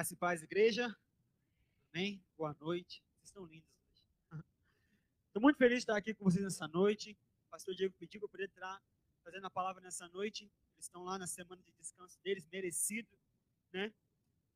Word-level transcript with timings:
Graça 0.00 0.14
e 0.14 0.16
paz, 0.16 0.42
igreja. 0.42 0.96
Amém? 1.92 2.24
Boa 2.34 2.56
noite. 2.58 3.04
Vocês 3.12 3.28
estão 3.28 3.44
lindos 3.44 3.68
hoje. 3.84 4.02
Estou 5.28 5.42
muito 5.42 5.58
feliz 5.58 5.74
de 5.74 5.82
estar 5.82 5.94
aqui 5.94 6.14
com 6.14 6.24
vocês 6.24 6.42
nessa 6.42 6.66
noite. 6.66 7.14
O 7.48 7.50
pastor 7.50 7.74
Diego 7.74 7.94
pediu 7.98 8.18
para 8.18 8.24
eu 8.24 8.30
poder 8.30 8.44
estar 8.44 8.82
fazendo 9.22 9.46
a 9.46 9.50
palavra 9.50 9.82
nessa 9.82 10.08
noite. 10.08 10.44
Eles 10.72 10.86
estão 10.86 11.04
lá 11.04 11.18
na 11.18 11.26
semana 11.26 11.60
de 11.62 11.70
descanso 11.72 12.18
deles, 12.22 12.48
merecido, 12.50 13.10
né? 13.74 13.92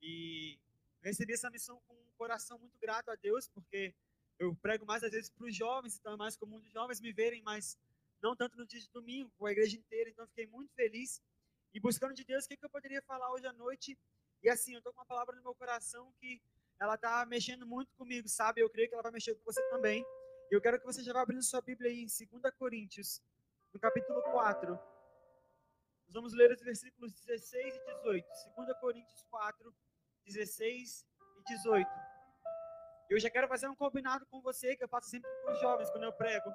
E 0.01 0.59
recebi 1.03 1.35
essa 1.35 1.51
missão 1.51 1.79
com 1.87 1.93
um 1.93 2.17
coração 2.17 2.59
muito 2.59 2.79
grato 2.79 3.11
a 3.11 3.15
Deus, 3.15 3.47
porque 3.47 3.95
eu 4.39 4.57
prego 4.57 4.87
mais 4.87 5.05
às 5.05 5.11
vezes 5.11 5.29
para 5.29 5.47
os 5.47 5.55
jovens, 5.55 5.99
então 5.99 6.15
é 6.15 6.17
mais 6.17 6.39
comum 6.39 6.57
os 6.57 6.73
jovens 6.73 7.03
me 7.03 7.13
verem, 7.13 7.43
mas 7.43 7.77
não 8.23 8.35
tanto 8.35 8.57
no 8.57 8.65
dia 8.65 8.81
de 8.81 8.89
domingo, 8.89 9.31
com 9.37 9.45
a 9.45 9.53
igreja 9.53 9.77
inteira. 9.77 10.09
Então 10.09 10.27
fiquei 10.27 10.47
muito 10.47 10.73
feliz 10.73 11.21
e 11.75 11.79
buscando 11.79 12.15
de 12.15 12.25
Deus 12.25 12.47
o 12.47 12.49
que, 12.49 12.57
que 12.57 12.65
eu 12.65 12.71
poderia 12.71 13.03
falar 13.03 13.31
hoje 13.31 13.47
à 13.47 13.53
noite 13.53 13.95
e 14.45 14.51
assim, 14.51 14.75
eu 14.75 14.79
estou 14.79 14.93
com 14.93 15.01
uma 15.01 15.07
palavra 15.07 15.35
no 15.35 15.43
meu 15.43 15.55
coração 15.55 16.13
que 16.21 16.39
ela 16.79 16.97
está 16.97 17.25
mexendo 17.25 17.67
muito 17.67 17.95
comigo, 17.95 18.29
sabe? 18.29 18.61
Eu 18.61 18.69
creio 18.69 18.89
que 18.89 18.95
ela 18.95 19.03
vai 19.03 19.13
mexer 19.13 19.35
com 19.35 19.43
você 19.43 19.63
também. 19.71 20.05
E 20.51 20.55
eu 20.55 20.61
quero 20.61 20.79
que 20.79 20.85
você 20.85 21.03
já 21.03 21.15
vá 21.15 21.23
abrindo 21.23 21.43
sua 21.43 21.63
Bíblia 21.63 21.91
aí 21.91 22.03
em 22.03 22.07
2 22.07 22.55
Coríntios, 22.59 23.23
no 23.73 23.81
capítulo 23.81 24.21
4. 24.21 24.71
Nós 24.75 26.13
vamos 26.13 26.35
ler 26.35 26.53
os 26.53 26.61
versículos 26.61 27.15
16 27.15 27.75
e 27.75 27.85
18. 27.87 28.29
2 28.55 28.79
Coríntios 28.81 29.25
4, 29.31 29.75
16 30.27 31.07
e 31.39 31.45
18. 31.45 31.91
Eu 33.09 33.19
já 33.19 33.31
quero 33.31 33.49
fazer 33.49 33.67
um 33.69 33.75
combinado 33.75 34.27
com 34.27 34.43
você 34.43 34.77
que 34.77 34.85
eu 34.85 34.89
faço 34.89 35.09
sempre 35.09 35.31
com 35.43 35.53
os 35.53 35.61
jovens 35.61 35.89
quando 35.89 36.05
eu 36.05 36.13
prego. 36.13 36.53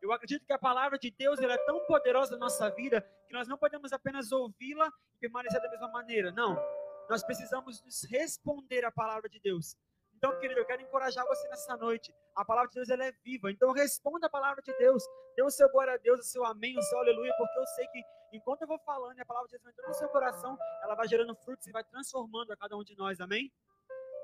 Eu 0.00 0.12
acredito 0.12 0.46
que 0.46 0.52
a 0.52 0.58
palavra 0.58 0.96
de 0.96 1.10
Deus 1.10 1.40
ela 1.40 1.54
é 1.54 1.66
tão 1.66 1.84
poderosa 1.86 2.32
na 2.32 2.38
nossa 2.38 2.70
vida 2.70 3.00
que 3.26 3.34
nós 3.34 3.48
não 3.48 3.58
podemos 3.58 3.92
apenas 3.92 4.30
ouvi-la 4.30 4.88
e 5.16 5.18
permanecer 5.18 5.60
da 5.60 5.68
mesma 5.68 5.88
maneira. 5.88 6.30
Não 6.30 6.81
nós 7.12 7.22
precisamos 7.22 7.82
nos 7.82 8.04
responder 8.04 8.86
à 8.86 8.90
palavra 8.90 9.28
de 9.28 9.38
Deus. 9.38 9.76
Então, 10.14 10.34
querido, 10.40 10.58
eu 10.60 10.64
quero 10.64 10.80
encorajar 10.80 11.26
você 11.26 11.46
nessa 11.48 11.76
noite. 11.76 12.10
A 12.34 12.42
palavra 12.42 12.70
de 12.70 12.76
Deus 12.76 12.88
ela 12.88 13.04
é 13.04 13.12
viva. 13.22 13.50
Então, 13.50 13.70
responda 13.70 14.28
a 14.28 14.30
palavra 14.30 14.62
de 14.62 14.72
Deus. 14.78 15.04
Dê 15.36 15.42
o 15.42 15.50
seu 15.50 15.68
glória 15.70 15.92
a 15.92 15.98
Deus, 15.98 16.20
o 16.20 16.22
seu 16.22 16.42
amém, 16.46 16.78
o 16.78 16.82
seu 16.82 16.98
aleluia, 16.98 17.34
porque 17.36 17.58
eu 17.58 17.66
sei 17.66 17.86
que 17.88 18.02
enquanto 18.32 18.62
eu 18.62 18.66
vou 18.66 18.78
falando 18.78 19.20
a 19.20 19.26
palavra 19.26 19.46
de 19.46 19.52
Deus 19.52 19.62
vai 19.62 19.72
entrando 19.72 19.88
no 19.88 19.94
seu 19.94 20.08
coração, 20.08 20.58
ela 20.82 20.94
vai 20.94 21.06
gerando 21.06 21.36
frutos 21.36 21.66
e 21.66 21.70
vai 21.70 21.84
transformando 21.84 22.50
a 22.50 22.56
cada 22.56 22.78
um 22.78 22.82
de 22.82 22.96
nós. 22.96 23.20
Amém? 23.20 23.52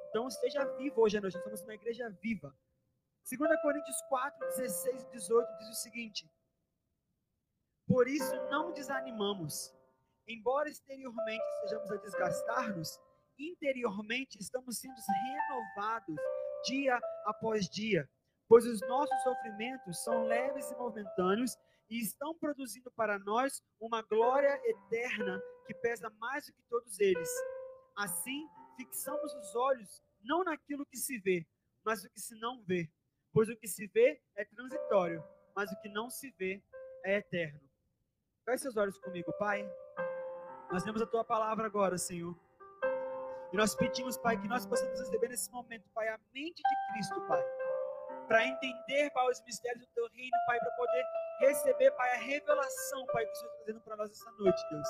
Então, 0.09 0.27
esteja 0.27 0.65
vivo 0.79 1.03
hoje 1.03 1.19
à 1.19 1.21
noite. 1.21 1.35
Nós 1.35 1.45
somos 1.45 1.61
uma 1.61 1.75
igreja 1.75 2.09
viva. 2.23 2.57
2 3.31 3.61
Coríntios 3.61 4.01
4, 4.09 4.49
16 4.49 5.03
e 5.03 5.11
18 5.11 5.59
diz 5.59 5.69
o 5.69 5.75
seguinte: 5.75 6.33
Por 7.87 8.09
isso 8.09 8.35
não 8.49 8.73
desanimamos 8.73 9.77
embora 10.29 10.69
exteriormente 10.69 11.43
estejamos 11.55 11.91
a 11.91 11.97
desgastar-nos, 11.97 13.01
interiormente 13.39 14.39
estamos 14.39 14.79
sendo 14.79 14.95
renovados 14.95 16.17
dia 16.67 17.01
após 17.25 17.69
dia, 17.69 18.09
pois 18.49 18.67
os 18.67 18.81
nossos 18.83 19.23
sofrimentos 19.23 20.03
são 20.05 20.25
leves 20.25 20.71
e 20.71 20.77
momentâneos 20.77 21.57
e 21.89 22.01
estão 22.01 22.35
produzindo 22.35 22.91
para 22.91 23.19
nós 23.19 23.63
uma 23.81 24.03
glória 24.03 24.61
eterna 24.65 25.41
que 25.67 25.75
pesa 25.75 26.11
mais 26.19 26.47
do 26.47 26.53
que 26.53 26.63
todos 26.69 27.01
eles. 27.01 27.31
Assim, 27.97 28.47
fixamos 28.77 29.35
os 29.35 29.55
olhos 29.55 30.03
não 30.21 30.45
naquilo 30.45 30.85
que 30.87 30.97
se 30.97 31.19
vê, 31.19 31.47
mas 31.85 32.03
no 32.03 32.11
que 32.11 32.21
se 32.21 32.35
não 32.39 32.63
vê, 32.65 32.91
pois 33.33 33.49
o 33.49 33.57
que 33.57 33.67
se 33.67 33.87
vê 33.87 34.21
é 34.37 34.45
transitório, 34.45 35.25
mas 35.55 35.71
o 35.73 35.81
que 35.81 35.89
não 35.89 36.11
se 36.11 36.31
vê 36.33 36.63
é 37.05 37.17
eterno. 37.17 37.61
Feche 38.45 38.63
seus 38.63 38.77
olhos 38.77 38.99
comigo, 38.99 39.33
Pai. 39.39 39.69
Nós 40.71 40.83
temos 40.83 41.01
a 41.01 41.07
tua 41.07 41.25
palavra 41.25 41.65
agora, 41.65 41.97
Senhor. 41.97 42.37
E 43.51 43.57
nós 43.57 43.75
pedimos, 43.75 44.19
Pai, 44.19 44.37
que 44.37 44.47
nós 44.47 44.67
possamos 44.67 45.01
receber 45.01 45.29
nesse 45.29 45.51
momento, 45.51 45.89
Pai, 45.95 46.07
a 46.09 46.19
mente 46.35 46.63
de 46.63 46.93
Cristo, 46.93 47.21
Pai. 47.23 47.43
Para 48.27 48.47
entender, 48.47 49.11
Pai, 49.13 49.31
os 49.31 49.43
mistérios 49.45 49.87
do 49.87 49.93
teu 49.95 50.07
reino, 50.09 50.37
Pai, 50.47 50.59
para 50.59 50.71
poder 50.73 51.05
receber, 51.41 51.91
Pai, 51.93 52.11
a 52.17 52.19
revelação, 52.19 53.07
Pai, 53.07 53.25
que 53.25 53.33
o 53.33 53.35
Senhor 53.37 53.51
está 53.51 53.65
trazendo 53.65 53.81
para 53.81 53.97
nós 53.97 54.11
essa 54.11 54.31
noite, 54.33 54.63
Deus. 54.69 54.89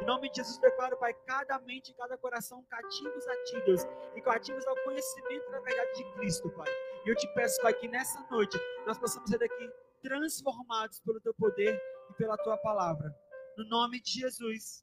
Em 0.00 0.04
nome 0.04 0.28
de 0.30 0.38
Jesus, 0.38 0.58
declaro, 0.58 0.96
Pai, 0.96 1.14
cada 1.24 1.60
mente 1.60 1.92
e 1.92 1.94
cada 1.94 2.18
coração 2.18 2.64
cativos 2.64 3.28
a 3.28 3.44
Ti, 3.44 3.60
Deus, 3.64 3.82
e 4.16 4.20
cativos 4.20 4.66
ao 4.66 4.74
conhecimento 4.82 5.48
da 5.52 5.60
verdade 5.60 5.94
de 5.94 6.12
Cristo, 6.14 6.50
Pai. 6.50 6.68
E 7.06 7.08
eu 7.08 7.14
te 7.14 7.28
peço, 7.34 7.62
Pai, 7.62 7.72
que 7.72 7.86
nessa 7.86 8.20
noite 8.28 8.58
nós 8.84 8.98
possamos 8.98 9.30
ser 9.30 9.38
daqui 9.38 9.70
transformados 10.02 10.98
pelo 11.02 11.20
Teu 11.20 11.32
poder 11.34 11.80
e 12.10 12.14
pela 12.14 12.36
Tua 12.38 12.58
palavra. 12.58 13.14
No 13.56 13.64
nome 13.68 14.00
de 14.00 14.20
Jesus. 14.20 14.82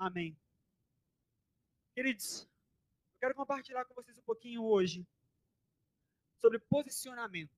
Amém. 0.00 0.34
Queridos, 1.94 2.44
eu 2.44 3.20
quero 3.20 3.34
compartilhar 3.34 3.84
com 3.84 3.92
vocês 3.92 4.16
um 4.16 4.22
pouquinho 4.22 4.64
hoje 4.64 5.06
sobre 6.38 6.58
posicionamento. 6.58 7.54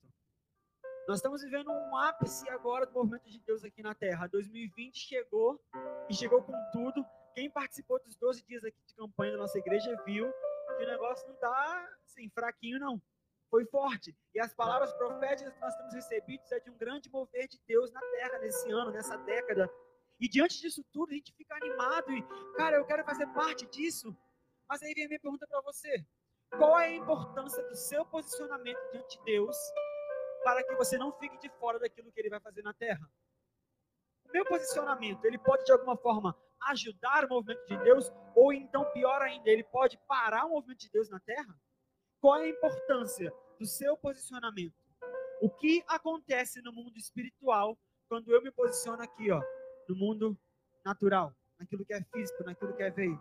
Nós 1.06 1.18
estamos 1.18 1.40
vivendo 1.42 1.70
um 1.70 1.96
ápice 1.96 2.48
agora 2.50 2.84
do 2.84 2.94
movimento 2.94 3.30
de 3.30 3.38
Deus 3.38 3.62
aqui 3.62 3.80
na 3.80 3.94
Terra. 3.94 4.26
2020 4.26 4.98
chegou 4.98 5.64
e 6.10 6.14
chegou 6.14 6.42
com 6.42 6.52
tudo. 6.72 7.06
Quem 7.32 7.48
participou 7.48 8.02
dos 8.02 8.16
12 8.16 8.42
dias 8.42 8.64
aqui 8.64 8.82
de 8.88 8.94
campanha 8.96 9.30
da 9.30 9.38
nossa 9.38 9.58
igreja 9.58 9.94
viu 10.04 10.28
que 10.76 10.82
o 10.82 10.86
negócio 10.88 11.24
não 11.28 11.34
está 11.36 11.96
assim, 12.04 12.28
fraquinho, 12.30 12.80
não. 12.80 13.00
Foi 13.50 13.64
forte. 13.66 14.18
E 14.34 14.40
as 14.40 14.52
palavras 14.52 14.92
proféticas 14.94 15.54
que 15.54 15.60
nós 15.60 15.76
temos 15.76 15.94
recebido 15.94 16.42
é 16.50 16.58
de 16.58 16.70
um 16.70 16.76
grande 16.76 17.08
mover 17.08 17.46
de 17.46 17.60
Deus 17.68 17.92
na 17.92 18.00
Terra 18.00 18.38
nesse 18.40 18.68
ano, 18.72 18.90
nessa 18.90 19.16
década 19.18 19.70
e 20.22 20.28
diante 20.28 20.60
disso 20.60 20.84
tudo, 20.92 21.10
a 21.10 21.14
gente 21.16 21.32
fica 21.32 21.56
animado 21.56 22.12
e, 22.12 22.22
cara, 22.54 22.76
eu 22.76 22.84
quero 22.84 23.04
fazer 23.04 23.26
parte 23.34 23.66
disso. 23.66 24.16
Mas 24.68 24.80
aí 24.80 24.94
vem 24.94 25.06
a 25.06 25.08
minha 25.08 25.18
pergunta 25.18 25.44
para 25.48 25.60
você: 25.62 26.06
qual 26.56 26.78
é 26.78 26.86
a 26.86 26.94
importância 26.94 27.60
do 27.64 27.74
seu 27.74 28.06
posicionamento 28.06 28.78
diante 28.92 29.18
de 29.18 29.24
Deus 29.24 29.56
para 30.44 30.62
que 30.62 30.76
você 30.76 30.96
não 30.96 31.12
fique 31.18 31.36
de 31.38 31.48
fora 31.58 31.80
daquilo 31.80 32.12
que 32.12 32.20
ele 32.20 32.30
vai 32.30 32.38
fazer 32.38 32.62
na 32.62 32.72
terra? 32.72 33.04
O 34.24 34.30
meu 34.32 34.44
posicionamento, 34.44 35.24
ele 35.24 35.38
pode 35.38 35.64
de 35.64 35.72
alguma 35.72 35.96
forma 35.96 36.38
ajudar 36.68 37.24
o 37.24 37.28
movimento 37.28 37.66
de 37.66 37.76
Deus 37.78 38.08
ou 38.36 38.52
então 38.52 38.88
pior 38.92 39.20
ainda, 39.22 39.50
ele 39.50 39.64
pode 39.64 39.98
parar 40.06 40.46
o 40.46 40.50
movimento 40.50 40.78
de 40.78 40.90
Deus 40.90 41.10
na 41.10 41.18
terra? 41.18 41.52
Qual 42.20 42.38
é 42.38 42.44
a 42.44 42.48
importância 42.48 43.34
do 43.58 43.66
seu 43.66 43.96
posicionamento? 43.96 44.80
O 45.40 45.50
que 45.50 45.82
acontece 45.88 46.62
no 46.62 46.72
mundo 46.72 46.96
espiritual 46.96 47.76
quando 48.08 48.32
eu 48.32 48.40
me 48.40 48.52
posiciono 48.52 49.02
aqui, 49.02 49.32
ó, 49.32 49.42
no 49.92 49.98
mundo 49.98 50.36
natural, 50.84 51.34
naquilo 51.58 51.84
que 51.84 51.92
é 51.92 52.02
físico, 52.02 52.42
naquilo 52.44 52.74
que 52.74 52.82
é 52.82 52.90
veio. 52.90 53.20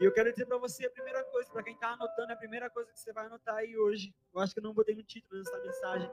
E 0.00 0.04
eu 0.04 0.12
quero 0.12 0.30
dizer 0.32 0.46
para 0.46 0.58
você 0.58 0.86
a 0.86 0.90
primeira 0.90 1.22
coisa, 1.24 1.50
para 1.50 1.62
quem 1.62 1.74
está 1.74 1.90
anotando, 1.92 2.32
a 2.32 2.36
primeira 2.36 2.68
coisa 2.68 2.92
que 2.92 2.98
você 2.98 3.12
vai 3.12 3.26
anotar 3.26 3.54
aí 3.54 3.76
hoje. 3.78 4.12
Eu 4.34 4.40
acho 4.40 4.52
que 4.52 4.58
eu 4.58 4.64
não 4.64 4.74
botei 4.74 4.94
no 4.94 5.04
título 5.04 5.40
dessa 5.40 5.56
mensagem, 5.60 6.10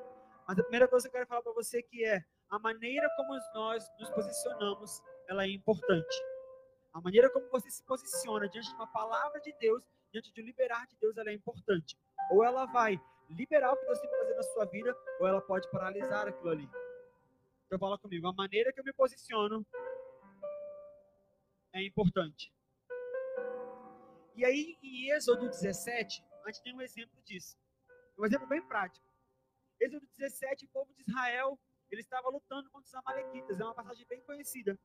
mas 0.48 0.60
a 0.60 0.64
primeira 0.64 0.88
coisa 0.88 1.10
que 1.10 1.10
eu 1.10 1.20
quero 1.20 1.28
falar 1.28 1.42
para 1.42 1.54
você 1.54 1.82
que 1.82 2.06
é 2.06 2.24
a 2.50 2.60
maneira 2.60 3.10
como 3.16 3.34
nós 3.56 3.90
nos 4.00 4.10
posicionamos, 4.12 5.02
ela 5.28 5.46
é 5.46 5.50
importante. 5.50 6.24
A 6.94 7.02
maneira 7.02 7.30
como 7.32 7.50
você 7.50 7.72
se 7.72 7.84
posiciona 7.84 8.48
diante 8.48 8.70
de 8.70 8.76
uma 8.76 8.88
palavra 8.88 9.40
de 9.42 9.52
Deus, 9.60 9.84
diante 10.12 10.32
de 10.32 10.42
um 10.42 10.46
liberar 10.46 10.86
de 10.88 10.96
Deus, 10.98 11.18
ela 11.18 11.32
é 11.32 11.34
importante. 11.34 11.98
Ou 12.30 12.44
ela 12.44 12.66
vai 12.66 13.02
liberar 13.30 13.74
o 13.74 13.78
que 13.78 13.86
Deus 13.86 14.00
tem 14.00 14.10
para 14.10 14.20
fazer 14.20 14.36
na 14.36 14.44
sua 14.44 14.66
vida, 14.66 14.96
ou 15.20 15.28
ela 15.28 15.42
pode 15.42 15.70
paralisar 15.72 16.28
aquilo 16.28 16.50
ali. 16.50 16.70
Então 17.72 17.80
fala 17.80 17.98
comigo, 17.98 18.28
a 18.28 18.34
maneira 18.34 18.74
que 18.74 18.82
eu 18.82 18.84
me 18.84 18.92
posiciono 18.92 19.66
é 21.74 21.82
importante. 21.82 22.54
E 24.36 24.44
aí, 24.44 24.78
em 24.84 25.10
Êxodo 25.12 25.48
17, 25.48 26.22
a 26.44 26.52
gente 26.52 26.64
tem 26.64 26.76
um 26.76 26.82
exemplo 26.82 27.18
disso. 27.24 27.58
Um 28.20 28.26
exemplo 28.26 28.46
bem 28.46 28.62
prático. 28.62 29.08
Êxodo 29.80 30.06
17, 30.18 30.66
o 30.66 30.68
povo 30.68 30.94
de 30.94 31.02
Israel, 31.08 31.58
ele 31.90 32.02
estava 32.02 32.28
lutando 32.28 32.70
contra 32.72 32.88
os 32.90 32.94
amalequitas. 32.94 33.58
É 33.58 33.64
uma 33.64 33.74
passagem 33.74 34.06
bem 34.06 34.20
conhecida. 34.24 34.78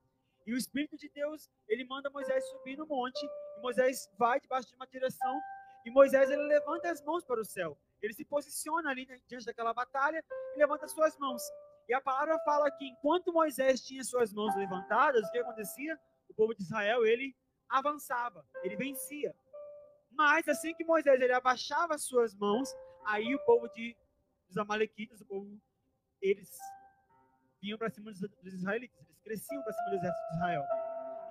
E 0.45 0.53
o 0.53 0.57
Espírito 0.57 0.95
de 0.95 1.09
Deus, 1.09 1.49
ele 1.67 1.83
manda 1.83 2.09
Moisés 2.09 2.47
subir 2.51 2.77
no 2.77 2.87
monte. 2.87 3.21
E 3.57 3.59
Moisés 3.59 4.09
vai 4.17 4.39
debaixo 4.39 4.69
de 4.69 4.75
uma 4.75 4.87
direção. 4.87 5.41
E 5.85 5.91
Moisés, 5.91 6.29
ele 6.29 6.43
levanta 6.43 6.89
as 6.89 7.03
mãos 7.03 7.25
para 7.25 7.41
o 7.41 7.43
céu. 7.43 7.77
Ele 8.01 8.13
se 8.13 8.23
posiciona 8.23 8.91
ali 8.91 9.05
diante 9.27 9.45
daquela 9.45 9.73
batalha 9.73 10.23
e 10.55 10.57
levanta 10.57 10.87
suas 10.87 11.17
mãos. 11.17 11.43
E 11.87 11.93
a 11.93 12.01
palavra 12.01 12.37
fala 12.39 12.69
que 12.71 12.85
enquanto 12.85 13.31
Moisés 13.31 13.81
tinha 13.81 14.03
suas 14.03 14.33
mãos 14.33 14.55
levantadas, 14.55 15.25
o 15.25 15.31
que 15.31 15.37
acontecia? 15.37 15.97
O 16.29 16.33
povo 16.33 16.53
de 16.53 16.61
Israel, 16.61 17.05
ele 17.05 17.35
avançava, 17.69 18.45
ele 18.61 18.75
vencia. 18.75 19.33
Mas 20.11 20.47
assim 20.47 20.73
que 20.73 20.83
Moisés 20.83 21.21
ele 21.21 21.31
abaixava 21.31 21.97
suas 21.97 22.35
mãos, 22.35 22.73
aí 23.05 23.33
o 23.33 23.39
povo 23.45 23.69
de, 23.69 23.95
dos 24.47 24.57
amalequitas, 24.57 25.21
o 25.21 25.25
povo, 25.25 25.61
eles 26.21 26.51
vinham 27.61 27.77
para 27.77 27.89
cima 27.89 28.11
dos, 28.11 28.19
dos, 28.19 28.53
israelitas, 28.53 28.99
eles 28.99 29.19
cresciam 29.21 29.63
para 29.63 29.73
cima 29.73 29.89
do 29.89 29.95
exército 29.95 30.27
de 30.29 30.35
Israel. 30.35 30.63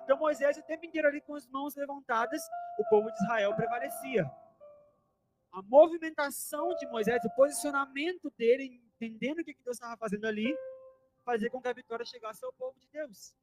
Então 0.03 0.17
Moisés 0.17 0.57
o 0.57 0.63
tempo 0.63 0.85
inteiro 0.85 1.07
ali 1.07 1.21
com 1.21 1.35
as 1.35 1.47
mãos 1.47 1.75
levantadas, 1.75 2.41
o 2.79 2.85
povo 2.89 3.11
de 3.11 3.23
Israel 3.23 3.55
prevalecia. 3.55 4.25
A 5.51 5.61
movimentação 5.61 6.75
de 6.75 6.87
Moisés, 6.87 7.23
o 7.25 7.29
posicionamento 7.35 8.31
dele 8.37 8.81
entendendo 8.99 9.39
o 9.39 9.43
que 9.43 9.53
Deus 9.63 9.77
estava 9.77 9.95
fazendo 9.97 10.25
ali, 10.25 10.55
fazer 11.23 11.49
com 11.49 11.61
que 11.61 11.67
a 11.67 11.73
vitória 11.73 12.05
chegasse 12.05 12.43
ao 12.43 12.53
povo 12.53 12.79
de 12.79 12.87
Deus. 12.89 13.33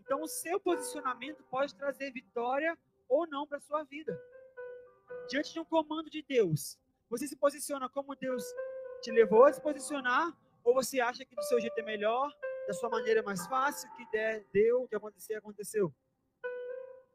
Então, 0.00 0.20
o 0.22 0.28
seu 0.28 0.60
posicionamento 0.60 1.42
pode 1.44 1.74
trazer 1.74 2.12
vitória 2.12 2.78
ou 3.08 3.26
não 3.26 3.46
para 3.46 3.58
a 3.58 3.60
sua 3.60 3.82
vida. 3.84 4.18
Diante 5.28 5.52
de 5.52 5.60
um 5.60 5.64
comando 5.64 6.10
de 6.10 6.22
Deus, 6.22 6.78
você 7.08 7.26
se 7.26 7.36
posiciona 7.36 7.88
como 7.88 8.14
Deus 8.14 8.44
te 9.02 9.10
levou 9.10 9.44
a 9.44 9.52
se 9.52 9.60
posicionar, 9.60 10.36
ou 10.62 10.74
você 10.74 11.00
acha 11.00 11.24
que 11.24 11.34
do 11.34 11.42
seu 11.42 11.60
jeito 11.60 11.78
é 11.78 11.82
melhor, 11.82 12.30
da 12.66 12.72
sua 12.72 12.88
maneira 12.88 13.20
é 13.20 13.22
mais 13.22 13.46
fácil, 13.46 13.90
que 13.96 14.10
der, 14.10 14.46
deu, 14.52 14.82
o 14.82 14.88
que 14.88 14.94
acontecer, 14.94 15.34
aconteceu. 15.34 15.94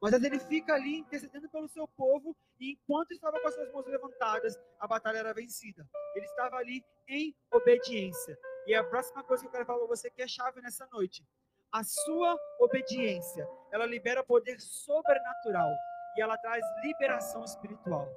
Mas 0.02 0.14
ele 0.14 0.40
fica 0.40 0.74
ali 0.74 1.00
intercedendo 1.00 1.50
pelo 1.50 1.68
seu 1.68 1.88
povo, 1.88 2.36
e 2.60 2.72
enquanto 2.72 3.12
estava 3.12 3.40
com 3.40 3.48
as 3.48 3.54
suas 3.54 3.72
mãos 3.72 3.86
levantadas, 3.86 4.58
a 4.80 4.88
batalha 4.88 5.18
era 5.18 5.34
vencida. 5.34 5.86
Ele 6.16 6.26
estava 6.26 6.56
ali 6.56 6.84
em 7.08 7.36
obediência. 7.52 8.38
E 8.66 8.74
a 8.74 8.84
próxima 8.84 9.24
coisa 9.24 9.44
que 9.44 9.48
eu 9.48 9.52
quero 9.52 9.66
falar 9.66 9.80
para 9.80 9.88
você 9.88 10.10
que 10.10 10.22
é 10.22 10.28
chave 10.28 10.62
nessa 10.62 10.88
noite. 10.92 11.26
A 11.72 11.84
sua 11.84 12.38
obediência, 12.60 13.48
ela 13.72 13.86
libera 13.86 14.24
poder 14.24 14.60
sobrenatural 14.60 15.70
e 16.18 16.22
ela 16.22 16.38
traz 16.38 16.64
liberação 16.84 17.44
espiritual. 17.44 18.08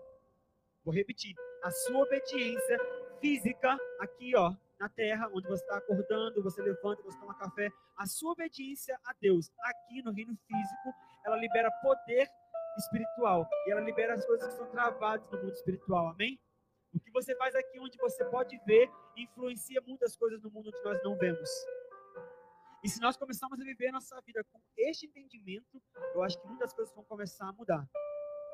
Vou 0.84 0.94
repetir. 0.94 1.34
A 1.62 1.70
sua 1.70 2.00
obediência 2.00 2.79
física, 3.20 3.79
aqui 4.00 4.34
ó, 4.37 4.55
na 4.82 4.88
terra, 4.88 5.31
onde 5.32 5.46
você 5.46 5.62
está 5.62 5.76
acordando, 5.76 6.43
você 6.43 6.61
levanta, 6.61 7.00
você 7.05 7.17
toma 7.20 7.38
café, 7.38 7.70
a 7.96 8.05
sua 8.05 8.32
obediência 8.32 8.99
a 9.05 9.14
Deus, 9.20 9.49
aqui 9.61 10.02
no 10.02 10.11
reino 10.11 10.37
físico, 10.37 10.93
ela 11.25 11.37
libera 11.37 11.70
poder 11.81 12.29
espiritual 12.76 13.49
e 13.67 13.70
ela 13.70 13.81
libera 13.81 14.14
as 14.14 14.26
coisas 14.26 14.49
que 14.49 14.55
são 14.55 14.69
travadas 14.73 15.31
no 15.31 15.38
mundo 15.38 15.52
espiritual, 15.52 16.08
amém? 16.08 16.37
O 16.93 16.99
que 16.99 17.12
você 17.12 17.37
faz 17.37 17.55
aqui 17.55 17.79
onde 17.79 17.96
você 17.96 18.25
pode 18.25 18.58
ver 18.67 18.90
influencia 19.17 19.81
muitas 19.87 20.17
coisas 20.17 20.43
no 20.43 20.50
mundo 20.50 20.69
onde 20.69 20.82
nós 20.82 21.00
não 21.05 21.17
vemos. 21.17 21.49
E 22.82 22.88
se 22.88 23.00
nós 23.00 23.17
começarmos 23.17 23.61
a 23.61 23.64
viver 23.64 23.87
a 23.88 23.93
nossa 23.93 24.20
vida 24.23 24.43
com 24.50 24.61
este 24.76 25.06
entendimento, 25.06 25.81
eu 26.12 26.25
acho 26.25 26.40
que 26.40 26.49
muitas 26.49 26.73
coisas 26.73 26.93
vão 26.93 27.05
começar 27.05 27.49
a 27.49 27.52
mudar. 27.52 27.88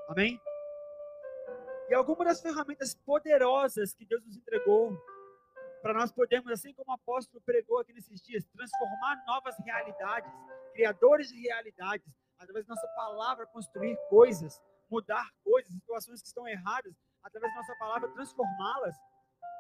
Amém? 0.08 0.38
E 1.88 1.94
algumas 1.94 2.28
das 2.28 2.42
ferramentas 2.42 2.94
poderosas 2.94 3.94
que 3.94 4.04
Deus 4.04 4.22
nos 4.26 4.36
entregou 4.36 4.92
para 5.82 5.94
nós 5.94 6.12
podermos, 6.12 6.50
assim 6.52 6.72
como 6.74 6.90
o 6.90 6.94
apóstolo 6.94 7.42
pregou 7.44 7.78
aqui 7.78 7.92
nesses 7.92 8.20
dias, 8.20 8.44
transformar 8.46 9.22
novas 9.26 9.56
realidades, 9.58 10.30
criadores 10.72 11.28
de 11.28 11.40
realidades, 11.40 12.06
através 12.38 12.66
da 12.66 12.74
nossa 12.74 12.88
palavra 12.88 13.46
construir 13.46 13.96
coisas, 14.08 14.60
mudar 14.90 15.28
coisas, 15.44 15.72
situações 15.72 16.20
que 16.20 16.28
estão 16.28 16.46
erradas, 16.46 16.94
através 17.22 17.52
da 17.52 17.60
nossa 17.60 17.74
palavra 17.76 18.08
transformá-las. 18.10 18.96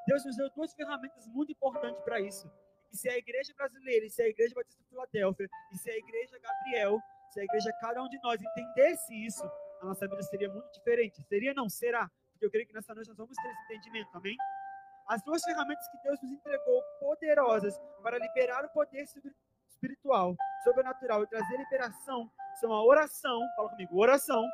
Deus 0.06 0.24
nos 0.24 0.36
deu 0.36 0.50
duas 0.50 0.72
ferramentas 0.74 1.26
muito 1.26 1.52
importantes 1.52 2.00
para 2.02 2.20
isso. 2.20 2.50
E 2.90 2.96
se 2.96 3.08
a 3.08 3.16
igreja 3.16 3.52
brasileira, 3.54 4.06
e 4.06 4.10
se 4.10 4.22
a 4.22 4.28
igreja 4.28 4.54
Batista 4.54 4.82
Filadélfia, 4.88 5.48
e 5.72 5.76
se 5.76 5.90
a 5.90 5.96
igreja 5.96 6.38
Gabriel, 6.38 6.98
se 7.30 7.40
a 7.40 7.44
igreja 7.44 7.70
cada 7.80 8.02
um 8.02 8.08
de 8.08 8.18
nós 8.22 8.40
entendesse 8.40 9.14
isso, 9.26 9.44
a 9.82 9.86
nossa 9.86 10.08
vida 10.08 10.22
seria 10.22 10.48
muito 10.48 10.70
diferente. 10.72 11.22
Seria 11.28 11.52
não? 11.52 11.68
Será? 11.68 12.10
Porque 12.32 12.46
eu 12.46 12.50
creio 12.50 12.66
que 12.66 12.72
nessa 12.72 12.94
noite 12.94 13.08
nós 13.08 13.18
vamos 13.18 13.36
ter 13.36 13.48
esse 13.48 13.64
entendimento, 13.64 14.08
amém? 14.16 14.36
As 15.08 15.22
duas 15.22 15.42
ferramentas 15.42 15.88
que 15.88 15.98
Deus 16.02 16.20
nos 16.22 16.32
entregou, 16.32 16.82
poderosas, 17.00 17.80
para 18.02 18.18
liberar 18.18 18.64
o 18.66 18.68
poder 18.68 19.06
espiritual, 19.66 20.36
sobrenatural 20.62 21.22
e 21.22 21.26
trazer 21.26 21.56
liberação, 21.56 22.30
são 22.60 22.72
a 22.72 22.84
oração, 22.84 23.40
fala 23.56 23.70
comigo, 23.70 23.98
oração 23.98 24.44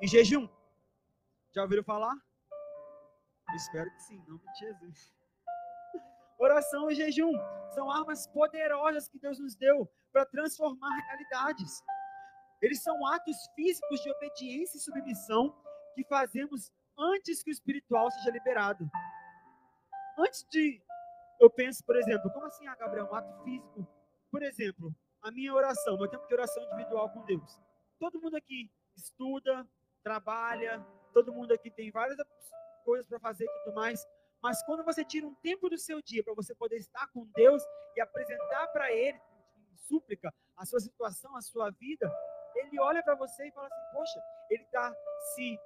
e 0.00 0.06
jejum. 0.06 0.48
Já 1.54 1.62
ouviram 1.62 1.84
falar? 1.84 2.14
espero 3.54 3.90
que 3.90 4.02
sim, 4.02 4.16
em 4.16 4.28
nome 4.28 4.42
de 4.52 4.58
Jesus. 4.58 5.14
Oração 6.38 6.90
e 6.90 6.94
jejum 6.94 7.32
são 7.74 7.90
armas 7.90 8.26
poderosas 8.26 9.08
que 9.08 9.18
Deus 9.18 9.38
nos 9.38 9.56
deu 9.56 9.90
para 10.12 10.26
transformar 10.26 10.94
realidades. 11.06 11.82
Eles 12.60 12.82
são 12.82 13.06
atos 13.06 13.36
físicos 13.54 14.00
de 14.02 14.10
obediência 14.10 14.76
e 14.76 14.80
submissão 14.80 15.54
que 15.94 16.04
fazemos 16.04 16.72
antes 16.98 17.42
que 17.42 17.50
o 17.50 17.52
espiritual 17.52 18.10
seja 18.10 18.30
liberado. 18.30 18.90
Antes 20.18 20.46
de 20.50 20.82
eu 21.38 21.50
penso, 21.50 21.84
por 21.84 21.96
exemplo, 21.96 22.30
como 22.30 22.46
assim, 22.46 22.66
ah, 22.66 22.74
Gabriel, 22.74 23.08
um 23.10 23.14
ato 23.14 23.44
físico? 23.44 23.86
Por 24.30 24.42
exemplo, 24.42 24.94
a 25.22 25.30
minha 25.30 25.52
oração, 25.52 25.98
meu 25.98 26.08
tempo 26.08 26.26
de 26.26 26.34
oração 26.34 26.62
individual 26.64 27.10
com 27.10 27.24
Deus. 27.24 27.60
Todo 27.98 28.20
mundo 28.20 28.36
aqui 28.36 28.70
estuda, 28.96 29.66
trabalha, 30.02 30.84
todo 31.12 31.32
mundo 31.32 31.52
aqui 31.52 31.70
tem 31.70 31.90
várias 31.90 32.18
coisas 32.84 33.06
para 33.06 33.20
fazer 33.20 33.44
e 33.44 33.64
tudo 33.64 33.74
mais. 33.74 34.06
Mas 34.42 34.62
quando 34.64 34.84
você 34.84 35.04
tira 35.04 35.26
um 35.26 35.34
tempo 35.36 35.68
do 35.68 35.76
seu 35.78 36.00
dia 36.00 36.22
para 36.22 36.34
você 36.34 36.54
poder 36.54 36.76
estar 36.76 37.06
com 37.08 37.26
Deus 37.34 37.62
e 37.96 38.00
apresentar 38.00 38.68
para 38.68 38.92
Ele, 38.92 39.18
em 39.56 39.76
súplica, 39.76 40.32
a 40.56 40.64
sua 40.64 40.80
situação, 40.80 41.36
a 41.36 41.42
sua 41.42 41.70
vida, 41.70 42.10
Ele 42.54 42.78
olha 42.80 43.02
para 43.02 43.14
você 43.14 43.48
e 43.48 43.52
fala 43.52 43.66
assim: 43.66 43.92
Poxa, 43.92 44.20
Ele 44.50 44.62
está 44.62 44.94
se 45.34 45.58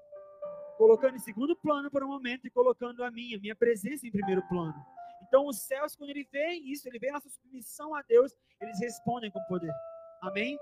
colocando 0.80 1.14
em 1.14 1.18
segundo 1.18 1.54
plano 1.54 1.90
por 1.90 2.02
um 2.02 2.08
momento 2.08 2.46
e 2.46 2.50
colocando 2.50 3.04
a 3.04 3.10
minha, 3.10 3.38
minha 3.38 3.54
presença 3.54 4.06
em 4.06 4.10
primeiro 4.10 4.42
plano. 4.48 4.74
Então, 5.28 5.46
os 5.46 5.58
céus, 5.58 5.94
quando 5.94 6.08
ele 6.08 6.26
vê 6.32 6.54
isso, 6.54 6.88
ele 6.88 6.98
vê 6.98 7.12
nossa 7.12 7.28
submissão 7.28 7.94
a 7.94 8.00
Deus, 8.00 8.34
eles 8.58 8.80
respondem 8.80 9.30
com 9.30 9.38
poder. 9.44 9.70
Amém? 10.22 10.58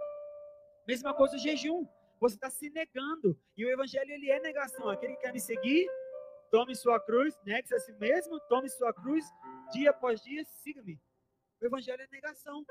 Mesma 0.89 1.15
coisa 1.15 1.37
o 1.37 1.39
jejum. 1.39 1.87
Você 2.19 2.35
está 2.35 2.51
se 2.51 2.69
negando. 2.69 3.39
E 3.57 3.65
o 3.65 3.71
evangelho, 3.71 4.11
ele 4.11 4.29
é 4.29 4.41
negação. 4.41 4.89
Aquele 4.89 5.15
que 5.15 5.21
quer 5.21 5.33
me 5.33 5.39
seguir, 5.39 5.89
tome 6.51 6.75
sua 6.75 6.99
cruz, 6.99 7.39
negue-se 7.45 7.77
a 7.77 7.79
si 7.79 7.93
mesmo, 7.93 8.41
tome 8.49 8.69
sua 8.71 8.93
cruz, 8.93 9.25
dia 9.71 9.91
após 9.91 10.21
dia, 10.21 10.45
siga-me. 10.45 11.01
O 11.63 11.67
evangelho 11.67 12.03
é 12.03 12.09
negação. 12.11 12.67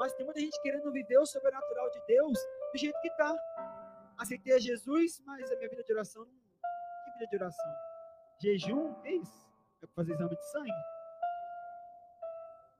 Mas 0.00 0.14
tem 0.14 0.26
muita 0.26 0.40
gente 0.40 0.60
querendo 0.62 0.90
viver 0.90 1.18
o 1.18 1.26
sobrenatural 1.26 1.90
de 1.90 2.00
Deus 2.08 2.36
do 2.72 2.78
jeito 2.78 3.00
que 3.00 3.08
está. 3.08 3.32
Aceitei 4.18 4.54
a 4.54 4.58
Jesus, 4.58 5.22
mas 5.24 5.48
a 5.52 5.56
minha 5.58 5.70
vida 5.70 5.84
de 5.84 5.92
oração 5.92 6.24
não. 6.24 6.47
De 7.18 7.34
oração? 7.34 7.74
Jejum? 8.40 8.94
Que 9.02 9.08
isso? 9.08 9.48
É 9.82 9.86
fazer 9.88 10.12
exame 10.12 10.36
de 10.36 10.50
sangue? 10.52 10.70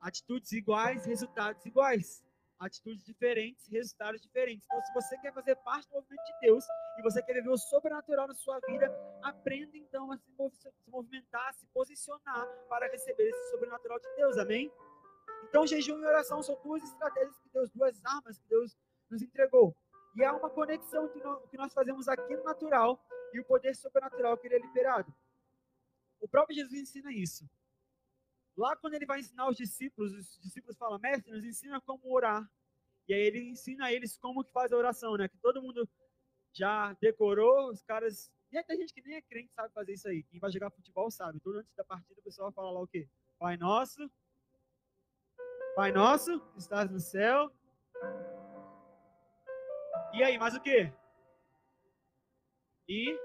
Atitudes 0.01 0.53
iguais, 0.53 1.05
resultados 1.05 1.67
iguais. 1.67 2.25
Atitudes 2.61 3.05
diferentes, 3.05 3.67
resultados 3.69 4.21
diferentes. 4.21 4.65
Então, 4.67 4.81
se 4.83 4.95
você 4.95 5.19
quer 5.19 5.33
fazer 5.33 5.57
parte 5.57 5.89
do 5.89 5.95
movimento 5.95 6.25
de 6.25 6.41
Deus 6.41 6.65
e 6.99 7.03
você 7.03 7.21
quer 7.21 7.35
viver 7.35 7.51
o 7.51 7.57
sobrenatural 7.57 8.29
na 8.29 8.35
sua 8.35 8.61
vida, 8.61 8.87
aprenda 9.23 9.77
então 9.77 10.13
a 10.13 10.17
se, 10.17 10.33
movimentar, 10.87 11.49
a 11.49 11.53
se 11.53 11.67
posicionar 11.75 12.47
para 12.69 12.89
receber 12.91 13.29
esse 13.29 13.51
sobrenatural 13.51 13.99
de 13.99 14.09
Deus. 14.17 14.39
Amém? 14.39 14.73
Então, 15.49 15.67
jejum 15.67 15.99
e 15.99 16.07
oração 16.07 16.43
são 16.45 16.57
duas 16.63 16.83
estratégias 16.85 17.37
que 17.41 17.49
Deus, 17.51 17.71
duas 17.71 18.05
armas 18.05 18.39
que 18.39 18.49
Deus 18.49 18.77
nos 19.11 19.21
entregou. 19.21 19.75
E 20.15 20.25
há 20.25 20.33
uma 20.33 20.51
conexão 20.51 21.09
que 21.09 21.57
nós 21.57 21.73
fazemos 21.75 22.09
aqui 22.09 22.37
no 22.37 22.45
natural 22.45 23.01
e 23.33 23.41
o 23.41 23.45
poder 23.45 23.75
sobrenatural 23.75 24.37
que 24.37 24.47
ele 24.47 24.57
é 24.57 24.59
liberado. 24.59 25.15
O 26.21 26.29
próprio 26.29 26.57
Jesus 26.57 26.81
ensina 26.81 27.13
isso. 27.13 27.49
Lá 28.57 28.77
quando 28.77 28.95
ele 28.95 29.07
vai 29.07 29.21
ensinar 29.21 29.49
os 29.49 29.57
discípulos, 29.57 30.13
os 30.13 30.39
discípulos 30.41 30.77
falam, 30.77 30.99
mestre, 30.99 31.31
nos 31.31 31.45
ensina 31.45 31.81
como 31.81 32.13
orar. 32.13 32.49
E 33.07 33.15
aí 33.15 33.21
ele 33.21 33.51
ensina 33.51 33.87
a 33.87 33.93
eles 33.93 34.19
como 34.19 34.45
que 34.45 34.53
faz 34.53 34.73
a 34.73 34.77
oração, 34.77 35.17
né? 35.17 35.29
Que 35.29 35.39
todo 35.39 35.63
mundo 35.63 35.89
já 36.53 36.93
decorou, 36.95 37.71
os 37.71 37.83
caras... 37.83 38.31
E 38.51 38.63
tem 38.65 38.79
gente 38.79 38.95
que 38.95 39.03
nem 39.03 39.17
é 39.17 39.23
crente 39.23 39.53
sabe 39.53 39.73
fazer 39.73 39.93
isso 39.93 40.09
aí. 40.09 40.23
Quem 40.25 40.41
vai 40.41 40.51
jogar 40.51 40.71
futebol 40.71 41.11
sabe. 41.11 41.39
Tudo 41.41 41.59
antes 41.59 41.75
da 41.75 41.85
partida 41.85 42.19
o 42.19 42.25
pessoal 42.25 42.51
fala 42.51 42.71
lá 42.71 42.81
o 42.81 42.89
quê? 42.89 43.09
Pai 43.39 43.57
nosso, 43.57 44.11
Pai 45.79 45.93
nosso, 45.93 46.43
estás 46.57 46.91
no 46.91 46.99
céu. 46.99 47.53
E 50.13 50.25
aí, 50.25 50.37
mais 50.37 50.53
o 50.57 50.61
quê? 50.61 50.93
E 52.89 53.19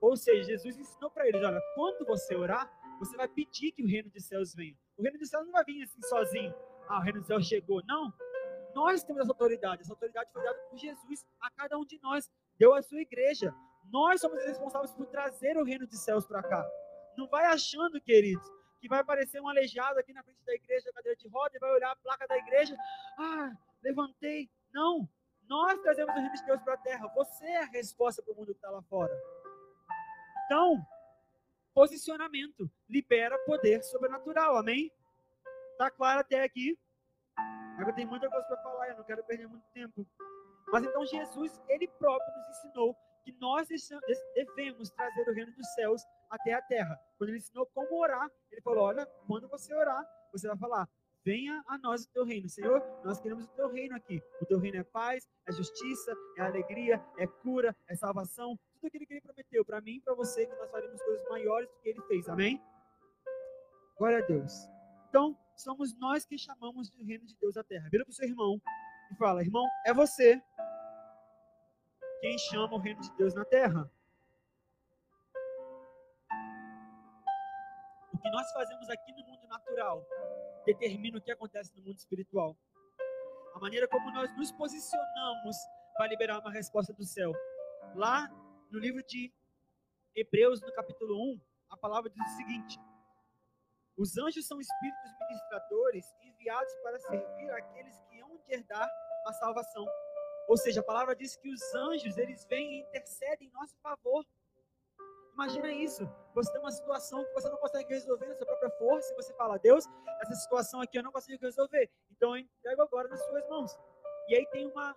ou 0.00 0.16
seja, 0.16 0.44
Jesus 0.44 0.78
ensinou 0.78 1.10
para 1.10 1.26
eles, 1.26 1.42
olha, 1.42 1.60
quando 1.74 2.06
você 2.06 2.34
orar, 2.34 2.70
você 2.98 3.16
vai 3.16 3.28
pedir 3.28 3.72
que 3.72 3.82
o 3.82 3.86
reino 3.88 4.08
dos 4.10 4.24
céus 4.24 4.54
venha. 4.54 4.76
O 4.96 5.02
reino 5.02 5.18
dos 5.18 5.28
céus 5.28 5.44
não 5.44 5.52
vai 5.52 5.64
vir 5.64 5.82
assim 5.82 6.00
sozinho. 6.02 6.54
Ah, 6.88 6.98
o 6.98 7.02
reino 7.02 7.18
dos 7.18 7.26
céus 7.26 7.46
chegou. 7.46 7.82
Não. 7.86 8.12
Nós 8.74 9.02
temos 9.02 9.22
essa 9.22 9.32
autoridade. 9.32 9.82
Essa 9.82 9.92
autoridade 9.92 10.30
foi 10.32 10.42
dada 10.42 10.58
por 10.70 10.78
Jesus 10.78 11.26
a 11.40 11.50
cada 11.50 11.78
um 11.78 11.84
de 11.84 11.98
nós. 12.02 12.30
Deu 12.58 12.74
a 12.74 12.82
sua 12.82 13.00
igreja. 13.00 13.54
Nós 13.90 14.20
somos 14.20 14.42
responsáveis 14.44 14.92
por 14.92 15.06
trazer 15.06 15.56
o 15.56 15.64
reino 15.64 15.86
dos 15.86 15.98
céus 16.00 16.26
para 16.26 16.42
cá. 16.42 16.64
Não 17.16 17.26
vai 17.26 17.46
achando, 17.46 18.00
queridos, 18.00 18.46
que 18.80 18.88
vai 18.88 19.00
aparecer 19.00 19.40
um 19.40 19.48
aleijado 19.48 19.98
aqui 19.98 20.12
na 20.12 20.22
frente 20.22 20.44
da 20.44 20.54
igreja, 20.54 20.92
cadeira 20.92 21.16
de 21.16 21.28
roda, 21.28 21.56
e 21.56 21.58
vai 21.58 21.72
olhar 21.72 21.90
a 21.90 21.96
placa 21.96 22.26
da 22.26 22.36
igreja. 22.36 22.76
Ah, 23.18 23.52
levantei. 23.82 24.50
Não. 24.72 25.08
Nós 25.48 25.80
trazemos 25.80 26.14
o 26.14 26.18
reino 26.18 26.34
de 26.34 26.44
Deus 26.44 26.62
para 26.62 26.74
a 26.74 26.78
terra. 26.78 27.06
Você 27.14 27.44
é 27.44 27.62
a 27.62 27.66
resposta 27.66 28.22
para 28.22 28.32
o 28.32 28.36
mundo 28.36 28.46
que 28.46 28.58
está 28.58 28.70
lá 28.70 28.82
fora. 28.82 29.12
Então, 30.44 30.84
posicionamento 31.74 32.70
libera 32.88 33.38
poder 33.40 33.82
sobrenatural, 33.82 34.56
amém? 34.56 34.90
Tá 35.78 35.90
claro 35.90 36.20
até 36.20 36.42
aqui? 36.42 36.78
Agora 37.78 37.94
tem 37.94 38.06
muita 38.06 38.28
coisa 38.30 38.46
para 38.46 38.62
falar, 38.62 38.88
eu 38.88 38.96
não 38.96 39.04
quero 39.04 39.22
perder 39.24 39.46
muito 39.46 39.66
tempo. 39.74 40.06
Mas 40.72 40.84
então 40.84 41.04
Jesus, 41.04 41.60
ele 41.68 41.86
próprio 41.86 42.34
nos 42.36 42.48
ensinou 42.48 42.96
que 43.24 43.32
nós 43.40 43.68
devemos 44.34 44.90
trazer 44.90 45.28
o 45.28 45.34
reino 45.34 45.52
dos 45.52 45.66
céus 45.74 46.02
até 46.30 46.54
a 46.54 46.62
terra. 46.62 46.98
Quando 47.18 47.30
ele 47.30 47.38
ensinou 47.38 47.66
como 47.66 48.00
orar, 48.00 48.30
ele 48.50 48.60
falou: 48.62 48.84
olha, 48.84 49.06
quando 49.26 49.48
você 49.48 49.74
orar, 49.74 50.04
você 50.32 50.48
vai 50.48 50.56
falar: 50.56 50.88
venha 51.26 51.60
a 51.66 51.76
nós 51.78 52.04
o 52.04 52.12
teu 52.12 52.24
reino. 52.24 52.48
Senhor, 52.48 52.80
nós 53.04 53.20
queremos 53.20 53.44
o 53.46 53.48
teu 53.48 53.68
reino 53.68 53.96
aqui. 53.96 54.22
O 54.40 54.46
teu 54.46 54.60
reino 54.60 54.78
é 54.78 54.84
paz, 54.84 55.28
é 55.44 55.50
justiça, 55.50 56.14
é 56.38 56.42
alegria, 56.42 57.04
é 57.18 57.26
cura, 57.26 57.76
é 57.88 57.96
salvação. 57.96 58.56
Tudo 58.74 58.86
aquilo 58.86 59.04
que 59.04 59.14
ele 59.14 59.20
prometeu 59.20 59.64
para 59.64 59.80
mim 59.80 59.96
e 59.96 60.00
para 60.00 60.14
você, 60.14 60.46
que 60.46 60.54
nós 60.54 60.70
faremos 60.70 61.02
coisas 61.02 61.28
maiores 61.28 61.68
do 61.68 61.80
que 61.80 61.88
ele 61.88 62.02
fez. 62.02 62.28
Amém? 62.28 62.62
Glória 63.98 64.18
a 64.18 64.26
Deus. 64.26 64.52
Então, 65.08 65.36
somos 65.56 65.98
nós 65.98 66.24
que 66.24 66.38
chamamos 66.38 66.90
do 66.90 67.04
reino 67.04 67.26
de 67.26 67.36
Deus 67.40 67.56
à 67.56 67.64
terra. 67.64 67.88
Vira 67.90 68.04
para 68.04 68.12
o 68.12 68.14
seu 68.14 68.28
irmão 68.28 68.62
e 69.10 69.16
fala: 69.16 69.42
irmão, 69.42 69.66
é 69.84 69.92
você 69.92 70.40
quem 72.20 72.38
chama 72.38 72.74
o 72.74 72.78
reino 72.78 73.00
de 73.00 73.12
Deus 73.16 73.34
na 73.34 73.44
terra. 73.44 73.90
O 78.12 78.18
que 78.18 78.30
nós 78.30 78.52
fazemos 78.52 78.88
aqui 78.90 79.12
no 79.12 79.24
mundo 79.26 79.48
natural 79.48 80.06
determina 80.66 81.18
o 81.18 81.22
que 81.22 81.30
acontece 81.30 81.74
no 81.76 81.82
mundo 81.82 81.96
espiritual. 81.96 82.56
A 83.54 83.60
maneira 83.60 83.88
como 83.88 84.10
nós 84.12 84.34
nos 84.36 84.52
posicionamos 84.52 85.56
para 85.96 86.08
liberar 86.08 86.40
uma 86.40 86.52
resposta 86.52 86.92
do 86.92 87.04
céu. 87.04 87.32
Lá 87.94 88.28
no 88.70 88.78
livro 88.78 89.02
de 89.04 89.32
Hebreus, 90.14 90.60
no 90.60 90.72
capítulo 90.72 91.14
1, 91.34 91.40
a 91.70 91.76
palavra 91.76 92.10
diz 92.10 92.22
o 92.22 92.36
seguinte: 92.36 92.78
Os 93.96 94.18
anjos 94.18 94.46
são 94.46 94.60
espíritos 94.60 95.10
ministradores 95.20 96.04
enviados 96.22 96.74
para 96.82 96.98
servir 96.98 97.50
aqueles 97.52 97.98
que 98.10 98.20
hão 98.20 98.36
de 98.36 98.52
herdar 98.52 98.88
a 99.26 99.32
salvação. 99.34 99.86
Ou 100.48 100.56
seja, 100.56 100.80
a 100.80 100.84
palavra 100.84 101.14
diz 101.16 101.36
que 101.36 101.48
os 101.48 101.74
anjos, 101.74 102.18
eles 102.18 102.44
vêm 102.44 102.78
e 102.78 102.80
intercedem 102.82 103.48
em 103.48 103.52
nosso 103.52 103.76
favor. 103.80 104.24
Imagina 105.36 105.70
isso. 105.70 106.08
Você 106.34 106.50
tem 106.50 106.60
uma 106.62 106.70
situação 106.70 107.22
que 107.22 107.32
você 107.34 107.46
não 107.50 107.58
consegue 107.58 107.92
resolver 107.92 108.26
na 108.26 108.34
sua 108.34 108.46
própria 108.46 108.70
força 108.78 109.12
e 109.12 109.16
você 109.16 109.34
fala, 109.34 109.58
Deus, 109.58 109.84
essa 110.22 110.34
situação 110.34 110.80
aqui 110.80 110.96
eu 110.96 111.02
não 111.02 111.12
consigo 111.12 111.44
resolver. 111.44 111.90
Então 112.10 112.34
eu 112.34 112.42
entrego 112.42 112.80
agora 112.80 113.06
nas 113.06 113.22
suas 113.22 113.46
mãos. 113.50 113.78
E 114.28 114.34
aí 114.34 114.46
tem 114.46 114.66
uma 114.66 114.96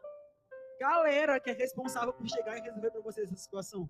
galera 0.79 1.41
que 1.41 1.50
é 1.50 1.53
responsável 1.53 2.13
por 2.13 2.25
chegar 2.25 2.58
e 2.58 2.62
resolver 2.62 2.89
para 2.89 3.01
você 3.01 3.24
essa 3.24 3.36
situação. 3.36 3.89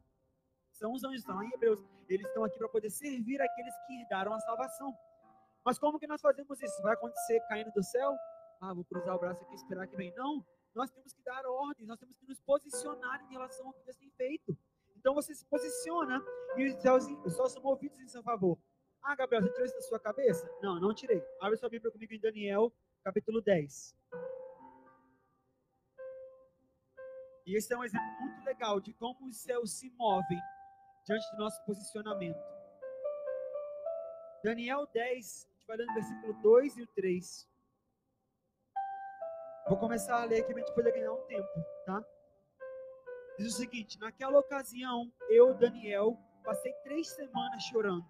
São 0.72 0.92
os 0.92 1.04
anjos, 1.04 1.20
estão 1.20 1.36
lá 1.36 1.46
em 1.46 1.54
Hebreus. 1.54 1.86
Eles 2.08 2.26
estão 2.26 2.44
aqui 2.44 2.58
para 2.58 2.68
poder 2.68 2.90
servir 2.90 3.40
aqueles 3.40 3.76
que 3.86 4.02
herdaram 4.02 4.34
a 4.34 4.40
salvação. 4.40 4.92
Mas 5.64 5.78
como 5.78 6.00
que 6.00 6.08
nós 6.08 6.20
fazemos 6.20 6.60
isso? 6.60 6.82
Vai 6.82 6.96
acontecer 6.96 7.40
caindo 7.42 7.72
do 7.74 7.84
céu? 7.84 8.16
Ah, 8.60 8.74
vou 8.74 8.84
cruzar 8.86 9.16
o 9.16 9.20
braço 9.20 9.44
aqui 9.44 9.52
e 9.52 9.56
esperar 9.56 9.86
que 9.86 9.96
vem. 9.96 10.12
Não. 10.16 10.44
Nós 10.74 10.90
temos 10.90 11.14
que 11.14 11.22
dar 11.22 11.46
ordens, 11.46 11.88
nós 11.88 12.00
temos 12.00 12.18
que 12.18 12.26
nos 12.26 12.40
posicionar 12.42 13.24
em 13.26 13.34
relação 13.34 13.68
ao 13.68 13.74
que 13.74 13.84
Deus 13.84 13.98
tem 13.98 14.10
feito. 14.12 14.58
Então 15.00 15.14
você 15.14 15.34
se 15.34 15.46
posiciona 15.46 16.22
e 16.58 16.68
os 16.68 16.82
céus, 16.82 17.06
são 17.54 17.64
movidos 17.64 17.98
em 18.02 18.08
seu 18.08 18.22
favor. 18.22 18.60
Ah, 19.02 19.16
Gabriel, 19.16 19.42
você 19.42 19.50
tirou 19.50 19.66
isso 19.66 19.76
da 19.76 19.82
sua 19.82 20.00
cabeça? 20.00 20.50
Não, 20.62 20.78
não 20.78 20.94
tirei. 20.94 21.24
Abre 21.40 21.56
sua 21.56 21.70
Bíblia 21.70 21.90
comigo 21.90 22.14
em 22.14 22.20
Daniel, 22.20 22.74
capítulo 23.02 23.42
10. 23.42 23.96
E 27.46 27.56
esse 27.56 27.74
é 27.74 27.78
um 27.78 27.84
exemplo 27.84 28.12
muito 28.20 28.44
legal 28.44 28.82
de 28.82 28.94
como 28.94 29.26
os 29.26 29.38
céus 29.38 29.72
se 29.72 29.90
movem 29.92 30.40
diante 31.06 31.32
do 31.32 31.38
nosso 31.38 31.64
posicionamento. 31.64 32.44
Daniel 34.44 34.86
10, 34.94 35.48
a 35.50 35.54
gente 35.54 35.66
vai 35.66 35.78
lendo 35.78 35.94
versículo 35.94 36.34
2 36.42 36.78
e 36.78 36.82
o 36.84 36.88
3. 36.88 37.50
Vou 39.70 39.78
começar 39.78 40.22
a 40.22 40.26
ler 40.26 40.42
aqui 40.42 40.54
para 40.54 40.62
a 40.62 40.66
gente 40.66 40.76
poder 40.76 40.92
ganhar 40.92 41.14
um 41.14 41.26
tempo, 41.26 41.66
tá? 41.86 42.04
Diz 43.40 43.54
o 43.54 43.58
seguinte: 43.58 43.98
naquela 43.98 44.38
ocasião, 44.38 45.10
eu, 45.30 45.54
Daniel, 45.54 46.18
passei 46.44 46.74
três 46.84 47.08
semanas 47.08 47.64
chorando. 47.64 48.06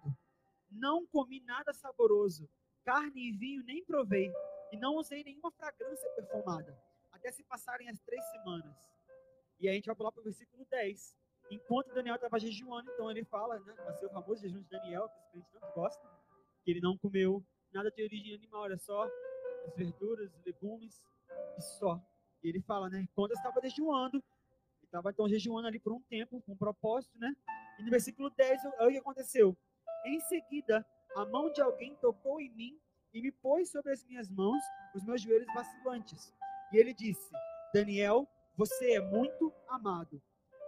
Não 0.68 1.06
comi 1.06 1.40
nada 1.42 1.72
saboroso, 1.72 2.50
carne 2.84 3.28
e 3.28 3.32
vinho 3.32 3.62
nem 3.62 3.84
provei, 3.84 4.32
e 4.72 4.76
não 4.76 4.96
usei 4.96 5.22
nenhuma 5.22 5.52
fragrância 5.52 6.10
perfumada, 6.16 6.76
até 7.12 7.30
se 7.30 7.44
passarem 7.44 7.88
as 7.88 8.00
três 8.00 8.24
semanas. 8.32 8.74
E 9.60 9.68
aí 9.68 9.74
a 9.74 9.76
gente 9.76 9.86
vai 9.86 9.94
pular 9.94 10.10
para 10.10 10.20
o 10.20 10.24
versículo 10.24 10.66
10. 10.68 11.16
Enquanto 11.48 11.94
Daniel 11.94 12.16
estava 12.16 12.40
jejuando, 12.40 12.90
então 12.90 13.08
ele 13.08 13.24
fala, 13.24 13.60
né? 13.60 13.72
Vai 13.84 13.94
ser 13.94 14.06
o 14.06 14.10
famoso 14.10 14.42
jejum 14.42 14.62
de 14.62 14.68
Daniel, 14.68 15.08
que 15.08 15.20
os 15.20 15.30
crentes 15.30 15.50
tanto 15.52 15.72
gostam, 15.74 16.10
que 16.64 16.72
ele 16.72 16.80
não 16.80 16.98
comeu 16.98 17.40
nada 17.72 17.88
de 17.88 18.02
origem 18.02 18.34
animal, 18.34 18.66
era 18.66 18.78
só 18.78 19.04
as 19.04 19.76
verduras, 19.76 20.28
legumes 20.44 21.00
e 21.56 21.62
só. 21.62 22.02
E 22.42 22.48
ele 22.48 22.60
fala, 22.62 22.88
né? 22.88 23.00
Enquanto 23.00 23.30
eu 23.30 23.36
estava 23.36 23.60
jejuando, 23.60 24.20
estava 24.90 25.10
então 25.10 25.28
jejuando 25.28 25.68
ali 25.68 25.78
por 25.78 25.92
um 25.92 26.00
tempo, 26.02 26.42
com 26.42 26.52
um 26.52 26.56
propósito, 26.56 27.16
né? 27.18 27.32
E 27.78 27.84
no 27.84 27.90
versículo 27.90 28.28
10, 28.30 28.60
olha 28.78 28.88
o 28.88 28.92
que 28.92 28.98
aconteceu. 28.98 29.56
Em 30.04 30.18
seguida, 30.20 30.84
a 31.16 31.24
mão 31.26 31.52
de 31.52 31.62
alguém 31.62 31.94
tocou 31.96 32.40
em 32.40 32.50
mim 32.50 32.78
e 33.14 33.22
me 33.22 33.30
pôs 33.30 33.70
sobre 33.70 33.92
as 33.92 34.04
minhas 34.04 34.28
mãos 34.28 34.62
os 34.94 35.04
meus 35.04 35.22
joelhos 35.22 35.52
vacilantes. 35.54 36.34
E 36.72 36.76
ele 36.76 36.92
disse: 36.92 37.30
Daniel, 37.72 38.28
você 38.56 38.94
é 38.94 39.00
muito 39.00 39.52
amado. 39.68 40.20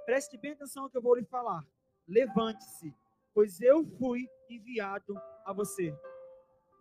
Preste 0.06 0.38
bem 0.38 0.52
atenção 0.52 0.84
ao 0.84 0.90
que 0.90 0.96
eu 0.96 1.02
vou 1.02 1.16
lhe 1.16 1.24
falar. 1.24 1.66
Levante-se, 2.06 2.94
pois 3.34 3.60
eu 3.60 3.84
fui 3.98 4.28
enviado 4.48 5.14
a 5.44 5.52
você. 5.52 5.92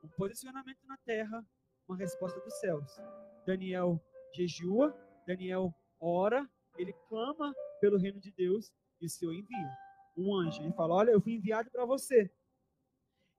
Um 0.04 0.10
posicionamento 0.10 0.86
na 0.86 0.98
terra, 0.98 1.46
uma 1.88 1.98
resposta 1.98 2.40
dos 2.40 2.54
céus. 2.60 2.86
Daniel 3.46 4.00
jejua, 4.34 4.96
Daniel 5.28 5.74
ora, 6.00 6.50
ele 6.82 6.94
clama 7.08 7.54
pelo 7.80 7.98
reino 7.98 8.20
de 8.20 8.32
Deus 8.32 8.72
e 9.00 9.06
o 9.06 9.10
Senhor 9.10 9.34
envia 9.34 9.78
um 10.18 10.34
anjo. 10.36 10.62
Ele 10.62 10.74
fala: 10.74 10.96
Olha, 10.96 11.12
eu 11.12 11.22
fui 11.22 11.34
enviado 11.34 11.70
para 11.72 11.86
você. 11.86 12.32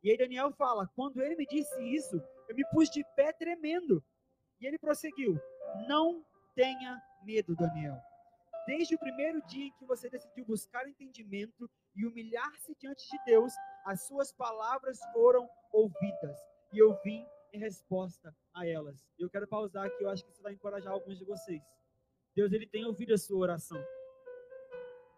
E 0.02 0.10
aí 0.10 0.16
Daniel 0.16 0.52
fala: 0.52 0.88
Quando 0.94 1.20
ele 1.20 1.36
me 1.36 1.46
disse 1.46 1.80
isso, 1.94 2.22
eu 2.48 2.56
me 2.56 2.64
pus 2.70 2.88
de 2.90 3.04
pé 3.16 3.32
tremendo. 3.32 4.02
E 4.60 4.66
ele 4.66 4.78
prosseguiu: 4.78 5.38
Não 5.88 6.24
tenha 6.54 7.00
medo, 7.24 7.54
Daniel. 7.56 7.96
Desde 8.66 8.94
o 8.94 8.98
primeiro 8.98 9.44
dia 9.46 9.66
em 9.66 9.72
que 9.72 9.84
você 9.84 10.08
decidiu 10.08 10.44
buscar 10.44 10.88
entendimento 10.88 11.68
e 11.96 12.06
humilhar-se 12.06 12.74
diante 12.78 13.08
de 13.10 13.24
Deus, 13.24 13.52
as 13.84 14.06
suas 14.06 14.32
palavras 14.32 14.98
foram 15.12 15.48
ouvidas. 15.72 16.38
E 16.72 16.78
eu 16.78 16.96
vim 17.02 17.26
em 17.52 17.58
resposta 17.58 18.34
a 18.54 18.66
elas. 18.66 19.04
Eu 19.18 19.28
quero 19.28 19.48
pausar 19.48 19.86
aqui, 19.86 20.02
eu 20.02 20.08
acho 20.08 20.24
que 20.24 20.30
isso 20.30 20.42
vai 20.42 20.52
encorajar 20.52 20.92
alguns 20.92 21.18
de 21.18 21.24
vocês. 21.24 21.60
Deus 22.34 22.52
ele 22.52 22.66
tem 22.66 22.84
ouvido 22.84 23.12
a 23.12 23.18
sua 23.18 23.38
oração. 23.38 23.82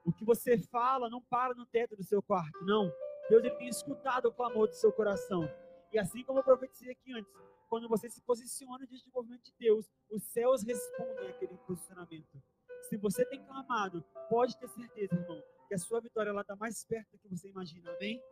O 0.05 0.13
que 0.13 0.25
você 0.25 0.59
fala 0.59 1.09
não 1.09 1.23
para 1.23 1.55
no 1.55 1.65
teto 1.67 1.97
do 1.97 2.03
seu 2.03 2.23
quarto, 2.23 2.65
não. 2.65 2.93
Deus 3.29 3.45
ele 3.45 3.55
tem 3.57 3.69
escutado 3.69 4.27
o 4.27 4.33
clamor 4.33 4.69
do 4.69 4.75
seu 4.75 4.93
coração. 4.93 5.49
E 5.93 5.99
assim 5.99 6.23
como 6.25 6.41
eu 6.41 6.45
profetizei 6.45 6.93
aqui 6.93 7.13
antes, 7.13 7.33
quando 7.69 7.89
você 7.89 8.11
se 8.11 8.21
posiciona 8.23 8.87
diante 8.87 9.05
do 9.07 9.13
movimento 9.13 9.45
de 9.45 9.55
Deus, 9.59 9.91
os 10.11 10.23
céus 10.25 10.63
respondem 10.63 11.29
àquele 11.29 11.57
posicionamento. 11.67 12.43
Se 12.83 12.97
você 12.97 13.25
tem 13.25 13.43
clamado, 13.45 14.05
pode 14.29 14.59
ter 14.59 14.69
certeza, 14.69 15.15
irmão, 15.15 15.43
que 15.69 15.75
a 15.75 15.79
sua 15.79 16.01
vitória 16.01 16.31
ela 16.31 16.43
está 16.43 16.55
mais 16.57 16.85
perto 16.85 17.13
do 17.13 17.19
que 17.19 17.29
você 17.29 17.49
imagina. 17.49 17.91
Amém? 17.93 18.23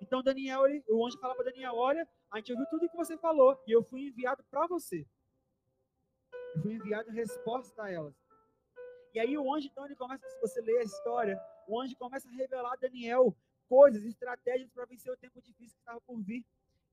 Então 0.00 0.22
Daniel, 0.22 0.66
ele, 0.66 0.82
o 0.88 1.04
anjo 1.06 1.18
fala 1.18 1.34
para 1.34 1.46
Daniel: 1.46 1.74
Olha, 1.74 2.08
a 2.30 2.38
gente 2.38 2.52
ouviu 2.52 2.66
tudo 2.68 2.86
o 2.86 2.88
que 2.88 2.96
você 2.96 3.16
falou 3.18 3.60
e 3.66 3.72
eu 3.72 3.82
fui 3.82 4.06
enviado 4.06 4.42
para 4.50 4.66
você. 4.66 5.06
Fui 6.62 6.74
enviado 6.74 7.10
em 7.10 7.14
resposta 7.14 7.82
a 7.82 7.90
elas. 7.90 8.14
E 9.14 9.20
aí 9.20 9.36
o 9.36 9.54
anjo, 9.54 9.68
então, 9.68 9.84
ele 9.84 9.96
começa, 9.96 10.28
se 10.28 10.40
você 10.40 10.60
ler 10.60 10.78
a 10.78 10.82
história, 10.82 11.40
o 11.66 11.80
anjo 11.80 11.96
começa 11.96 12.28
a 12.28 12.32
revelar 12.32 12.72
a 12.72 12.76
Daniel 12.76 13.36
coisas, 13.68 14.02
estratégias 14.04 14.70
para 14.70 14.86
vencer 14.86 15.12
o 15.12 15.16
tempo 15.16 15.40
difícil 15.40 15.74
que 15.74 15.80
estava 15.80 16.00
por 16.00 16.20
vir. 16.22 16.44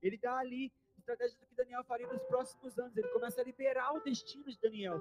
Ele 0.02 0.18
dá 0.18 0.36
ali 0.36 0.72
estratégias 0.98 1.38
do 1.38 1.46
que 1.46 1.54
Daniel 1.54 1.84
faria 1.84 2.06
nos 2.06 2.22
próximos 2.24 2.78
anos. 2.78 2.96
Ele 2.96 3.08
começa 3.08 3.40
a 3.40 3.44
liberar 3.44 3.92
o 3.94 4.00
destino 4.00 4.44
de 4.44 4.58
Daniel. 4.60 5.00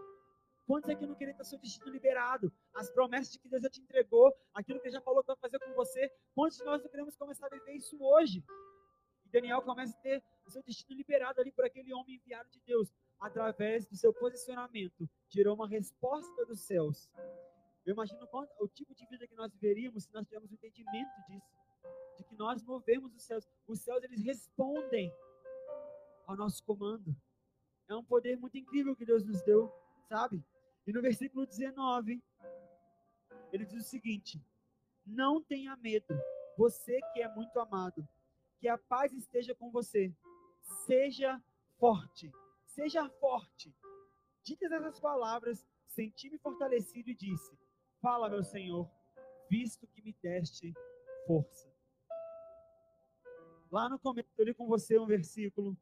Quantos 0.65 0.89
aqui 0.89 1.05
não 1.05 1.15
querem 1.15 1.35
ter 1.35 1.43
seu 1.43 1.59
destino 1.59 1.91
liberado? 1.91 2.51
As 2.73 2.89
promessas 2.89 3.31
de 3.31 3.39
que 3.39 3.47
Deus 3.47 3.61
já 3.61 3.69
te 3.69 3.81
entregou, 3.81 4.33
aquilo 4.53 4.79
que 4.79 4.87
ele 4.87 4.93
já 4.93 5.01
falou 5.01 5.21
que 5.21 5.27
vai 5.27 5.37
fazer 5.37 5.59
com 5.59 5.73
você. 5.73 6.11
Quantos 6.33 6.57
de 6.57 6.63
nós 6.63 6.81
não 6.81 6.89
queremos 6.89 7.15
começar 7.15 7.45
a 7.45 7.49
viver 7.49 7.73
isso 7.73 7.97
hoje? 8.01 8.43
E 9.25 9.29
Daniel 9.29 9.61
começa 9.61 9.95
a 9.95 10.01
ter 10.01 10.23
seu 10.51 10.63
destino 10.63 10.97
liberado 10.97 11.41
ali 11.41 11.51
por 11.51 11.65
aquele 11.65 11.93
homem 11.93 12.15
enviado 12.15 12.49
de 12.49 12.59
Deus 12.61 12.93
através 13.19 13.85
do 13.85 13.95
seu 13.95 14.13
posicionamento, 14.13 15.09
gerou 15.29 15.55
uma 15.55 15.67
resposta 15.67 16.45
dos 16.45 16.61
céus. 16.61 17.09
Eu 17.85 17.93
imagino 17.93 18.27
o 18.59 18.67
tipo 18.67 18.93
de 18.95 19.05
vida 19.05 19.27
que 19.27 19.35
nós 19.35 19.51
viveríamos 19.51 20.03
se 20.03 20.13
nós 20.13 20.25
tivermos 20.25 20.51
o 20.51 20.53
entendimento 20.55 21.11
disso, 21.27 21.47
de 22.17 22.23
que 22.23 22.35
nós 22.35 22.63
movemos 22.63 23.13
os 23.13 23.23
céus. 23.23 23.47
Os 23.67 23.81
céus, 23.81 24.03
eles 24.03 24.21
respondem 24.23 25.13
ao 26.25 26.35
nosso 26.35 26.63
comando. 26.63 27.15
É 27.87 27.95
um 27.95 28.03
poder 28.03 28.37
muito 28.37 28.57
incrível 28.57 28.95
que 28.95 29.05
Deus 29.05 29.23
nos 29.23 29.41
deu, 29.43 29.71
sabe? 30.09 30.43
E 30.87 30.91
no 30.91 31.01
versículo 31.01 31.45
19, 31.45 32.21
ele 33.51 33.65
diz 33.65 33.85
o 33.85 33.89
seguinte: 33.89 34.41
Não 35.05 35.41
tenha 35.41 35.75
medo, 35.77 36.19
você 36.57 36.99
que 37.13 37.21
é 37.21 37.27
muito 37.35 37.59
amado, 37.59 38.07
que 38.59 38.67
a 38.67 38.77
paz 38.77 39.13
esteja 39.13 39.53
com 39.53 39.69
você. 39.69 40.13
Seja 40.65 41.41
forte 41.77 42.31
Seja 42.75 43.09
forte. 43.21 43.73
Ditas 44.43 44.69
essas 44.69 44.99
palavras, 44.99 45.65
senti-me 45.87 46.37
fortalecido 46.37 47.09
e 47.09 47.15
disse: 47.15 47.57
Fala, 48.01 48.29
meu 48.29 48.43
Senhor, 48.43 48.91
visto 49.49 49.87
que 49.87 50.01
me 50.01 50.13
deste 50.21 50.73
força. 51.25 51.73
Lá 53.71 53.87
no 53.87 53.97
começo, 53.97 54.27
eu 54.37 54.43
li 54.43 54.53
com 54.53 54.67
você 54.67 54.99
um 54.99 55.05
versículo. 55.05 55.77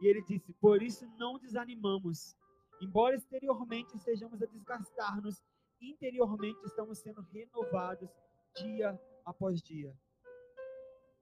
E 0.00 0.08
ele 0.08 0.24
disse: 0.24 0.52
Por 0.54 0.82
isso 0.82 1.06
não 1.16 1.38
desanimamos. 1.38 2.36
Embora 2.80 3.14
exteriormente 3.14 3.96
estejamos 3.96 4.42
a 4.42 4.46
desgastar-nos, 4.46 5.40
interiormente 5.80 6.60
estamos 6.64 6.98
sendo 6.98 7.20
renovados 7.20 8.10
dia 8.56 9.00
após 9.24 9.62
dia. 9.62 9.96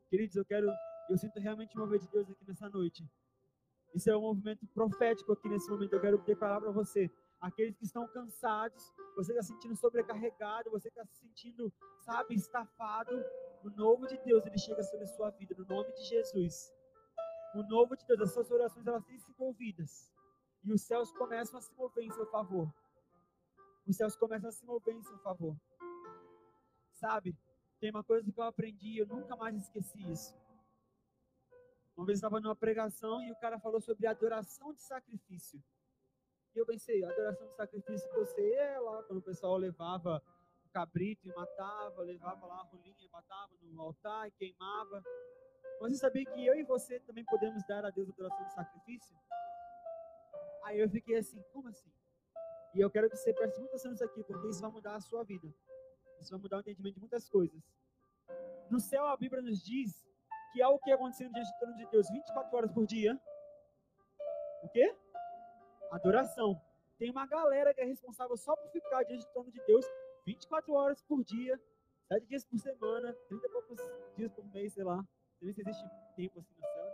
Queridos, 0.09 0.37
eu 0.37 0.45
quero, 0.47 0.73
eu 1.11 1.19
sinto 1.19 1.41
realmente 1.41 1.77
o 1.77 1.81
mover 1.81 1.99
de 1.99 2.09
Deus 2.09 2.31
aqui 2.31 2.45
nessa 2.47 2.69
noite. 2.69 3.05
Isso 3.93 4.09
é 4.09 4.17
um 4.17 4.21
movimento 4.21 4.65
profético 4.69 5.33
aqui 5.33 5.49
nesse 5.49 5.69
momento. 5.69 5.93
Eu 5.93 6.01
quero 6.01 6.19
declarar 6.19 6.61
para 6.61 6.71
você, 6.71 7.11
aqueles 7.41 7.77
que 7.77 7.85
estão 7.85 8.07
cansados, 8.09 8.93
você 9.17 9.33
está 9.33 9.43
se 9.43 9.49
sentindo 9.49 9.75
sobrecarregado, 9.75 10.71
você 10.71 10.89
está 10.89 11.05
se 11.05 11.17
sentindo, 11.17 11.73
sabe, 12.05 12.37
estafado. 12.37 13.11
O 13.65 13.71
novo 13.71 14.07
de 14.07 14.17
Deus, 14.19 14.47
ele 14.47 14.57
chega 14.57 14.83
sobre 14.85 15.05
a 15.05 15.09
sua 15.09 15.31
vida, 15.31 15.55
no 15.59 15.65
nome 15.65 15.93
de 15.95 16.05
Jesus. 16.05 16.73
O 17.57 17.63
novo 17.65 17.97
de 17.97 18.07
Deus, 18.07 18.21
as 18.21 18.33
suas 18.33 18.51
orações, 18.51 18.87
elas 18.87 19.05
têm 19.05 19.19
sido 19.19 19.35
ouvidas. 19.43 20.15
E 20.63 20.73
os 20.73 20.83
céus 20.83 21.11
começam 21.13 21.59
a 21.59 21.63
se 21.63 21.75
mover 21.75 22.05
em 22.05 22.11
seu 22.13 22.27
favor. 22.27 22.73
Os 23.85 23.97
céus 23.97 24.15
começam 24.15 24.49
a 24.49 24.53
se 24.53 24.65
mover 24.65 24.95
em 24.95 25.03
seu 25.03 25.19
favor. 25.19 25.57
Sabe, 26.93 27.37
tem 27.81 27.91
uma 27.91 28.05
coisa 28.05 28.31
que 28.31 28.39
eu 28.39 28.45
aprendi, 28.45 28.99
eu 28.99 29.07
nunca 29.07 29.35
mais 29.35 29.57
esqueci 29.57 29.99
isso. 30.09 30.39
Uma 32.01 32.07
vez 32.07 32.17
eu 32.17 32.27
estava 32.27 32.41
numa 32.41 32.57
pregação 32.57 33.23
e 33.23 33.31
o 33.31 33.37
cara 33.37 33.59
falou 33.59 33.79
sobre 33.79 34.07
adoração 34.07 34.73
de 34.73 34.81
sacrifício. 34.81 35.63
E 36.55 36.59
eu 36.59 36.65
pensei, 36.65 37.05
adoração 37.05 37.47
de 37.47 37.55
sacrifício 37.55 38.11
você 38.15 38.55
é 38.55 38.81
lá, 38.81 39.03
quando 39.03 39.19
o 39.19 39.23
pessoal 39.23 39.59
levava 39.59 40.23
o 40.65 40.69
cabrito 40.71 41.29
e 41.29 41.35
matava, 41.35 42.01
levava 42.01 42.47
lá 42.47 42.61
a 42.61 42.63
rolinha 42.63 43.05
e 43.05 43.09
matava 43.11 43.53
no 43.61 43.83
altar 43.83 44.29
e 44.29 44.31
queimava. 44.31 45.05
Mas 45.79 45.93
você 45.93 45.99
sabia 45.99 46.25
que 46.25 46.47
eu 46.47 46.55
e 46.55 46.63
você 46.63 46.99
também 47.01 47.23
podemos 47.27 47.63
dar 47.69 47.85
a 47.85 47.91
Deus 47.91 48.09
adoração 48.09 48.47
de 48.47 48.55
sacrifício? 48.55 49.15
Aí 50.65 50.81
eu 50.81 50.89
fiquei 50.89 51.19
assim, 51.19 51.43
como 51.53 51.69
assim? 51.69 51.93
E 52.75 52.81
eu 52.81 52.91
quero 52.91 53.11
que 53.11 53.17
você 53.19 53.35
preste 53.35 53.59
muita 53.59 53.75
atenção 53.75 53.91
nisso 53.91 54.05
aqui, 54.05 54.25
porque 54.25 54.49
isso 54.49 54.63
vai 54.63 54.71
mudar 54.71 54.95
a 54.95 55.01
sua 55.01 55.23
vida. 55.23 55.55
Isso 56.19 56.31
vai 56.31 56.41
mudar 56.41 56.57
o 56.57 56.61
entendimento 56.61 56.95
de 56.95 57.01
muitas 57.01 57.29
coisas. 57.29 57.63
No 58.71 58.81
céu, 58.81 59.07
a 59.07 59.19
Bíblia 59.19 59.43
nos 59.43 59.63
diz 59.63 60.10
que 60.53 60.63
há 60.63 60.69
o 60.69 60.79
que 60.79 60.93
acontecendo 60.93 61.33
diante 61.33 61.53
do 61.53 61.59
trono 61.59 61.77
de 61.77 61.87
Deus 61.87 62.09
24 62.11 62.57
horas 62.57 62.73
por 62.73 62.87
dia. 62.87 63.21
O 64.63 64.69
quê? 64.69 64.95
Adoração. 65.91 66.61
Tem 66.99 67.11
uma 67.11 67.27
galera 67.27 67.73
que 67.73 67.81
é 67.81 67.85
responsável 67.85 68.37
só 68.37 68.55
por 68.55 68.71
ficar 68.71 69.03
diante 69.05 69.25
do 69.25 69.33
trono 69.33 69.51
de 69.51 69.61
Deus 69.65 69.87
24 70.27 70.73
horas 70.73 71.03
por 71.03 71.25
dia, 71.25 71.59
7 72.09 72.27
dias 72.27 72.45
por 72.45 72.59
semana, 72.59 73.15
30 73.29 73.47
e 73.47 73.51
poucos 73.51 73.79
dias 74.17 74.33
por 74.33 74.45
mês, 74.53 74.73
sei 74.75 74.85
lá. 74.85 74.97
Não 74.97 75.05
sei 75.41 75.55
se 75.55 75.61
existe 75.63 75.85
tempo 76.17 76.41
assim 76.41 76.55
no 76.55 76.67
céu. 76.67 76.93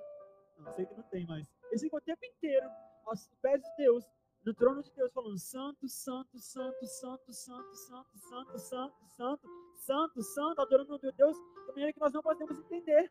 Não, 0.58 0.75
sei 0.75 0.86
que 0.86 0.94
não 0.94 1.02
tem 1.04 1.26
mais. 1.26 1.46
Eles 1.70 1.82
ficam 1.82 1.98
o 1.98 2.02
tempo 2.02 2.25
inteiro 2.25 2.66
aos 3.04 3.28
pés 3.42 3.60
de 3.60 3.76
Deus, 3.76 4.04
no 4.44 4.54
trono 4.54 4.82
de 4.82 4.92
Deus, 4.92 5.12
falando: 5.12 5.38
Santo, 5.38 5.88
Santo, 5.88 6.38
Santo, 6.38 6.86
Santo, 6.86 7.32
Santo, 7.32 7.75
Santo, 7.75 8.18
Santo, 8.18 8.58
Santo, 8.58 9.06
Santo, 9.08 9.48
Santo, 9.76 10.22
Santo, 10.22 10.60
adorando 10.60 10.94
o 10.94 11.00
meu 11.02 11.12
Deus, 11.12 11.36
de 11.36 11.66
maneira 11.68 11.92
que 11.92 12.00
nós 12.00 12.12
não 12.12 12.22
podemos 12.22 12.58
entender. 12.58 13.10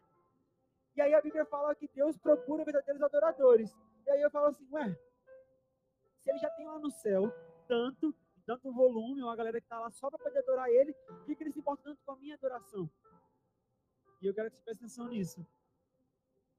E 0.96 1.02
aí 1.02 1.14
a 1.14 1.22
Bíblia 1.22 1.46
fala 1.46 1.76
que 1.76 1.88
Deus 1.90 2.18
procura 2.18 2.64
verdadeiros 2.64 3.02
adoradores. 3.02 3.76
E 4.06 4.10
aí 4.12 4.22
eu 4.22 4.32
falo 4.32 4.48
assim, 4.48 4.68
ué, 4.72 4.98
se 6.22 6.30
ele 6.30 6.40
já 6.40 6.50
tem 6.52 6.66
lá 6.66 6.80
no 6.80 6.90
céu 6.90 7.24
tanto, 7.68 8.16
tanto 8.46 8.72
volume, 8.72 9.22
uma 9.22 9.36
galera 9.36 9.60
que 9.60 9.66
está 9.66 9.80
lá 9.80 9.92
só 9.92 10.10
para 10.10 10.24
poder 10.24 10.40
adorar 10.40 10.70
ele, 10.70 10.94
por 10.94 11.26
que, 11.26 11.36
que 11.36 11.44
ele 11.44 11.52
se 11.52 11.60
importa 11.60 11.84
tanto 11.84 12.02
com 12.06 12.12
a 12.14 12.16
minha 12.18 12.36
adoração? 12.36 12.90
E 14.22 14.28
eu 14.28 14.34
quero 14.34 14.50
que 14.50 14.58
você 14.58 14.64
preste 14.64 14.80
atenção 14.80 15.08
nisso. 15.10 15.46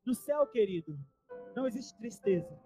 No 0.05 0.15
céu, 0.15 0.47
querido, 0.47 0.99
não 1.55 1.67
existe 1.67 1.97
tristeza. 1.97 2.61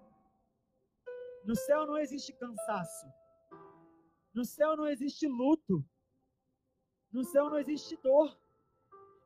No 1.45 1.55
céu 1.55 1.87
não 1.87 1.97
existe 1.97 2.33
cansaço. 2.33 3.07
No 4.35 4.45
céu 4.45 4.77
não 4.77 4.87
existe 4.87 5.27
luto. 5.27 5.85
No 7.13 7.25
céu 7.25 7.49
não 7.49 7.59
existe 7.59 7.97
dor. 8.03 8.39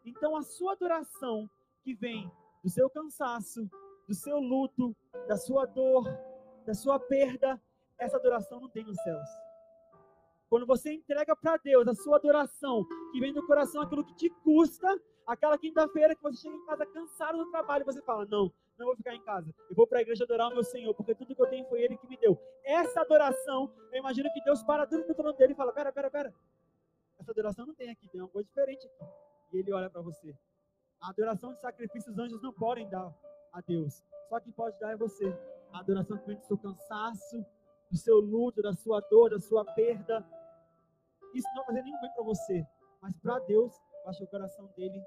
Então 0.05 0.37
a 0.37 0.43
sua 0.43 0.73
adoração 0.73 1.51
que 1.85 1.95
vem 1.95 2.31
do 2.63 2.71
seu 2.71 2.89
cansaço, 2.89 3.69
do 4.09 4.15
seu 4.15 4.39
luto, 4.39 4.97
da 5.29 5.37
sua 5.37 5.67
dor, 5.67 6.05
da 6.67 6.73
sua 6.73 6.99
perda, 6.99 7.61
essa 7.99 8.17
adoração 8.17 8.61
não 8.61 8.69
tem 8.71 8.85
nos 8.85 8.97
céus. 9.03 9.29
Quando 10.49 10.67
você 10.67 10.93
entrega 10.93 11.37
para 11.37 11.57
Deus 11.59 11.87
a 11.87 11.95
sua 11.95 12.17
adoração, 12.17 12.87
que 13.13 13.21
vem 13.21 13.33
do 13.33 13.47
coração 13.47 13.83
aquilo 13.83 14.05
que 14.05 14.15
te 14.15 14.31
custa, 14.43 14.89
aquela 15.27 15.59
quinta-feira 15.59 16.15
que 16.15 16.23
você 16.23 16.43
chega 16.43 16.57
em 16.57 16.67
casa 16.67 16.87
cansado 16.87 17.39
do 17.39 17.51
trabalho, 17.51 17.85
você 17.85 18.01
fala: 18.03 18.25
Não, 18.27 18.53
não 18.79 18.87
vou 18.87 18.97
ficar 18.97 19.15
em 19.15 19.23
casa. 19.23 19.55
Eu 19.69 19.77
vou 19.77 19.87
para 19.87 19.99
a 19.99 20.03
igreja 20.03 20.25
adorar 20.25 20.51
o 20.51 20.55
meu 20.55 20.65
Senhor, 20.65 20.95
porque 20.95 21.15
tudo 21.15 21.35
que 21.35 21.43
eu 21.43 21.47
tenho 21.49 21.67
foi 21.67 21.83
Ele 21.83 21.97
que 21.97 22.07
me 22.07 22.17
deu. 22.17 22.39
Essa 22.63 23.01
adoração, 23.01 23.73
eu 23.93 23.99
imagino 23.99 24.33
que 24.33 24.43
Deus 24.43 24.63
para 24.63 24.87
tudo 24.87 25.07
no 25.07 25.15
trono 25.15 25.33
dele 25.33 25.53
e 25.53 25.57
fala: 25.57 25.73
Pera, 25.73 25.93
pera, 25.93 26.11
pera. 26.11 26.35
Essa 27.19 27.31
adoração 27.31 27.67
não 27.67 27.75
tem 27.75 27.91
aqui, 27.91 28.09
tem 28.09 28.21
uma 28.21 28.29
coisa 28.29 28.49
diferente 28.49 28.87
aqui. 28.87 29.05
E 29.53 29.59
Ele 29.59 29.73
olha 29.73 29.91
para 29.91 30.03
você. 30.03 30.35
A 31.05 31.11
adoração 31.11 31.53
de 31.53 31.61
sacrifício 31.61 32.11
os 32.11 32.19
anjos 32.19 32.41
não 32.41 32.51
podem 32.51 32.89
dar 32.89 33.15
a 33.53 33.61
Deus. 33.61 34.03
Só 34.27 34.41
quem 34.41 34.51
pode 34.53 34.79
dar 34.79 34.93
é 34.93 34.97
você. 34.97 35.27
A 35.71 35.81
adoração 35.81 36.17
que 36.17 36.27
vem 36.27 36.39
do 36.39 36.45
seu 36.47 36.57
cansaço, 36.57 37.45
do 37.91 37.99
seu 37.99 38.21
luto, 38.21 38.63
da 38.63 38.73
sua 38.73 39.01
dor, 39.01 39.29
da 39.29 39.39
sua 39.39 39.67
perda. 39.75 40.27
Isso 41.35 41.47
não 41.49 41.57
vai 41.57 41.67
fazer 41.67 41.83
nenhum 41.83 42.01
bem 42.01 42.11
para 42.15 42.25
você. 42.25 42.67
Mas 43.03 43.15
para 43.19 43.39
Deus, 43.41 43.71
baixa 44.03 44.25
o 44.25 44.27
coração 44.27 44.67
dele. 44.79 44.99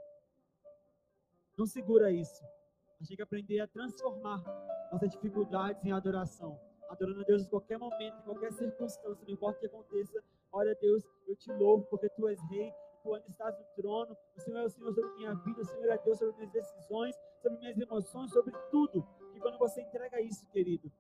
Não 1.57 1.65
segura 1.65 2.11
isso. 2.11 2.43
A 2.43 2.99
gente 2.99 3.07
tem 3.07 3.17
que 3.17 3.23
aprender 3.23 3.59
a 3.61 3.67
transformar 3.67 4.43
nossas 4.91 5.09
dificuldades 5.09 5.83
em 5.83 5.91
adoração. 5.91 6.59
Adorando 6.89 7.21
a 7.21 7.23
Deus 7.23 7.41
em 7.41 7.49
qualquer 7.49 7.79
momento, 7.79 8.19
em 8.19 8.23
qualquer 8.23 8.53
circunstância, 8.53 9.25
não 9.25 9.33
importa 9.33 9.57
o 9.57 9.59
que 9.61 9.65
aconteça. 9.65 10.23
Olha, 10.51 10.75
Deus, 10.79 11.03
eu 11.27 11.35
te 11.35 11.51
louvo 11.53 11.87
porque 11.89 12.07
tu 12.09 12.27
és 12.27 12.39
rei, 12.51 12.71
estás 13.15 13.57
no 13.57 13.65
trono. 13.75 14.17
O 14.35 14.39
Senhor 14.41 14.59
é 14.59 14.65
o 14.65 14.69
Senhor 14.69 14.93
sobre 14.93 15.11
minha 15.15 15.33
vida, 15.35 15.61
o 15.61 15.65
Senhor 15.65 15.89
é 15.89 15.97
Deus 15.97 16.17
sobre 16.17 16.35
minhas 16.35 16.51
decisões, 16.51 17.15
sobre 17.41 17.57
minhas 17.59 17.77
emoções, 17.77 18.31
sobre 18.31 18.53
tudo. 18.69 19.07
E 19.33 19.39
quando 19.39 19.57
você 19.57 19.81
entrega 19.81 20.21
isso, 20.21 20.47
querido, 20.47 20.91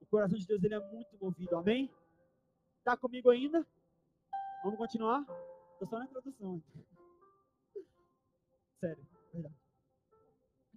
o 0.00 0.06
coração 0.06 0.38
de 0.38 0.46
Deus 0.46 0.62
ele 0.62 0.74
é 0.74 0.80
muito 0.80 1.16
movido. 1.18 1.56
Amém? 1.56 1.90
Está 2.78 2.96
comigo 2.96 3.30
ainda? 3.30 3.66
Vamos 4.62 4.78
continuar? 4.78 5.20
Estou 5.72 5.88
só 5.88 5.98
na 5.98 6.04
introdução. 6.04 6.62
Sério, 8.80 9.06
verdade. 9.32 9.63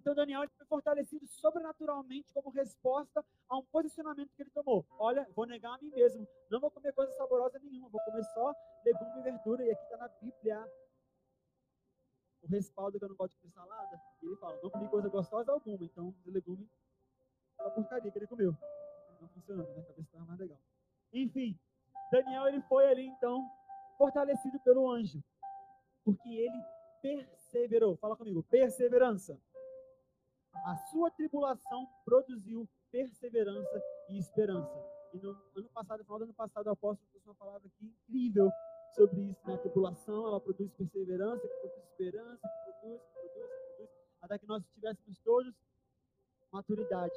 Então 0.08 0.14
Daniel 0.14 0.48
foi 0.56 0.64
fortalecido 0.64 1.26
sobrenaturalmente 1.26 2.32
como 2.32 2.48
resposta 2.48 3.22
a 3.46 3.58
um 3.58 3.62
posicionamento 3.66 4.32
que 4.34 4.42
ele 4.42 4.50
tomou. 4.52 4.86
Olha, 4.98 5.28
vou 5.36 5.44
negar 5.44 5.74
a 5.74 5.78
mim 5.82 5.90
mesmo, 5.90 6.26
não 6.50 6.58
vou 6.58 6.70
comer 6.70 6.94
coisa 6.94 7.12
saborosa 7.12 7.58
nenhuma, 7.58 7.90
vou 7.90 8.00
comer 8.02 8.24
só 8.32 8.54
legume 8.86 9.20
e 9.20 9.22
verdura. 9.22 9.62
E 9.66 9.70
aqui 9.70 9.82
está 9.82 9.98
na 9.98 10.08
Bíblia 10.08 10.66
o 12.40 12.46
respaldo 12.46 12.98
que 12.98 13.04
eu 13.04 13.10
não 13.10 13.16
gosto 13.16 13.34
de 13.34 13.40
comer 13.40 13.52
salada. 13.52 14.00
Ele 14.22 14.36
fala, 14.36 14.58
não 14.62 14.70
comi 14.70 14.88
coisa 14.88 15.10
gostosa 15.10 15.52
alguma, 15.52 15.84
então 15.84 16.14
o 16.24 16.30
legume 16.30 16.66
é 17.58 17.62
uma 17.64 17.70
porcaria 17.70 18.10
que 18.10 18.18
ele 18.18 18.26
comeu. 18.26 18.56
Não 19.20 19.28
funcionando, 19.28 19.68
minha 19.72 19.84
cabeça 19.84 20.08
estava 20.08 20.24
mais 20.24 20.40
legal. 20.40 20.58
Enfim, 21.12 21.60
Daniel 22.10 22.48
ele 22.48 22.62
foi 22.62 22.88
ali 22.88 23.06
então 23.08 23.46
fortalecido 23.98 24.58
pelo 24.60 24.90
anjo, 24.90 25.22
porque 26.02 26.30
ele 26.30 26.64
perseverou. 27.02 27.96
Fala 27.96 28.16
comigo, 28.16 28.42
perseverança. 28.44 29.38
A 30.64 30.76
sua 30.90 31.10
tribulação 31.10 31.88
produziu 32.04 32.68
perseverança 32.90 33.82
e 34.08 34.18
esperança. 34.18 34.84
E 35.12 35.18
no 35.18 35.30
ano 35.56 35.68
passado, 35.70 35.98
no 35.98 36.04
final 36.04 36.18
do 36.18 36.24
ano 36.24 36.34
passado, 36.34 36.66
o 36.66 36.70
apóstolo 36.70 37.08
trouxe 37.10 37.28
uma 37.28 37.34
palavra 37.34 37.66
aqui 37.66 37.86
incrível 37.86 38.50
sobre 38.94 39.20
isso. 39.22 39.46
Né? 39.46 39.54
A 39.54 39.58
tribulação, 39.58 40.26
ela 40.26 40.40
produz 40.40 40.70
perseverança, 40.72 41.46
que 41.46 41.54
produz 41.54 41.84
esperança, 41.84 42.48
que 42.48 42.72
produz, 42.80 43.02
que 43.02 43.14
produz, 43.14 43.50
que 43.50 43.76
produz, 43.76 43.90
até 44.20 44.38
que 44.38 44.46
nós 44.46 44.64
tivéssemos 44.74 45.18
todos 45.20 45.54
maturidade. 46.52 47.14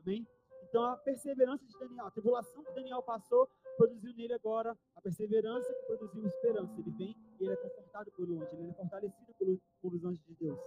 Amém? 0.00 0.26
Então, 0.62 0.84
a 0.84 0.96
perseverança 0.96 1.64
de 1.66 1.78
Daniel, 1.78 2.06
a 2.06 2.10
tribulação 2.10 2.62
que 2.62 2.72
Daniel 2.72 3.02
passou, 3.02 3.48
produziu 3.76 4.14
nele 4.14 4.34
agora 4.34 4.76
a 4.94 5.00
perseverança 5.00 5.72
que 5.72 5.82
produziu 5.86 6.26
esperança. 6.26 6.72
Ele 6.78 6.90
vem 6.90 7.16
e 7.40 7.44
ele 7.44 7.52
é 7.52 7.56
confortado 7.56 8.10
por 8.12 8.30
onde? 8.30 8.54
Ele 8.54 8.70
é 8.70 8.74
fortalecido 8.74 9.34
por, 9.38 9.60
por 9.80 9.94
os 9.94 10.04
anjos 10.04 10.24
de 10.26 10.34
Deus. 10.34 10.60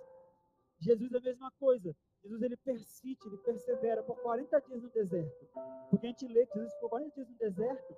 Jesus 0.84 1.14
é 1.14 1.18
a 1.18 1.22
mesma 1.22 1.52
coisa. 1.52 1.96
Jesus 2.22 2.42
ele 2.42 2.58
persiste, 2.58 3.28
ele 3.28 3.38
persevera 3.38 4.04
por 4.04 4.18
40 4.22 4.60
dias 4.62 4.82
no 4.82 4.90
deserto. 4.90 5.48
Porque 5.90 6.06
a 6.06 6.10
gente 6.10 6.28
lê 6.28 6.46
que 6.46 6.54
Jesus 6.54 6.74
ficou 6.74 6.90
40 6.90 7.16
dias 7.16 7.30
no 7.30 7.38
deserto 7.38 7.98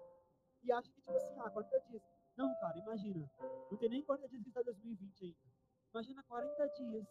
e 0.64 0.72
acha 0.72 0.90
que, 0.92 1.02
tipo 1.02 1.12
assim, 1.12 1.36
ah, 1.40 1.50
40 1.50 1.80
dias. 1.90 2.04
Não, 2.38 2.54
cara, 2.60 2.78
imagina. 2.78 3.30
Não 3.72 3.78
tem 3.78 3.90
nem 3.90 4.04
40 4.04 4.28
dias 4.30 4.44
que 4.44 4.50
está 4.50 4.62
2020 4.62 5.26
ainda. 5.26 5.38
Imagina 5.94 6.24
40 6.24 6.68
dias. 6.68 7.08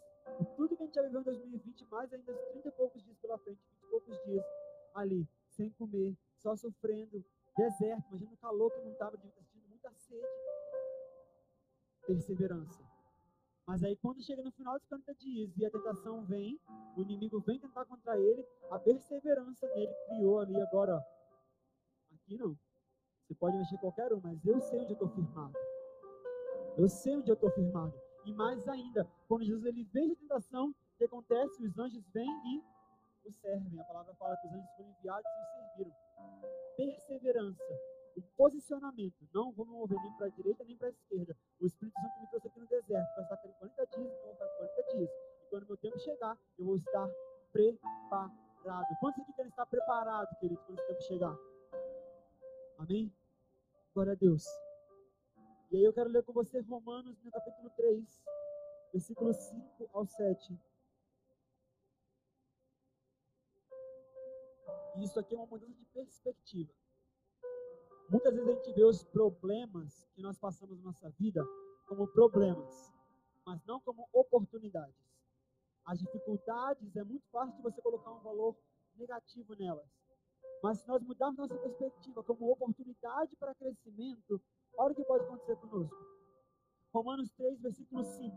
Tudo 0.57 0.77
que 0.77 0.83
a 0.83 0.87
gente 0.87 0.95
já 0.95 1.03
viveu 1.03 1.21
em 1.21 1.25
2020, 1.25 1.87
mais 1.91 2.13
ainda 2.13 2.33
30 2.33 2.69
e 2.69 2.73
poucos 2.73 3.03
dias 3.03 3.19
pela 3.19 3.39
frente, 3.39 3.61
20 3.71 3.83
e 3.83 3.91
poucos 3.91 4.25
dias 4.25 4.45
ali, 4.95 5.29
sem 5.49 5.71
comer, 5.71 6.17
só 6.37 6.55
sofrendo, 6.55 7.25
deserto. 7.57 8.09
Imagina 8.11 8.33
o 8.33 8.37
calor 8.37 8.71
que 8.71 8.81
não 8.81 8.93
estava, 8.93 9.17
sentindo 9.17 9.69
muita 9.69 9.91
sede. 9.95 10.27
Perseverança 12.07 12.94
Mas 13.67 13.83
aí 13.83 13.97
quando 13.97 14.23
chega 14.23 14.43
no 14.43 14.53
final 14.53 14.79
dos 14.79 14.87
40 14.89 15.15
dias 15.15 15.57
e 15.57 15.65
a 15.65 15.71
tentação 15.71 16.25
vem, 16.27 16.61
o 16.97 17.01
inimigo 17.01 17.41
vem 17.41 17.59
tentar 17.59 17.85
contra 17.87 18.19
ele, 18.19 18.47
a 18.71 18.79
perseverança 18.79 19.67
dele 19.69 19.93
criou 20.07 20.39
ali 20.41 20.61
agora. 20.61 21.03
Aqui 22.13 22.37
não. 22.37 22.57
Você 23.23 23.35
pode 23.35 23.57
mexer 23.57 23.79
qualquer 23.79 24.13
um, 24.13 24.21
mas 24.21 24.45
eu 24.45 24.61
sei 24.61 24.81
onde 24.81 24.91
eu 24.91 24.95
estou 24.95 25.09
firmado. 25.09 25.55
Eu 26.77 26.89
sei 26.89 27.17
onde 27.17 27.31
eu 27.31 27.35
estou 27.35 27.51
firmado. 27.53 27.95
E 28.27 28.33
mais 28.35 28.69
ainda, 28.69 29.09
quando 29.27 29.45
Jesus 29.45 29.65
ele 29.65 29.85
vem 29.85 30.13
a 30.13 30.17
tentação, 30.17 30.69
o 30.71 30.99
que 30.99 31.05
acontece? 31.05 31.65
Os 31.65 31.79
anjos 31.79 32.05
vêm 32.13 32.29
e 32.29 32.63
o 33.27 33.33
servem. 33.33 33.81
A 33.81 33.85
palavra 33.85 34.15
fala 34.15 34.37
que 34.37 34.47
os 34.47 34.53
anjos 34.53 34.71
foram 34.77 34.91
enviados 34.91 35.25
e 35.25 35.41
o 35.41 35.47
serviram. 35.55 35.97
Perseverança 36.77 37.94
o 38.17 38.23
posicionamento. 38.37 39.29
Não 39.33 39.53
vou 39.53 39.67
me 39.67 39.73
mover 39.73 39.99
nem 40.01 40.13
para 40.17 40.27
a 40.27 40.31
direita 40.31 40.65
nem 40.65 40.77
para 40.77 40.89
a 40.89 40.91
esquerda. 40.91 41.37
O 41.61 41.67
Espírito 41.67 42.01
Santo 42.01 42.21
me 42.21 42.27
trouxe 42.29 42.49
aqui 42.49 42.61
no 42.61 42.67
deserto 42.67 43.15
para 43.15 43.23
estar 43.23 43.37
40 43.37 43.87
dias, 43.87 44.13
então 44.13 44.29
vou 44.29 44.37
fazer 44.37 44.57
40 44.57 44.83
dias. 44.97 45.11
E 45.11 45.51
quando 45.51 45.67
meu 45.67 45.77
tempo 45.77 45.99
chegar, 45.99 46.39
eu 46.59 46.65
vou 46.65 46.77
estar 46.77 47.09
preparado. 47.53 48.97
Quantos 49.01 49.23
aqui 49.23 49.33
querem 49.33 49.51
estar 49.51 49.67
preparados, 49.67 50.39
querido, 50.39 50.61
quando 50.67 50.79
o 50.79 50.87
tempo 50.87 51.03
chegar? 51.03 51.37
Amém? 52.79 53.13
Glória 53.93 54.13
a 54.13 54.17
Deus. 54.17 54.45
E 55.71 55.77
aí 55.77 55.85
eu 55.85 55.93
quero 55.93 56.11
ler 56.11 56.23
com 56.23 56.33
você 56.33 56.61
Romanos 56.61 57.21
no 57.23 57.31
capítulo 57.31 57.71
3, 57.71 58.23
versículos 58.93 59.37
5 59.37 59.91
ao 59.93 60.07
7. 60.07 60.59
E 64.97 65.05
isso 65.05 65.19
aqui 65.19 65.35
é 65.35 65.39
uma 65.39 65.47
mudança 65.47 65.75
de 65.75 65.85
perspectiva. 65.87 66.73
Muitas 68.11 68.35
vezes 68.35 68.49
a 68.49 68.53
gente 68.53 68.73
vê 68.73 68.85
os 68.85 69.03
problemas 69.03 70.07
que 70.15 70.23
nós 70.23 70.39
passamos 70.39 70.79
na 70.79 70.85
nossa 70.85 71.11
vida 71.19 71.43
como 71.87 72.07
problemas, 72.09 72.93
mas 73.47 73.65
não 73.65 73.81
como 73.81 74.09
oportunidades. 74.13 75.05
As 75.87 75.99
dificuldades 75.99 76.97
é 76.97 77.05
muito 77.05 77.27
fácil 77.31 77.57
de 77.57 77.63
você 77.63 77.81
colocar 77.83 78.11
um 78.13 78.23
valor 78.23 78.57
negativo 78.97 79.55
nelas. 79.55 79.89
Mas 80.63 80.79
se 80.79 80.89
nós 80.89 81.03
mudarmos 81.03 81.37
nossa 81.37 81.57
perspectiva 81.57 82.23
como 82.25 82.51
oportunidade 82.51 83.37
para 83.37 83.55
crescimento, 83.55 84.41
olha 84.79 84.93
o 84.93 84.95
que 84.95 85.05
pode 85.05 85.25
acontecer 85.25 85.57
conosco. 85.57 85.97
Romanos 86.93 87.31
3, 87.33 87.61
versículo 87.61 88.05
5. 88.05 88.37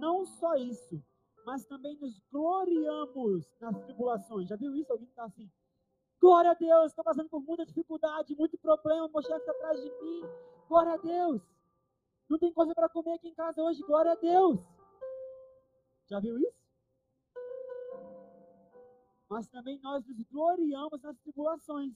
Não 0.00 0.26
só 0.26 0.54
isso, 0.56 1.02
mas 1.46 1.64
também 1.64 1.96
nos 1.98 2.18
gloriamos 2.30 3.46
nas 3.60 3.78
tribulações. 3.84 4.48
Já 4.48 4.56
viu 4.56 4.74
isso? 4.74 4.92
Alguém 4.92 5.08
está 5.08 5.24
assim? 5.24 5.50
Glória 6.20 6.50
a 6.50 6.54
Deus, 6.54 6.86
estou 6.86 7.04
passando 7.04 7.28
por 7.28 7.40
muita 7.42 7.64
dificuldade, 7.64 8.34
muito 8.36 8.58
problema, 8.58 9.08
meu 9.08 9.22
chefe 9.22 9.38
está 9.38 9.52
atrás 9.52 9.80
de 9.80 9.90
mim. 9.90 10.22
Glória 10.68 10.94
a 10.94 10.96
Deus. 10.96 11.42
Não 12.28 12.38
tem 12.38 12.52
coisa 12.52 12.74
para 12.74 12.88
comer 12.88 13.12
aqui 13.12 13.28
em 13.28 13.34
casa 13.34 13.62
hoje, 13.62 13.82
glória 13.82 14.12
a 14.12 14.16
Deus. 14.16 14.58
Já 16.06 16.18
viu 16.18 16.38
isso? 16.38 16.56
Mas 19.28 19.48
também 19.48 19.78
nós 19.80 20.04
nos 20.06 20.22
gloriamos 20.30 21.02
nas 21.02 21.18
tribulações, 21.18 21.92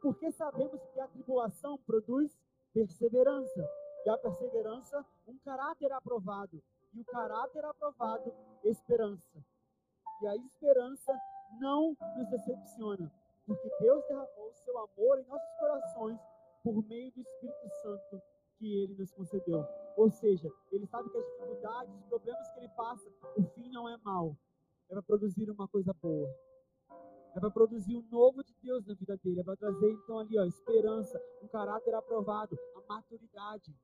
porque 0.00 0.30
sabemos 0.32 0.80
que 0.92 1.00
a 1.00 1.08
tribulação 1.08 1.78
produz 1.78 2.36
perseverança, 2.72 3.68
e 4.04 4.10
a 4.10 4.18
perseverança, 4.18 5.04
um 5.26 5.38
caráter 5.38 5.92
aprovado, 5.92 6.62
e 6.92 7.00
o 7.00 7.04
caráter 7.04 7.64
aprovado, 7.64 8.34
esperança. 8.64 9.44
E 10.20 10.26
a 10.26 10.36
esperança 10.36 11.12
não 11.60 11.96
nos 12.16 12.28
decepciona, 12.30 13.12
porque 13.46 13.70
Deus 13.80 14.04
derramou 14.08 14.48
o 14.48 14.54
seu 14.54 14.78
amor 14.78 15.18
em 15.18 15.24
nossos 15.24 15.58
corações 15.58 16.20
por 16.62 16.84
meio 16.86 17.10
do 17.12 17.20
Espírito 17.20 17.68
Santo 17.82 18.22
que 18.58 18.82
ele 18.82 18.94
nos 18.94 19.10
concedeu. 19.12 19.66
Ou 19.96 20.10
seja, 20.10 20.48
ele 20.70 20.86
sabe 20.86 21.10
que 21.10 21.18
as 21.18 21.26
dificuldades, 21.26 21.94
os 21.94 22.04
problemas 22.06 22.48
que 22.52 22.60
ele 22.60 22.68
passa, 22.70 23.10
o 23.36 23.42
fim 23.54 23.68
não 23.70 23.88
é 23.88 23.96
mal. 23.98 24.36
É 24.88 24.94
para 24.94 25.02
produzir 25.02 25.50
uma 25.50 25.66
coisa 25.66 25.92
boa. 25.94 26.28
É 27.34 27.40
para 27.40 27.50
produzir 27.50 27.96
o 27.96 28.02
novo 28.10 28.44
de 28.44 28.54
Deus 28.62 28.86
na 28.86 28.94
vida 28.94 29.16
dele. 29.16 29.40
É 29.40 29.42
para 29.42 29.56
trazer, 29.56 29.90
então, 29.90 30.18
ali, 30.18 30.38
ó, 30.38 30.44
esperança, 30.44 31.20
um 31.42 31.48
caráter 31.48 31.94
aprovado, 31.94 32.56
a 32.76 32.80
maturidade. 32.94 33.74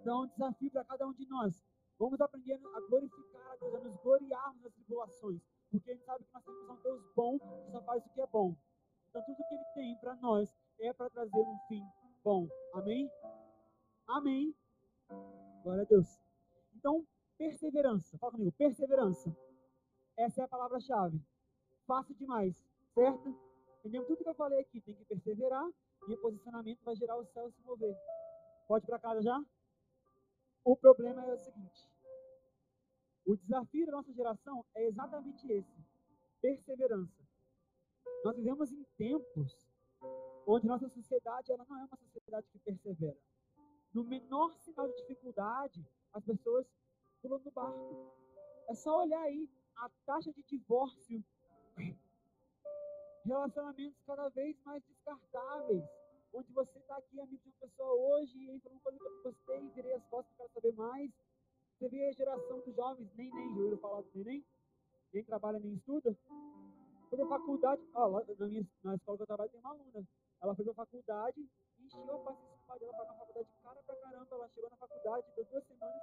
Então, 0.00 0.22
é 0.22 0.24
um 0.24 0.28
desafio 0.28 0.70
para 0.70 0.84
cada 0.84 1.06
um 1.06 1.12
de 1.12 1.26
nós. 1.26 1.60
Vamos 1.98 2.20
aprender 2.20 2.60
a 2.74 2.80
glorificar 2.82 3.52
a 3.52 3.56
Deus, 3.56 3.74
a 3.74 3.80
nos 3.80 3.96
gloriarmos 3.96 4.62
nas 4.62 4.72
tribulações. 4.72 5.42
Porque 5.70 5.90
a 5.90 5.94
gente 5.94 6.04
sabe 6.04 6.24
que 6.24 6.32
nós 6.32 6.44
temos 6.44 6.70
um 6.70 6.82
Deus 6.82 7.02
bom 7.16 7.38
que 7.38 7.70
só 7.72 7.82
faz 7.82 8.06
o 8.06 8.08
que 8.10 8.20
é 8.20 8.26
bom. 8.26 8.54
Então, 9.18 9.34
tudo 9.34 9.48
que 9.48 9.54
Ele 9.54 9.64
tem 9.74 9.96
para 9.96 10.14
nós 10.16 10.48
é 10.78 10.92
para 10.92 11.10
trazer 11.10 11.40
um 11.40 11.58
fim 11.66 11.82
bom. 12.22 12.46
Amém? 12.72 13.10
Amém. 14.06 14.54
Glória 15.64 15.82
a 15.82 15.86
Deus. 15.86 16.20
Então, 16.76 17.04
perseverança. 17.36 18.16
Fala 18.18 18.32
comigo, 18.32 18.52
perseverança. 18.52 19.36
Essa 20.16 20.42
é 20.42 20.44
a 20.44 20.48
palavra-chave. 20.48 21.20
Fácil 21.84 22.14
demais, 22.14 22.64
certo? 22.94 23.36
Entendeu? 23.80 24.06
Tudo 24.06 24.22
que 24.22 24.28
eu 24.28 24.34
falei 24.34 24.60
aqui 24.60 24.80
tem 24.82 24.94
que 24.94 25.04
perseverar 25.04 25.68
e 26.06 26.14
o 26.14 26.20
posicionamento 26.20 26.84
vai 26.84 26.94
gerar 26.94 27.16
o 27.16 27.26
céu 27.26 27.50
se 27.50 27.60
mover. 27.64 27.96
Pode 28.68 28.84
ir 28.84 28.86
para 28.86 29.00
casa 29.00 29.20
já? 29.20 29.44
O 30.64 30.76
problema 30.76 31.24
é 31.26 31.34
o 31.34 31.38
seguinte: 31.38 31.90
o 33.26 33.36
desafio 33.36 33.86
da 33.86 33.92
nossa 33.92 34.12
geração 34.12 34.64
é 34.76 34.86
exatamente 34.86 35.50
esse: 35.50 35.84
perseverança. 36.40 37.27
Nós 38.24 38.36
vivemos 38.36 38.72
em 38.72 38.84
tempos 38.96 39.68
onde 40.46 40.66
nossa 40.66 40.88
sociedade 40.88 41.52
ela 41.52 41.64
não 41.68 41.78
é 41.78 41.84
uma 41.84 41.96
sociedade 42.12 42.46
que 42.50 42.58
persevera. 42.58 43.16
No 43.92 44.02
menor 44.02 44.52
sinal 44.54 44.88
de 44.88 44.96
dificuldade, 44.96 45.86
as 46.12 46.24
pessoas 46.24 46.66
pulam 47.22 47.38
do 47.40 47.50
barco. 47.50 48.12
É 48.68 48.74
só 48.74 49.02
olhar 49.02 49.20
aí 49.22 49.48
a 49.76 49.88
taxa 50.04 50.32
de 50.32 50.42
divórcio, 50.42 51.22
relacionamentos 53.24 54.00
cada 54.06 54.28
vez 54.30 54.56
mais 54.64 54.82
descartáveis, 54.84 55.84
onde 56.32 56.52
você 56.52 56.78
está 56.78 56.96
aqui 56.96 57.20
amigo 57.20 57.42
de 57.42 57.48
uma 57.48 57.60
pessoa 57.60 57.92
hoje 57.92 58.38
e 58.38 58.50
aí 58.50 58.60
falou 58.60 58.80
uma 58.80 58.92
que 58.92 59.04
eu 59.04 59.22
gostei, 59.22 59.68
virei 59.70 59.94
as 59.94 60.04
costas 60.06 60.34
para 60.36 60.48
saber 60.48 60.72
mais. 60.74 61.10
Você 61.78 61.88
vê 61.88 62.08
a 62.08 62.12
geração 62.12 62.60
dos 62.60 62.74
jovens, 62.74 63.08
nem 63.14 63.30
nem, 63.32 63.58
ouviram 63.58 63.78
falar 63.78 64.00
do 64.00 64.10
neném? 64.14 64.44
Nem 65.12 65.24
trabalha 65.24 65.58
nem 65.60 65.74
estuda? 65.74 66.16
Foi 67.08 67.16
pra 67.16 67.26
faculdade, 67.26 67.82
ó, 67.94 68.06
lá 68.06 68.22
na, 68.38 68.46
minha, 68.46 68.66
na 68.84 68.94
escola 68.94 69.16
que 69.16 69.22
eu 69.22 69.26
trabalho 69.26 69.50
tem 69.50 69.60
uma 69.60 69.70
aluna. 69.70 70.06
Ela 70.42 70.54
foi 70.54 70.64
pra 70.64 70.74
faculdade, 70.74 71.48
encheu 71.78 72.14
a 72.14 72.18
paciência 72.18 72.78
dela 72.78 72.92
para 72.92 73.06
na 73.06 73.14
faculdade, 73.14 73.48
cara 73.62 73.82
pra 73.82 73.96
caramba. 73.96 74.36
Ela 74.36 74.48
chegou 74.48 74.70
na 74.70 74.76
faculdade, 74.76 75.26
deu 75.34 75.44
duas 75.46 75.64
semanas. 75.66 76.02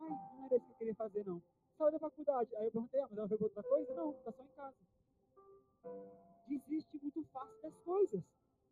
Ai, 0.00 0.10
não 0.10 0.46
era 0.46 0.56
isso 0.56 0.66
que 0.66 0.72
eu 0.72 0.76
queria 0.76 0.94
fazer, 0.96 1.24
não. 1.24 1.40
Saiu 1.78 1.92
da 1.92 1.98
faculdade. 2.00 2.56
Aí 2.56 2.64
eu 2.64 2.72
perguntei, 2.72 3.00
ah, 3.00 3.06
mas 3.08 3.18
ela 3.18 3.28
foi 3.28 3.38
outra 3.40 3.62
coisa? 3.62 3.94
Não, 3.94 4.12
tá 4.14 4.32
só 4.32 4.42
em 4.42 4.48
casa. 4.48 4.76
Desiste 6.48 6.98
muito 7.00 7.24
fácil 7.32 7.62
das 7.62 7.78
coisas. 7.78 8.22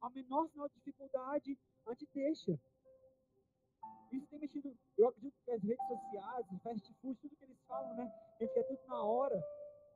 A 0.00 0.10
menor 0.10 0.48
sinal 0.48 0.68
de 0.68 0.74
dificuldade, 0.74 1.56
a 1.86 1.90
gente 1.92 2.08
deixa. 2.12 2.58
Isso 4.10 4.26
tem 4.26 4.40
mexido, 4.40 4.76
eu 4.98 5.08
acredito 5.08 5.36
que 5.44 5.50
as 5.52 5.62
redes 5.62 5.86
sociais, 5.86 6.46
fast 6.64 6.94
food, 6.94 7.16
tudo 7.20 7.36
que 7.36 7.44
eles 7.44 7.62
falam, 7.68 7.94
né? 7.94 8.12
A 8.40 8.42
gente 8.42 8.54
quer 8.54 8.64
tudo 8.64 8.80
na 8.88 9.04
hora 9.04 9.40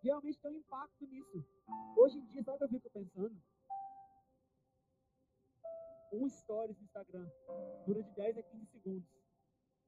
realmente 0.04 0.38
tem 0.38 0.50
um 0.50 0.56
impacto 0.56 1.06
nisso. 1.06 1.44
Hoje 1.96 2.18
em 2.18 2.24
dia, 2.26 2.42
sabe 2.42 2.56
o 2.56 2.58
que 2.58 2.64
eu 2.64 2.68
fico 2.68 2.90
pensando? 2.90 3.42
Um 6.12 6.28
stories 6.28 6.78
no 6.78 6.84
Instagram 6.84 7.28
dura 7.86 8.02
de 8.02 8.10
10 8.12 8.38
a 8.38 8.42
15 8.42 8.66
segundos. 8.66 9.08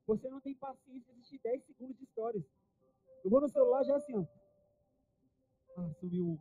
Você 0.07 0.29
não 0.29 0.41
tem 0.41 0.55
paciência 0.55 1.13
de 1.13 1.21
assistir 1.21 1.39
10 1.39 1.65
segundos 1.65 1.97
de 1.99 2.07
stories. 2.07 2.45
Eu 3.23 3.31
vou 3.31 3.41
no 3.41 3.49
celular 3.49 3.85
já 3.85 3.97
assim, 3.97 4.17
ó. 4.17 4.25
Ah, 5.77 5.93
sumiu 6.01 6.27
um. 6.27 6.39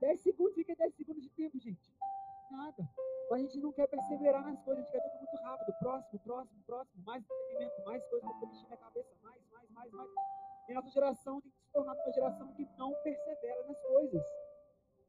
10 0.00 0.20
segundos, 0.20 0.54
fica 0.54 0.74
10 0.76 0.94
segundos 0.94 1.22
de 1.22 1.30
tempo, 1.30 1.58
gente. 1.58 1.92
Nada. 2.50 2.88
Mas 3.30 3.40
a 3.40 3.42
gente 3.42 3.58
não 3.58 3.72
quer 3.72 3.88
perseverar 3.88 4.44
nas 4.44 4.60
coisas, 4.62 4.84
a 4.84 4.86
gente 4.86 4.92
quer 4.92 5.02
tudo 5.02 5.18
muito 5.18 5.36
rápido. 5.42 5.78
Próximo, 5.78 6.18
próximo, 6.20 6.62
próximo. 6.64 7.04
Mais 7.04 7.24
entretenimento, 7.24 7.84
mais 7.84 8.06
coisas 8.08 8.30
para 8.30 8.48
encher 8.48 8.68
na 8.68 8.76
cabeça. 8.76 9.10
Mais, 9.22 9.42
mais, 9.50 9.70
mais, 9.70 9.92
mais. 9.92 10.43
E 10.68 10.72
a 10.72 10.76
nossa 10.76 10.90
geração 10.90 11.40
tem 11.42 11.50
se 11.50 11.72
tornar 11.72 11.94
uma 11.94 12.12
geração 12.12 12.48
que 12.54 12.66
não 12.78 12.94
persevera 13.02 13.66
nas 13.66 13.80
coisas. 13.82 14.22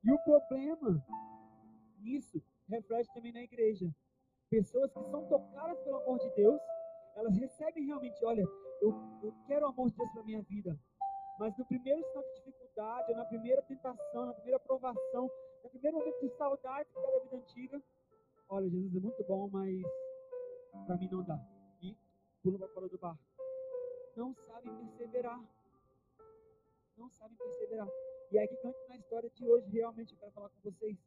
E 0.03 0.11
o 0.11 0.19
problema 0.19 1.05
nisso 1.99 2.41
reflete 2.67 3.13
também 3.13 3.31
na 3.31 3.41
igreja. 3.41 3.89
Pessoas 4.49 4.91
que 4.91 5.03
são 5.09 5.25
tocadas 5.27 5.79
pelo 5.79 5.97
amor 5.97 6.19
de 6.19 6.29
Deus, 6.35 6.61
elas 7.15 7.37
recebem 7.37 7.85
realmente, 7.85 8.23
olha, 8.25 8.43
eu, 8.81 8.93
eu 9.23 9.33
quero 9.47 9.65
o 9.65 9.69
amor 9.69 9.89
de 9.89 9.95
Deus 9.95 10.11
para 10.11 10.23
minha 10.23 10.41
vida. 10.43 10.77
Mas 11.39 11.57
no 11.57 11.65
primeiro 11.65 12.03
sinal 12.03 12.23
de 12.23 12.33
dificuldade, 12.35 13.11
ou 13.11 13.17
na 13.17 13.25
primeira 13.25 13.61
tentação, 13.61 14.25
na 14.25 14.33
primeira 14.33 14.59
provação, 14.59 15.31
no 15.63 15.69
primeiro 15.69 15.97
momento 15.97 16.19
de 16.19 16.29
saudade 16.37 16.89
da 16.93 17.19
vida 17.19 17.37
antiga, 17.37 17.81
olha, 18.49 18.69
Jesus 18.69 18.95
é 18.95 18.99
muito 18.99 19.23
bom, 19.23 19.49
mas 19.49 19.81
para 20.85 20.97
mim 20.97 21.09
não 21.09 21.23
dá. 21.23 21.39
E 21.81 21.97
pula 22.43 22.59
para 22.59 22.67
fora 22.69 22.87
do 22.87 22.97
barco 22.97 23.34
não 24.15 24.33
sabem 24.33 24.75
perseverar. 24.77 25.43
Não 26.97 27.09
sabem 27.09 27.35
perseverar. 27.37 27.89
E 28.31 28.37
é 28.37 28.47
que 28.47 28.55
na 28.87 28.95
história 28.97 29.29
de 29.29 29.45
hoje, 29.45 29.69
realmente, 29.69 30.13
eu 30.13 30.19
quero 30.19 30.31
falar 30.31 30.49
com 30.49 30.61
vocês. 30.61 30.97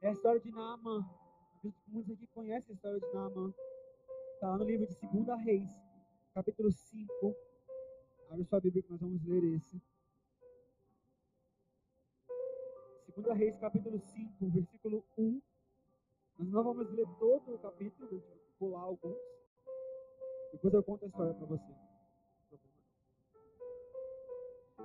É 0.00 0.08
a 0.08 0.12
história 0.12 0.40
de 0.40 0.50
que 0.50 1.90
muitos 1.90 2.12
aqui 2.12 2.26
conhecem 2.28 2.72
a 2.72 2.74
história 2.74 3.00
de 3.00 3.12
Naaman. 3.12 3.52
Está 4.34 4.48
lá 4.48 4.58
no 4.58 4.64
livro 4.64 4.86
de 4.86 5.24
2 5.24 5.44
Reis, 5.44 5.68
capítulo 6.34 6.70
5. 6.70 7.36
Abre 8.30 8.44
sua 8.44 8.60
Bíblia 8.60 8.82
que 8.82 8.90
nós 8.90 9.00
vamos 9.00 9.24
ler 9.24 9.42
esse. 9.56 9.82
Segunda 13.06 13.34
Reis, 13.34 13.58
capítulo 13.58 13.98
5, 13.98 14.48
versículo 14.50 15.04
1. 15.16 15.42
Nós 16.38 16.48
não 16.48 16.62
vamos 16.62 16.88
ler 16.90 17.06
todo 17.18 17.54
o 17.54 17.58
capítulo, 17.58 18.08
vamos 18.08 18.44
pular 18.58 18.82
alguns. 18.82 19.18
Depois 20.52 20.74
eu 20.74 20.82
conto 20.82 21.04
a 21.04 21.08
história 21.08 21.34
para 21.34 21.46
você. 21.46 21.72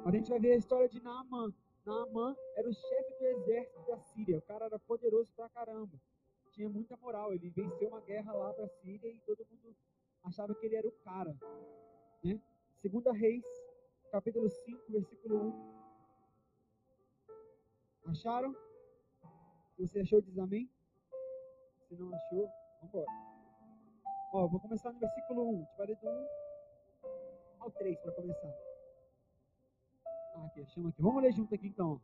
A 0.06 0.12
gente 0.12 0.30
vai 0.30 0.40
ver 0.40 0.52
a 0.52 0.58
história 0.58 0.90
de 0.90 1.02
Naaman. 1.02 1.54
Naaman 1.86 2.36
era 2.56 2.70
o 2.70 2.74
chefe 2.74 3.14
do 3.20 3.26
exército 3.26 3.88
da 3.88 3.98
Síria. 3.98 4.38
O 4.38 4.42
cara 4.42 4.66
era 4.66 4.78
poderoso 4.80 5.32
pra 5.34 5.50
caramba. 5.50 5.98
Tinha 6.52 6.70
muita 6.70 6.98
moral. 6.98 7.34
Ele 7.34 7.50
venceu 7.50 7.88
uma 7.88 8.02
guerra 8.02 8.34
lá 8.34 8.54
pra 8.54 8.68
Síria 8.68 9.10
e 9.10 9.20
todo 9.22 9.46
mundo 9.50 9.76
achava 10.24 10.54
que 10.56 10.66
ele 10.66 10.76
era 10.76 10.88
o 10.88 10.92
cara. 10.92 11.36
Né? 12.24 12.40
Segunda 12.82 13.14
Reis, 13.14 13.46
capítulo 14.12 14.50
5, 14.50 14.92
versículo 14.92 15.38
1. 18.06 18.12
Acharam? 18.12 18.56
Você 19.80 20.02
achou, 20.02 20.22
diz 20.22 20.38
amém. 20.38 20.70
Se 21.88 21.96
não 21.96 22.14
achou, 22.14 22.50
vamos 22.82 22.84
embora. 22.84 23.33
Ó, 24.36 24.48
vou 24.48 24.60
começar 24.60 24.92
no 24.92 24.98
versículo 24.98 25.48
1. 25.60 25.66
Te 25.66 25.76
parei 25.78 25.96
do 25.96 26.10
1 26.10 26.28
ao 27.60 27.70
3 27.70 28.00
para 28.00 28.12
começar. 28.14 28.52
Ah, 30.34 30.46
aqui, 30.48 30.66
chama 30.72 30.90
aqui. 30.90 31.04
Vamos 31.04 31.22
ler 31.22 31.32
junto 31.34 31.54
aqui 31.54 31.68
então. 31.68 32.02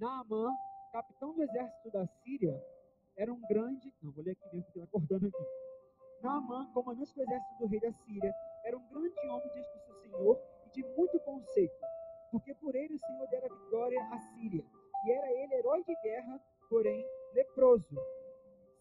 Naamã, 0.00 0.52
capitão 0.90 1.32
do 1.32 1.44
exército 1.44 1.88
da 1.92 2.04
Síria, 2.24 2.60
era 3.16 3.32
um 3.32 3.40
grande. 3.42 3.94
Não, 4.02 4.10
vou 4.10 4.24
ler 4.24 4.32
aqui 4.32 4.44
mesmo, 4.52 4.64
porque 4.64 4.80
acordando 4.80 5.28
aqui. 5.28 5.44
Naamã, 6.20 6.68
comandante 6.74 7.14
do 7.14 7.22
exército 7.22 7.58
do 7.60 7.66
rei 7.68 7.80
da 7.80 7.92
Síria, 7.92 8.34
era 8.64 8.76
um 8.76 8.88
grande 8.88 9.28
homem 9.28 9.48
diante 9.54 9.72
do 9.72 9.80
seu 9.84 9.94
senhor 10.02 10.40
e 10.66 10.70
de 10.70 10.82
muito 10.96 11.20
conceito, 11.20 11.86
porque 12.32 12.52
por 12.54 12.74
ele 12.74 12.94
o 12.94 12.98
Senhor 12.98 13.28
dera 13.28 13.48
vitória 13.48 14.02
à 14.10 14.18
Síria. 14.18 14.64
E 15.06 15.12
era 15.12 15.32
ele 15.34 15.54
herói 15.54 15.84
de 15.84 15.94
guerra, 16.02 16.40
porém 16.68 17.06
leproso. 17.32 17.96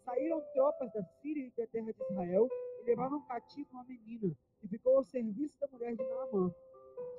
Saíram 0.03 0.41
tropas 0.53 0.91
da 0.91 1.03
Síria 1.21 1.45
e 1.45 1.51
da 1.51 1.67
terra 1.67 1.93
de 1.93 2.01
Israel 2.01 2.49
e 2.81 2.85
levaram 2.85 3.21
cativo 3.25 3.69
uma 3.71 3.83
menina, 3.83 4.35
que 4.59 4.67
ficou 4.67 4.97
ao 4.97 5.03
serviço 5.03 5.59
da 5.59 5.67
mulher 5.67 5.95
de 5.95 6.03
Naamã. 6.03 6.53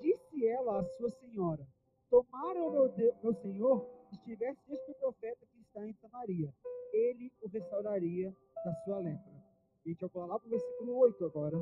Disse 0.01 0.47
ela 0.47 0.81
à 0.81 0.85
sua 0.85 1.11
senhora: 1.11 1.67
Tomara 2.11 2.63
o 2.65 2.71
meu, 2.71 2.93
meu 3.23 3.35
senhor 3.35 3.87
estivesse 4.13 4.61
este 4.73 4.95
profeta 4.95 5.47
que 5.47 5.61
está 5.61 5.87
em 5.87 5.93
Samaria, 5.95 6.53
ele 6.93 7.33
o 7.41 7.49
restauraria 7.49 8.35
da 8.65 8.75
sua 8.85 8.99
lepra. 8.99 9.33
A 9.85 9.89
gente 9.89 10.05
vai 10.07 10.27
lá 10.27 10.39
para 10.39 10.47
o 10.47 10.51
versículo 10.51 10.97
8 10.99 11.25
agora. 11.25 11.57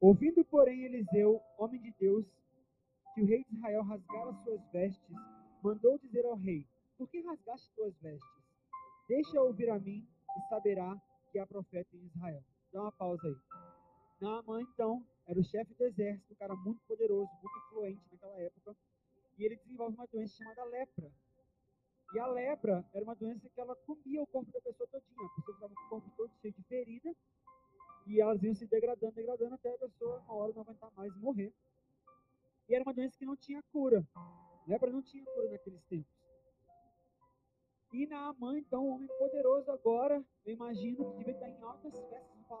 Ouvindo, 0.00 0.44
porém, 0.44 0.84
Eliseu, 0.84 1.40
homem 1.58 1.80
de 1.80 1.92
Deus, 1.98 2.26
que 3.14 3.22
o 3.22 3.26
rei 3.26 3.44
de 3.44 3.56
Israel 3.56 3.82
rasgara 3.82 4.32
suas 4.44 4.60
vestes, 4.70 5.16
mandou 5.62 5.98
dizer 5.98 6.24
ao 6.26 6.36
rei: 6.36 6.66
Por 6.96 7.08
que 7.08 7.20
rasgaste 7.22 7.72
tuas 7.74 7.96
vestes? 7.98 8.38
Deixa 9.08 9.40
ouvir 9.40 9.70
a 9.70 9.78
mim 9.78 10.06
e 10.36 10.48
saberá 10.48 11.00
que 11.30 11.38
há 11.38 11.46
profeta 11.46 11.96
em 11.96 12.06
Israel. 12.06 12.42
Dá 12.72 12.82
uma 12.82 12.92
pausa 12.92 13.26
aí. 13.26 13.36
Naamã, 14.20 14.60
então, 14.62 15.06
era 15.26 15.38
o 15.38 15.44
chefe 15.44 15.74
do 15.74 15.84
exército, 15.84 16.32
um 16.32 16.36
cara 16.36 16.54
muito 16.56 16.80
poderoso, 16.86 17.30
muito 17.42 17.58
influente 17.66 18.02
naquela 18.10 18.38
época, 18.40 18.76
e 19.38 19.44
ele 19.44 19.56
desenvolve 19.56 19.94
uma 19.94 20.06
doença 20.06 20.36
chamada 20.36 20.64
lepra. 20.64 21.10
E 22.14 22.18
a 22.18 22.26
lepra 22.26 22.84
era 22.92 23.04
uma 23.04 23.14
doença 23.14 23.48
que 23.48 23.60
ela 23.60 23.76
comia 23.76 24.22
o 24.22 24.26
corpo 24.26 24.50
da 24.50 24.60
pessoa 24.60 24.88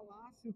palácio, 0.08 0.54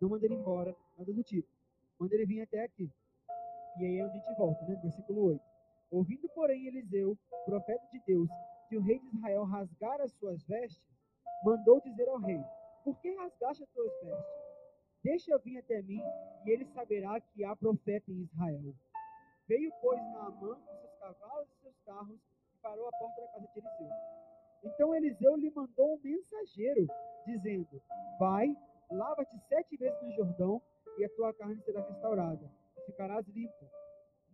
Não 0.00 0.08
manda 0.08 0.24
ele 0.24 0.34
embora, 0.34 0.74
nada 0.96 1.12
do 1.12 1.22
tipo. 1.22 1.48
Manda 1.98 2.14
ele 2.14 2.26
vir 2.26 2.42
até 2.42 2.64
aqui. 2.64 2.90
E 3.78 3.84
aí 3.84 4.00
a 4.00 4.08
gente 4.08 4.34
volta, 4.34 4.64
né? 4.66 4.78
Versículo 4.82 5.26
8. 5.26 5.40
Ouvindo, 5.90 6.28
porém, 6.30 6.66
Eliseu, 6.66 7.16
profeta 7.44 7.84
de 7.92 8.00
Deus, 8.06 8.28
que 8.68 8.76
o 8.76 8.82
rei 8.82 8.98
de 8.98 9.06
Israel 9.08 9.44
rasgara 9.44 10.04
as 10.04 10.12
suas 10.12 10.42
vestes, 10.44 10.82
mandou 11.44 11.80
dizer 11.80 12.08
ao 12.08 12.18
rei: 12.18 12.40
Por 12.84 12.98
que 13.00 13.14
rasgaste 13.16 13.62
as 13.62 13.70
tuas 13.70 13.92
vestes? 14.02 14.40
Deixa 15.02 15.38
vir 15.38 15.58
até 15.58 15.82
mim, 15.82 16.00
e 16.44 16.50
ele 16.50 16.64
saberá 16.66 17.20
que 17.20 17.44
há 17.44 17.56
profeta 17.56 18.10
em 18.10 18.22
Israel. 18.22 18.74
Veio, 19.48 19.72
pois, 19.80 20.00
Naamã 20.12 20.54
com 20.54 20.76
seus 20.76 20.94
cavalos 21.00 21.48
e 21.50 21.62
seus 21.62 21.76
carros, 21.84 22.20
e 22.54 22.58
parou 22.62 22.86
à 22.86 22.92
porta 22.92 23.20
da 23.20 23.28
casa 23.28 23.48
de 23.52 23.58
Eliseu. 23.58 23.90
Então 24.62 24.94
Eliseu 24.94 25.36
lhe 25.36 25.50
mandou 25.50 25.94
um 25.94 26.00
mensageiro, 26.02 26.86
dizendo: 27.26 27.82
Vai, 28.18 28.54
lava-te 28.90 29.38
sete 29.48 29.76
vezes 29.76 30.00
no 30.02 30.12
Jordão, 30.12 30.62
e 30.98 31.04
a 31.04 31.08
tua 31.10 31.32
carne 31.32 31.60
será 31.62 31.80
restaurada 31.80 32.50
ficarás 32.90 33.26
limpo. 33.28 33.70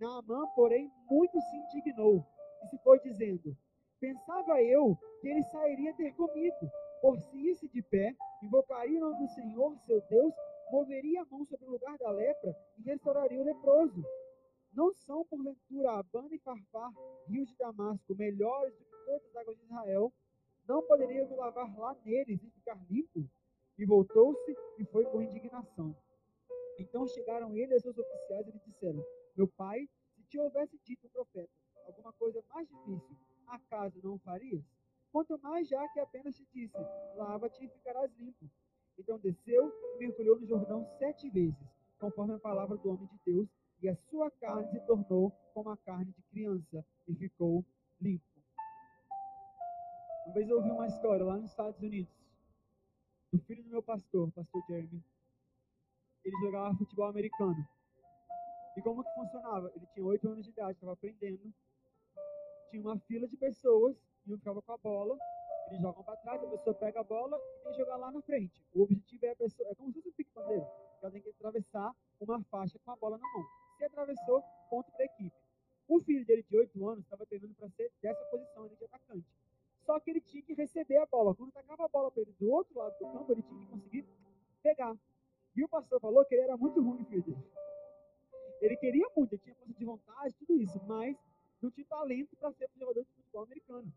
Naamã, 0.00 0.46
porém, 0.54 0.90
muito 1.10 1.38
se 1.40 1.56
indignou 1.56 2.24
e 2.62 2.68
se 2.68 2.78
foi 2.78 2.98
dizendo: 3.00 3.56
Pensava 4.00 4.62
eu 4.62 4.96
que 5.20 5.28
ele 5.28 5.42
sairia 5.44 5.94
ter 5.94 6.14
comigo, 6.14 6.70
por 7.00 7.18
se 7.18 7.50
isse 7.50 7.68
de 7.68 7.82
pé, 7.82 8.14
invocaria 8.42 8.98
o 8.98 9.00
nome 9.00 9.18
do 9.18 9.28
Senhor, 9.34 9.76
seu 9.86 10.00
Deus, 10.08 10.34
moveria 10.70 11.22
a 11.22 11.26
mão 11.26 11.44
sobre 11.44 11.66
o 11.66 11.70
lugar 11.70 11.96
da 11.98 12.10
lepra 12.10 12.54
e 12.78 12.82
restauraria 12.82 13.40
o 13.40 13.44
leproso. 13.44 14.02
Não 14.72 14.92
são, 14.92 15.24
porventura, 15.24 15.92
Abana 15.92 16.34
e 16.34 16.38
Farfar, 16.38 16.90
rios 17.28 17.48
de 17.48 17.56
Damasco, 17.56 18.14
melhores 18.14 18.74
do 18.76 18.84
que 18.84 19.04
todas 19.06 19.24
as 19.24 19.36
águas 19.36 19.56
de 19.56 19.64
Israel? 19.64 20.12
Não 20.68 20.82
poderia 20.82 21.24
me 21.24 21.36
lavar 21.36 21.78
lá 21.78 21.96
neles 22.04 22.42
e 22.42 22.50
ficar 22.50 22.76
limpo? 22.90 23.26
E 23.78 23.84
voltou-se 23.84 24.56
e 24.78 24.84
foi 24.86 25.04
com 25.04 25.22
indignação. 25.22 25.94
Então 26.78 27.06
chegaram 27.08 27.54
ele 27.56 27.74
e 27.74 27.80
seus 27.80 27.96
oficiais 27.96 28.46
e 28.46 28.50
lhe 28.50 28.60
disseram: 28.66 29.04
Meu 29.36 29.48
pai, 29.48 29.88
se 30.14 30.22
te 30.24 30.38
houvesse 30.38 30.78
dito 30.84 31.08
profeta 31.10 31.50
alguma 31.86 32.12
coisa 32.14 32.42
mais 32.52 32.68
difícil, 32.68 33.16
acaso 33.46 34.00
não 34.02 34.18
farias? 34.18 34.64
Quanto 35.12 35.38
mais 35.38 35.68
já 35.68 35.86
que 35.88 36.00
apenas 36.00 36.34
te 36.36 36.46
disse: 36.52 36.76
Lava-te 37.16 37.64
e 37.64 37.68
ficarás 37.68 38.10
limpo. 38.18 38.50
Então 38.98 39.18
desceu 39.18 39.72
e 39.94 39.98
mergulhou 39.98 40.40
no 40.40 40.46
Jordão 40.46 40.86
sete 40.98 41.28
vezes, 41.30 41.68
conforme 41.98 42.34
a 42.34 42.38
palavra 42.38 42.76
do 42.76 42.88
homem 42.88 43.06
de 43.06 43.18
Deus, 43.24 43.48
e 43.82 43.88
a 43.88 43.96
sua 44.10 44.30
carne 44.30 44.68
se 44.70 44.80
tornou 44.86 45.30
como 45.52 45.68
a 45.68 45.76
carne 45.76 46.12
de 46.12 46.22
criança, 46.30 46.84
e 47.06 47.14
ficou 47.14 47.64
limpo. 48.00 48.24
Uma 50.24 50.34
vez 50.34 50.48
eu 50.48 50.56
ouvi 50.56 50.70
uma 50.70 50.86
história 50.86 51.24
lá 51.24 51.36
nos 51.36 51.50
Estados 51.50 51.80
Unidos 51.80 52.15
do 53.36 53.44
filho 53.44 53.62
do 53.62 53.70
meu 53.70 53.82
pastor, 53.82 54.30
pastor 54.32 54.62
Jeremy. 54.66 55.04
Ele 56.24 56.36
jogava 56.40 56.74
futebol 56.76 57.06
americano. 57.06 57.68
E 58.76 58.82
como 58.82 59.04
que 59.04 59.14
funcionava? 59.14 59.70
Ele 59.76 59.86
tinha 59.92 60.06
oito 60.06 60.28
anos 60.28 60.44
de 60.44 60.50
idade, 60.50 60.72
estava 60.72 60.92
aprendendo. 60.92 61.52
Tinha 62.70 62.82
uma 62.82 62.98
fila 63.00 63.28
de 63.28 63.36
pessoas, 63.36 63.96
e 64.26 64.32
um 64.32 64.38
ficava 64.38 64.60
com 64.62 64.72
a 64.72 64.78
bola, 64.78 65.18
eles 65.68 65.80
jogam 65.80 66.02
para 66.02 66.16
trás, 66.16 66.42
a 66.42 66.46
pessoa 66.46 66.74
pega 66.74 67.00
a 67.00 67.04
bola 67.04 67.36
e 67.36 67.62
tem 67.62 67.72
que 67.72 67.78
jogar 67.78 67.96
lá 67.96 68.10
na 68.10 68.22
frente. 68.22 68.64
O 68.74 68.82
objetivo 68.82 69.26
é 69.26 69.30
a 69.30 69.36
pessoa, 69.36 69.68
é 69.68 69.74
como 69.74 69.90
se 69.90 69.94
fosse 69.94 70.08
um 70.08 70.12
pique-bandeira. 70.12 70.66
Ela 71.02 71.12
tem 71.12 71.22
que 71.22 71.28
atravessar 71.28 71.92
uma 72.20 72.42
faixa 72.44 72.78
com 72.84 72.90
a 72.90 72.96
bola 72.96 73.18
na 73.18 73.32
mão. 73.32 73.44
Se 73.76 73.84
atravessou, 73.84 74.42
ponto 74.70 74.90
para 74.92 75.02
a 75.02 75.06
equipe. 75.06 75.36
O 75.88 76.00
filho 76.00 76.24
dele 76.24 76.42
de 76.42 76.56
8 76.56 76.88
anos 76.88 77.04
estava 77.04 77.26
treinando 77.26 77.54
para 77.54 77.68
ser 77.70 77.92
dessa 78.02 78.24
posição 78.26 78.66
de 78.68 78.84
atacante. 78.84 79.26
Só 79.86 80.00
que 80.00 80.10
ele 80.10 80.20
tinha 80.20 80.42
que 80.42 80.52
receber 80.52 80.96
a 80.96 81.06
bola. 81.06 81.34
Quando 81.34 81.52
tacava 81.52 81.84
a 81.84 81.88
bola 81.88 82.10
para 82.10 82.22
ele 82.22 82.34
do 82.38 82.50
outro 82.50 82.76
lado 82.78 82.98
do 82.98 83.06
campo, 83.12 83.32
ele 83.32 83.42
tinha 83.42 83.60
que 83.60 83.66
conseguir 83.66 84.04
pegar. 84.62 84.96
E 85.54 85.64
o 85.64 85.68
pastor 85.68 86.00
falou 86.00 86.24
que 86.24 86.34
ele 86.34 86.42
era 86.42 86.56
muito 86.56 86.82
ruim, 86.82 87.04
filho. 87.04 87.36
Ele 88.60 88.76
queria 88.76 89.08
muito, 89.16 89.32
ele 89.32 89.42
tinha 89.42 89.54
força 89.54 89.72
de 89.72 89.84
vontade, 89.84 90.34
tudo 90.38 90.60
isso, 90.60 90.80
mas 90.86 91.16
não 91.62 91.70
tinha 91.70 91.86
talento 91.86 92.36
para 92.36 92.52
ser 92.52 92.68
um 92.74 92.78
jogador 92.78 93.04
de 93.04 93.10
futebol 93.12 93.44
americano. 93.44 93.92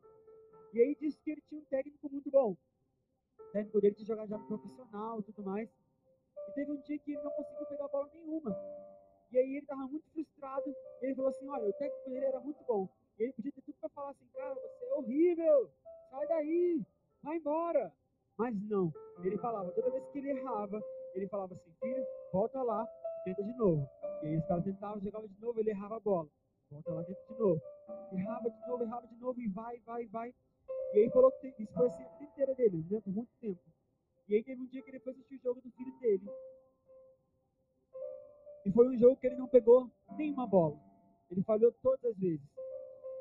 E 0.74 0.80
aí 0.80 0.96
disse 0.96 1.20
que 1.24 1.32
ele 1.32 1.42
tinha 1.42 1.60
um 1.60 1.66
técnico 1.66 2.10
muito 2.12 2.30
bom. 2.30 2.56
O 3.40 3.52
técnico 3.52 3.82
dele 3.82 3.96
tinha 3.96 4.06
jogado 4.06 4.30
já 4.30 4.38
no 4.38 4.46
profissional 4.46 5.20
e 5.20 5.24
tudo 5.24 5.44
mais. 5.44 5.70
E 6.48 6.52
teve 6.52 6.72
um 6.72 6.82
dia 6.82 7.00
que 7.00 7.14
ele 7.14 7.24
não 7.24 7.32
conseguiu 7.32 7.66
pegar 7.66 7.88
bola 7.88 8.10
nenhuma. 8.14 8.56
E 9.32 9.38
aí 9.38 9.50
ele 9.50 9.60
estava 9.60 9.88
muito 9.88 10.08
frustrado. 10.12 10.76
Ele 11.02 11.16
falou 11.16 11.30
assim: 11.30 11.48
Olha, 11.48 11.68
o 11.68 11.74
técnico 11.74 12.10
dele 12.10 12.26
era 12.26 12.40
muito 12.40 12.64
bom. 12.64 12.88
E 13.18 13.24
ele 13.24 13.34
podia 13.34 13.52
ter 13.52 13.62
tudo 13.62 13.78
para 13.80 13.90
falar 13.90 14.12
assim: 14.12 14.28
Cara, 14.34 14.54
você 14.54 14.86
é 14.86 14.94
horrível. 14.94 15.72
Sai 16.10 16.28
daí. 16.28 16.82
Vai 17.24 17.38
embora. 17.38 17.94
Mas 18.38 18.56
não. 18.70 18.92
Ele 19.24 19.38
falava, 19.38 19.72
toda 19.72 19.92
vez 19.92 20.06
que 20.12 20.20
ele 20.20 20.30
errava, 20.30 20.82
ele 21.14 21.28
falava 21.28 21.54
assim: 21.54 21.72
Filho, 21.82 22.06
volta 22.32 22.62
lá, 22.64 22.88
tenta 23.26 23.44
de 23.44 23.54
novo. 23.58 23.88
E 24.24 24.28
aí 24.28 24.38
os 24.38 24.46
caras 24.46 24.64
tentavam, 24.64 25.02
jogava 25.02 25.28
de 25.28 25.40
novo, 25.42 25.60
ele 25.60 25.72
errava 25.72 25.98
a 25.98 26.00
bola. 26.00 26.30
Volta 26.72 26.92
lá, 26.94 27.04
tenta 27.04 27.34
de 27.34 27.40
novo. 27.40 27.62
Errava 28.14 28.50
de 28.50 28.68
novo, 28.68 28.84
errava 28.84 29.08
de 29.08 29.16
novo, 29.16 29.42
e 29.42 29.48
vai, 29.50 29.80
vai, 29.80 30.06
vai. 30.08 30.34
E 30.94 31.00
aí 31.00 31.10
falou 31.12 31.32
que 31.34 31.48
isso 31.60 31.74
foi 31.74 31.88
assim 31.88 32.04
a 32.04 32.08
vida 32.08 32.24
inteira 32.24 32.56
dele, 32.56 32.86
né, 32.90 33.02
por 33.02 33.14
muito 33.14 33.30
tempo. 33.40 33.62
E 34.28 34.36
aí 34.36 34.44
teve 34.44 34.62
um 34.62 34.68
dia 34.68 34.82
que 34.82 34.90
ele 34.90 35.00
foi 35.00 35.14
assistir 35.14 35.36
o 35.36 35.42
jogo 35.42 35.62
do 35.62 35.72
filho 35.72 36.00
dele. 36.00 36.26
E 38.66 38.72
foi 38.72 38.88
um 38.88 38.98
jogo 38.98 39.18
que 39.18 39.28
ele 39.28 39.36
não 39.36 39.48
pegou 39.48 39.90
nenhuma 40.18 40.48
bola. 40.48 40.80
Ele 41.30 41.44
falhou 41.44 41.72
todas 41.82 42.06
as 42.06 42.18
vezes. 42.18 42.42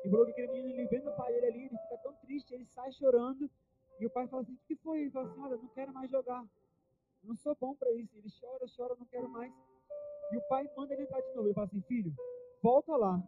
E 0.03 0.09
falou 0.09 0.25
que 0.25 0.31
aquele 0.31 0.51
menino, 0.51 0.79
ele 0.79 0.87
vendo 0.87 1.09
o 1.09 1.15
pai 1.15 1.33
dele 1.33 1.45
ali, 1.47 1.65
ele 1.65 1.77
fica 1.77 1.97
tão 1.97 2.13
triste, 2.15 2.53
ele 2.53 2.65
sai 2.65 2.91
chorando. 2.93 3.49
E 3.99 4.05
o 4.05 4.09
pai 4.09 4.27
fala 4.27 4.43
assim: 4.43 4.53
O 4.53 4.59
que 4.65 4.75
foi? 4.77 5.01
Ele 5.01 5.11
fala 5.11 5.29
assim: 5.29 5.41
Olha, 5.41 5.57
não 5.57 5.67
quero 5.69 5.93
mais 5.93 6.09
jogar. 6.09 6.45
não 7.23 7.35
sou 7.35 7.55
bom 7.59 7.75
para 7.75 7.91
isso. 7.93 8.15
Ele 8.17 8.29
chora, 8.39 8.65
chora, 8.75 8.95
não 8.97 9.05
quero 9.05 9.27
mais. 9.29 9.53
E 10.31 10.37
o 10.37 10.41
pai 10.47 10.69
manda 10.77 10.93
ele 10.93 11.03
entrar 11.03 11.21
de 11.21 11.33
novo. 11.33 11.47
Ele 11.47 11.53
fala 11.53 11.67
assim: 11.67 11.81
Filho, 11.81 12.13
volta 12.61 12.95
lá. 12.95 13.21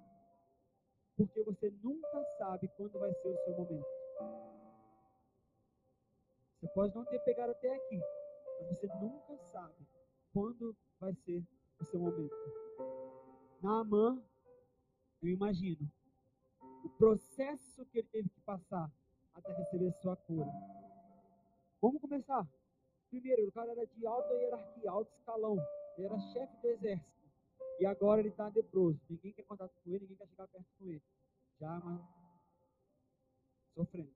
Porque 1.18 1.44
você 1.44 1.70
nunca 1.84 2.24
sabe 2.38 2.70
quando 2.78 2.98
vai 2.98 3.14
ser 3.14 3.28
o 3.28 3.44
seu 3.44 3.56
momento. 3.58 3.86
Você 6.62 6.68
pode 6.74 6.96
não 6.96 7.04
ter 7.06 7.20
pegado 7.24 7.52
até 7.52 7.76
aqui, 7.76 8.00
mas 8.60 8.70
você 8.70 8.88
nunca 9.02 9.38
sabe 9.52 9.88
quando 10.32 10.76
vai 11.00 11.14
ser 11.26 11.44
o 11.80 11.86
seu 11.86 12.00
momento. 12.00 12.36
Naamã, 13.62 14.24
eu 15.22 15.30
imagino, 15.30 15.92
o 16.84 16.90
processo 16.90 17.86
que 17.86 18.00
ele 18.00 18.08
teve 18.08 18.30
que 18.30 18.42
passar 18.42 18.92
até 19.34 19.54
receber 19.54 19.92
sua 20.02 20.16
cura. 20.16 20.52
Vamos 21.82 22.02
começar. 22.02 22.48
Primeiro, 23.10 23.48
o 23.48 23.52
cara 23.52 23.72
era 23.72 23.86
de 23.86 24.06
alta 24.06 24.34
hierarquia, 24.34 24.92
alto 24.92 25.12
escalão. 25.18 25.58
Ele 25.98 26.08
era 26.08 26.20
chefe 26.20 26.62
do 26.62 26.68
exército. 26.68 27.12
E 27.80 27.86
agora 27.86 28.22
ele 28.22 28.30
está 28.30 28.48
leproso. 28.48 29.00
Ninguém 29.10 29.34
quer 29.34 29.44
contato 29.44 29.74
com 29.84 29.90
ele, 29.90 30.02
ninguém 30.02 30.18
quer 30.18 30.28
chegar 30.28 30.48
perto 30.48 30.68
com 30.78 30.88
ele. 30.88 31.02
Já, 31.60 31.80
mas 31.80 32.02
sofrendo. 33.74 34.14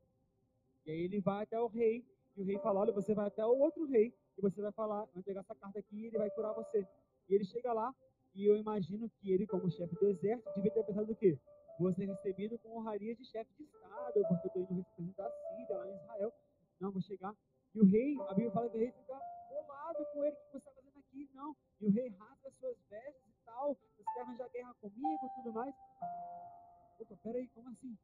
E 0.85 0.91
aí 0.91 0.99
ele 0.99 1.19
vai 1.19 1.43
até 1.43 1.59
o 1.59 1.67
rei, 1.67 2.05
e 2.37 2.41
o 2.41 2.45
rei 2.45 2.59
fala: 2.59 2.81
Olha, 2.81 2.93
você 2.93 3.13
vai 3.13 3.27
até 3.27 3.45
o 3.45 3.57
outro 3.57 3.85
rei, 3.85 4.13
e 4.37 4.41
você 4.41 4.61
vai 4.61 4.71
falar, 4.71 5.05
vai 5.13 5.23
pegar 5.23 5.41
essa 5.41 5.55
carta 5.55 5.79
aqui 5.79 5.95
e 5.95 6.05
ele 6.07 6.17
vai 6.17 6.29
curar 6.29 6.53
você. 6.53 6.87
E 7.27 7.33
ele 7.33 7.43
chega 7.43 7.73
lá, 7.73 7.93
e 8.35 8.45
eu 8.45 8.55
imagino 8.55 9.09
que 9.09 9.31
ele, 9.31 9.47
como 9.47 9.69
chefe 9.71 9.95
do 9.95 10.07
exército, 10.07 10.51
devia 10.55 10.71
ter 10.71 10.83
pensado 10.83 11.11
o 11.11 11.15
quê? 11.15 11.39
Vou 11.77 11.93
ser 11.93 12.05
recebido 12.05 12.57
com 12.59 12.77
honraria 12.77 13.15
de 13.15 13.25
chefe 13.25 13.53
de 13.55 13.63
Estado, 13.63 14.13
porque 14.29 14.47
eu 14.47 14.47
estou 14.47 14.61
indo 14.61 14.73
representar 14.75 15.27
a 15.27 15.31
Síria 15.31 15.77
lá 15.77 15.87
em 15.87 15.95
Israel. 15.95 16.33
Não, 16.79 16.91
vou 16.91 17.01
chegar. 17.01 17.35
E 17.73 17.79
o 17.81 17.85
rei, 17.85 18.17
a 18.21 18.33
Bíblia 18.33 18.51
fala 18.51 18.69
que 18.69 18.77
o 18.77 18.79
rei 18.79 18.91
fica 18.91 19.19
bolado 19.49 20.05
com 20.13 20.23
ele, 20.23 20.35
o 20.35 20.39
que 20.39 20.51
você 20.51 20.57
está 20.57 20.71
fazendo 20.71 20.99
aqui? 20.99 21.29
Não. 21.33 21.55
E 21.81 21.85
o 21.85 21.91
rei 21.91 22.09
rasga 22.09 22.51
suas 22.51 22.77
vestes 22.89 23.27
e 23.27 23.45
tal, 23.45 23.75
você 23.75 24.03
quer 24.13 24.21
arranjar 24.21 24.49
guerra 24.49 24.73
comigo 24.75 25.25
e 25.25 25.29
tudo 25.35 25.53
mais. 25.53 25.75
Opa, 26.99 27.17
peraí, 27.21 27.47
como 27.49 27.69
assim? 27.69 27.97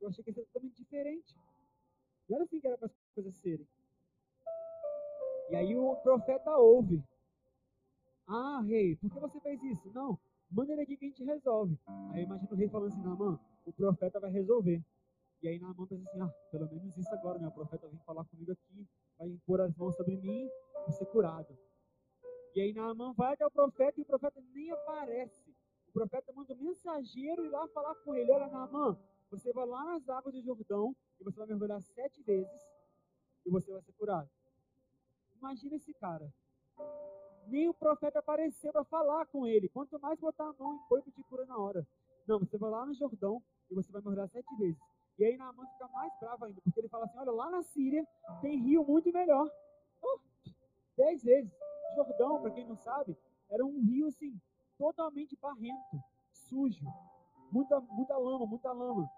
Eu 0.00 0.08
achei 0.08 0.24
que 0.24 0.30
ia 0.30 0.34
ser 0.34 0.44
totalmente 0.46 0.76
diferente. 0.76 1.36
Não 2.28 2.36
era 2.36 2.44
assim 2.44 2.60
que 2.60 2.66
era 2.66 2.76
para 2.76 2.86
as 2.86 2.92
coisas 3.14 3.34
serem. 3.36 3.68
E 5.50 5.56
aí 5.56 5.76
o 5.76 5.94
profeta 5.96 6.56
ouve. 6.56 7.02
Ah, 8.26 8.60
rei, 8.66 8.96
por 8.96 9.10
que 9.10 9.20
você 9.20 9.40
fez 9.40 9.62
isso? 9.62 9.92
Não, 9.92 10.18
manda 10.54 10.72
ele 10.72 10.82
aqui 10.82 10.96
que 10.96 11.04
a 11.04 11.08
gente 11.08 11.24
resolve. 11.24 11.78
Aí 12.12 12.22
imagina 12.22 12.52
o 12.52 12.56
rei 12.56 12.68
falando 12.68 12.92
assim, 12.92 13.02
Naamã, 13.02 13.38
o 13.66 13.72
profeta 13.72 14.20
vai 14.20 14.30
resolver. 14.30 14.82
E 15.42 15.48
aí 15.48 15.58
Naamã 15.58 15.86
pensa 15.86 16.08
assim, 16.08 16.20
ah, 16.20 16.32
pelo 16.50 16.68
menos 16.70 16.96
isso 16.96 17.12
agora, 17.14 17.38
né? 17.38 17.48
O 17.48 17.52
profeta 17.52 17.88
vem 17.88 17.98
falar 18.00 18.24
comigo 18.24 18.52
aqui, 18.52 18.86
vai 19.18 19.28
impor 19.28 19.60
as 19.60 19.74
mãos 19.76 19.96
sobre 19.96 20.16
mim, 20.16 20.48
vou 20.86 20.92
ser 20.92 21.06
curado. 21.06 21.58
E 22.54 22.60
aí 22.60 22.72
Naamã 22.72 23.12
vai 23.14 23.34
até 23.34 23.44
o 23.44 23.50
profeta 23.50 24.00
e 24.00 24.02
o 24.02 24.06
profeta 24.06 24.40
nem 24.54 24.70
aparece. 24.70 25.50
O 25.88 25.92
profeta 25.92 26.32
manda 26.32 26.54
um 26.54 26.58
mensageiro 26.58 27.44
ir 27.44 27.50
lá 27.50 27.66
falar 27.68 27.94
com 27.96 28.14
ele, 28.14 28.30
olha 28.30 28.48
Naamã, 28.48 28.96
você 29.30 29.52
vai 29.52 29.66
lá 29.66 29.84
nas 29.84 30.08
águas 30.08 30.34
do 30.34 30.42
Jordão 30.42 30.94
e 31.20 31.24
você 31.24 31.36
vai 31.36 31.48
mergulhar 31.48 31.82
sete 31.82 32.22
vezes 32.22 32.62
e 33.44 33.50
você 33.50 33.72
vai 33.72 33.82
ser 33.82 33.92
curado. 33.92 34.30
Imagina 35.36 35.76
esse 35.76 35.92
cara. 35.94 36.32
Nem 37.46 37.68
o 37.68 37.74
profeta 37.74 38.18
apareceu 38.18 38.72
para 38.72 38.84
falar 38.84 39.26
com 39.26 39.46
ele. 39.46 39.68
Quanto 39.68 39.98
mais 40.00 40.18
botar 40.18 40.48
a 40.48 40.52
mão 40.52 40.74
em 40.74 40.88
corpo 40.88 41.10
de 41.10 41.22
cura 41.24 41.44
na 41.46 41.58
hora. 41.58 41.86
Não, 42.26 42.38
você 42.38 42.56
vai 42.56 42.70
lá 42.70 42.86
no 42.86 42.94
Jordão 42.94 43.42
e 43.70 43.74
você 43.74 43.90
vai 43.92 44.00
mergulhar 44.00 44.28
sete 44.28 44.54
vezes. 44.56 44.80
E 45.18 45.24
aí 45.24 45.36
Naaman 45.36 45.66
fica 45.66 45.86
mais 45.88 46.12
bravo 46.18 46.44
ainda, 46.44 46.60
porque 46.62 46.80
ele 46.80 46.88
fala 46.88 47.04
assim, 47.04 47.18
olha, 47.18 47.30
lá 47.30 47.50
na 47.50 47.62
Síria 47.62 48.04
tem 48.40 48.58
rio 48.58 48.84
muito 48.84 49.12
melhor. 49.12 49.48
Oh, 50.02 50.18
dez 50.96 51.22
vezes. 51.22 51.52
Jordão, 51.94 52.40
para 52.42 52.50
quem 52.50 52.66
não 52.66 52.76
sabe, 52.76 53.16
era 53.48 53.64
um 53.64 53.80
rio 53.80 54.08
assim, 54.08 54.36
totalmente 54.76 55.36
barrento, 55.36 56.02
sujo. 56.32 56.84
Muita, 57.52 57.80
muita 57.80 58.16
lama, 58.16 58.46
muita 58.46 58.72
lama. 58.72 59.08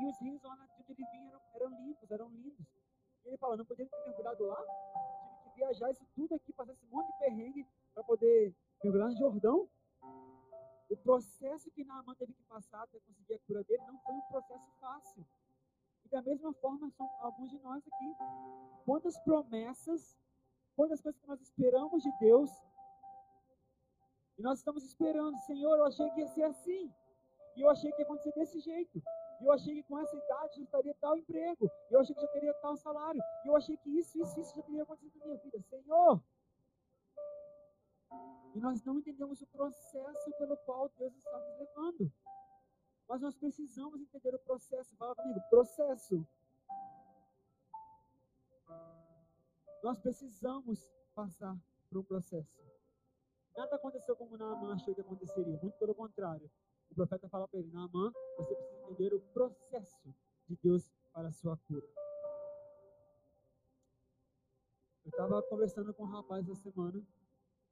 E 0.00 0.06
os 0.06 0.18
rios 0.20 0.42
lá 0.42 0.56
onde 0.80 0.92
ele 0.92 1.10
vinha 1.10 1.28
eram, 1.28 1.40
eram 1.54 1.82
limpos, 1.82 2.10
eram 2.10 2.28
lindos. 2.30 2.66
E 3.24 3.28
ele 3.28 3.36
fala, 3.36 3.56
não 3.56 3.66
poderia 3.66 3.90
ter 3.90 4.04
mergulhado 4.06 4.46
lá? 4.46 4.64
Viajar 5.56 5.90
isso 5.90 6.06
tudo 6.14 6.34
aqui, 6.34 6.52
passar 6.52 6.72
esse 6.72 6.86
monte 6.86 7.12
de 7.12 7.18
perrengue 7.18 7.66
para 7.94 8.04
poder 8.04 8.54
mergulhar 8.82 9.08
no 9.08 9.16
Jordão? 9.16 9.68
O 10.90 10.96
processo 10.96 11.70
que 11.70 11.84
Naaman 11.84 12.14
teve 12.16 12.32
que 12.34 12.42
passar 12.44 12.82
até 12.82 12.98
conseguir 13.00 13.34
a 13.34 13.38
cura 13.40 13.64
dele 13.64 13.82
não 13.86 13.98
foi 14.00 14.14
um 14.14 14.20
processo 14.22 14.70
fácil. 14.80 15.26
E 16.04 16.08
da 16.08 16.20
mesma 16.22 16.52
forma 16.54 16.90
são 16.90 17.08
alguns 17.20 17.50
de 17.50 17.58
nós 17.60 17.82
aqui. 17.86 18.16
Quantas 18.84 19.18
promessas, 19.20 20.18
quantas 20.76 21.00
coisas 21.00 21.20
que 21.20 21.26
nós 21.26 21.40
esperamos 21.40 22.02
de 22.02 22.10
Deus, 22.18 22.50
e 24.38 24.42
nós 24.42 24.58
estamos 24.58 24.84
esperando, 24.84 25.38
Senhor, 25.40 25.76
eu 25.76 25.84
achei 25.86 26.08
que 26.10 26.20
ia 26.20 26.28
ser 26.28 26.44
assim. 26.44 26.92
E 27.56 27.60
eu 27.60 27.68
achei 27.68 27.92
que 27.92 28.00
ia 28.00 28.04
acontecer 28.04 28.32
desse 28.32 28.60
jeito. 28.60 29.02
E 29.40 29.44
eu 29.44 29.52
achei 29.52 29.74
que 29.74 29.82
com 29.82 29.98
essa 29.98 30.16
idade 30.16 30.56
já 30.56 30.62
estaria 30.62 30.94
tal 31.00 31.16
emprego. 31.16 31.70
E 31.90 31.94
eu 31.94 32.00
achei 32.00 32.14
que 32.14 32.20
já 32.20 32.28
teria 32.28 32.54
tal 32.54 32.76
salário. 32.76 33.20
E 33.44 33.48
eu 33.48 33.56
achei 33.56 33.76
que 33.76 33.90
isso, 33.98 34.18
isso, 34.18 34.40
isso 34.40 34.54
já 34.56 34.62
teria 34.62 34.82
acontecido 34.82 35.18
na 35.18 35.26
minha 35.26 35.38
vida. 35.38 35.60
Senhor! 35.62 36.22
E 38.54 38.60
nós 38.60 38.82
não 38.84 38.98
entendemos 38.98 39.40
o 39.40 39.46
processo 39.46 40.30
pelo 40.38 40.56
qual 40.58 40.90
Deus 40.98 41.14
está 41.16 41.38
nos 41.38 41.58
levando. 41.58 42.12
Mas 43.08 43.20
nós 43.20 43.34
precisamos 43.34 44.00
entender 44.00 44.34
o 44.34 44.38
processo. 44.38 44.96
Fala 44.96 45.14
comigo, 45.14 45.40
processo. 45.50 46.26
Nós 49.82 49.98
precisamos 49.98 50.88
passar 51.14 51.56
por 51.88 51.98
um 51.98 52.04
processo. 52.04 52.62
Nada 53.56 53.76
aconteceu 53.76 54.16
como 54.16 54.38
Naaman 54.38 54.74
achou 54.74 54.94
que 54.94 55.00
aconteceria. 55.00 55.58
Muito 55.60 55.76
pelo 55.78 55.94
contrário 55.94 56.50
o 56.92 56.94
profeta 56.94 57.26
fala 57.28 57.48
para 57.48 57.58
ele, 57.58 57.70
Naamã, 57.72 58.12
você 58.36 58.54
precisa 58.54 58.82
entender 58.82 59.14
o 59.14 59.20
processo 59.32 60.14
de 60.46 60.56
Deus 60.62 60.92
para 61.10 61.28
a 61.28 61.32
sua 61.32 61.56
cura. 61.56 61.86
Eu 65.04 65.10
estava 65.10 65.42
conversando 65.44 65.92
com 65.94 66.02
um 66.02 66.06
rapaz 66.06 66.46
essa 66.46 66.70
semana, 66.70 67.02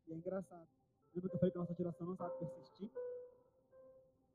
e 0.07 0.13
é 0.13 0.17
engraçado. 0.17 0.67
Lembra 1.15 1.29
que 1.29 1.37
eu 1.37 1.39
falei 1.39 1.53
que 1.53 1.59
a 1.59 1.61
nossa 1.61 1.75
geração 1.75 2.07
não 2.07 2.17
sabe 2.17 2.39
persistir? 2.39 2.91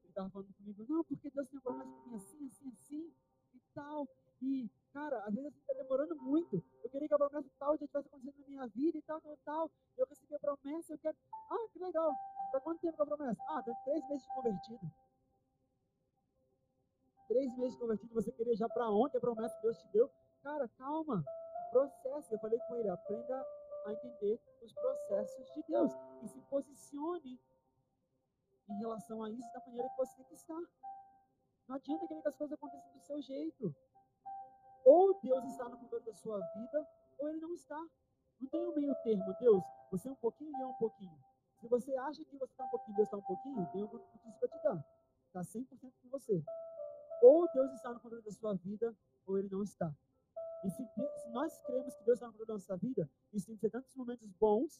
Ele 0.03 0.09
estava 0.09 0.29
falando 0.29 0.53
comigo, 0.53 0.86
não, 0.88 1.03
porque 1.03 1.31
Deus 1.31 1.47
tem 1.49 1.59
para 1.59 1.83
mim 1.83 2.15
assim, 2.15 2.45
assim, 2.45 2.69
assim 2.69 3.13
e 3.55 3.61
tal. 3.73 4.07
E, 4.39 4.69
cara, 4.93 5.17
às 5.25 5.33
vezes 5.33 5.55
está 5.55 5.73
demorando 5.73 6.15
muito. 6.17 6.63
Eu 6.83 6.89
queria 6.91 7.07
que 7.07 7.13
a 7.13 7.17
promessa 7.17 7.49
tal 7.57 7.75
já 7.77 7.86
estivesse 7.86 8.07
acontecendo 8.07 8.39
na 8.39 8.47
minha 8.47 8.67
vida 8.67 8.97
e 8.99 9.01
tal, 9.01 9.19
tal, 9.19 9.38
tal. 9.43 9.71
Eu 9.97 10.05
recebi 10.05 10.36
a 10.36 10.39
promessa, 10.39 10.93
eu 10.93 10.97
quero. 10.99 11.17
Ah, 11.49 11.67
que 11.73 11.79
legal. 11.79 12.13
Está 12.45 12.59
quanto 12.61 12.79
tempo 12.79 12.97
com 12.97 13.03
a 13.03 13.05
promessa? 13.07 13.43
Ah, 13.49 13.63
tem 13.63 13.75
três 13.83 14.07
meses 14.07 14.23
de 14.25 14.33
convertido. 14.33 14.91
Três 17.27 17.57
meses 17.57 17.73
de 17.73 17.79
convertido, 17.79 18.13
você 18.13 18.31
queria 18.31 18.55
já 18.55 18.69
para 18.69 18.89
ontem 18.89 19.17
a 19.17 19.21
promessa 19.21 19.55
que 19.55 19.61
Deus 19.63 19.77
te 19.77 19.87
deu? 19.89 20.09
Cara, 20.43 20.67
calma. 20.77 21.23
Processo. 21.71 22.33
Eu 22.33 22.39
falei 22.39 22.59
com 22.67 22.75
ele, 22.75 22.89
aprenda 22.89 23.45
a 23.85 23.91
entender 23.91 24.39
os 24.61 24.73
processos 24.73 25.53
de 25.53 25.63
Deus 25.67 25.91
e 26.23 26.27
se 26.27 26.41
posicione 26.43 27.39
em 28.69 28.79
relação 28.79 29.23
a 29.23 29.29
isso 29.29 29.51
da 29.53 29.59
maneira 29.65 29.89
que 29.89 29.97
você 29.97 30.15
tem 30.15 30.25
que 30.25 30.33
estar. 30.35 30.61
Não 31.67 31.75
adianta 31.75 32.07
querer 32.07 32.21
que 32.21 32.27
as 32.27 32.35
coisas 32.35 32.53
aconteçam 32.53 32.91
do 32.93 33.01
seu 33.01 33.21
jeito. 33.21 33.75
Ou 34.85 35.19
Deus 35.19 35.43
está 35.45 35.67
no 35.67 35.77
controle 35.77 36.05
da 36.05 36.13
sua 36.13 36.39
vida, 36.39 36.87
ou 37.17 37.29
Ele 37.29 37.39
não 37.39 37.53
está. 37.53 37.83
Não 38.39 38.49
tem 38.49 38.67
um 38.67 38.75
meio 38.75 38.95
termo. 39.03 39.33
Deus, 39.39 39.63
você 39.91 40.07
é 40.07 40.11
um 40.11 40.15
pouquinho 40.15 40.51
e 40.55 40.61
é 40.61 40.65
um 40.65 40.75
pouquinho. 40.75 41.24
Se 41.66 41.70
você 41.70 41.97
acha 41.97 42.24
que 42.24 42.38
você 42.38 42.51
está 42.51 42.63
um 42.63 42.70
pouquinho 42.70 42.95
Deus 42.95 43.07
está 43.07 43.18
um 43.18 43.22
pouquinho, 43.24 43.68
tem 43.72 43.82
alguma 43.82 43.99
notícia 43.99 44.32
para 44.39 44.47
te 44.49 44.63
dar. 44.63 44.86
Está 45.26 45.41
100% 45.41 45.93
com 45.99 46.09
você. 46.09 46.43
Ou 47.24 47.51
Deus 47.51 47.74
está 47.74 47.91
no 47.91 47.99
controle 47.99 48.24
da 48.24 48.32
sua 48.32 48.53
vida, 48.53 48.95
ou 49.26 49.39
Ele 49.39 49.49
não 49.49 49.63
está. 49.63 49.91
E 50.63 50.70
se, 50.70 50.86
se 50.86 51.30
nós 51.30 51.59
cremos 51.63 51.95
que 51.95 52.03
Deus 52.03 52.18
está 52.18 52.28
no 52.28 52.34
controle 52.34 52.47
da 52.47 52.53
nossa 52.53 52.78
vida, 52.78 53.09
isso 53.34 53.47
tem 53.47 53.55
que 53.55 53.61
ser 53.61 53.72
tantos 53.72 53.95
momentos 53.95 54.32
bons, 54.34 54.80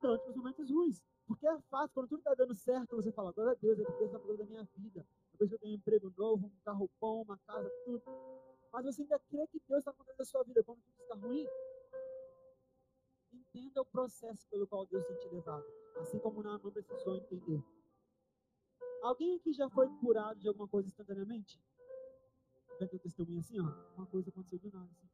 tantos 0.00 0.34
momentos 0.34 0.70
ruins. 0.70 1.02
Porque 1.26 1.46
é 1.46 1.60
fácil, 1.68 1.92
quando 1.92 2.08
tudo 2.08 2.20
está 2.20 2.34
dando 2.34 2.54
certo, 2.54 2.96
você 2.96 3.12
fala, 3.12 3.30
glória 3.30 3.52
a 3.52 3.56
Deus, 3.56 3.78
é 3.78 3.84
Deus 3.84 4.00
está 4.00 4.14
no 4.14 4.20
controle 4.20 4.38
da 4.38 4.46
minha 4.46 4.64
vida. 4.74 5.06
Depois 5.32 5.52
eu 5.52 5.58
tenho 5.58 5.74
um 5.74 5.76
emprego 5.76 6.10
novo, 6.16 6.46
um 6.46 6.60
carro 6.64 6.90
bom, 6.98 7.20
uma 7.20 7.36
casa, 7.46 7.70
tudo. 7.84 8.02
Mas 8.72 8.86
você 8.86 9.02
ainda 9.02 9.18
crê 9.28 9.46
que 9.46 9.60
Deus 9.68 9.80
está 9.80 9.90
no 9.90 9.98
controle 9.98 10.16
da 10.16 10.24
sua 10.24 10.42
vida 10.42 10.64
quando 10.64 10.80
tudo 10.80 11.02
está 11.02 11.14
ruim? 11.16 11.46
Entenda 13.54 13.82
o 13.82 13.84
processo 13.84 14.48
pelo 14.48 14.66
qual 14.66 14.86
Deus 14.86 15.06
tem 15.06 15.16
te 15.18 15.28
levado. 15.28 15.66
Assim 16.00 16.18
como 16.18 16.42
Naamã 16.42 16.70
precisou 16.70 17.16
entender. 17.16 17.62
Alguém 19.02 19.36
aqui 19.36 19.52
já 19.52 19.68
foi 19.68 19.88
curado 19.98 20.40
de 20.40 20.48
alguma 20.48 20.66
coisa 20.66 20.88
instantaneamente? 20.88 21.60
Vai 22.78 22.88
ter 22.88 22.98
testemunho 22.98 23.40
assim, 23.40 23.60
ó. 23.60 23.64
Uma 23.94 24.06
coisa 24.06 24.30
aconteceu 24.30 24.58
do 24.58 24.70
nada. 24.70 24.90
Assim. 24.90 25.08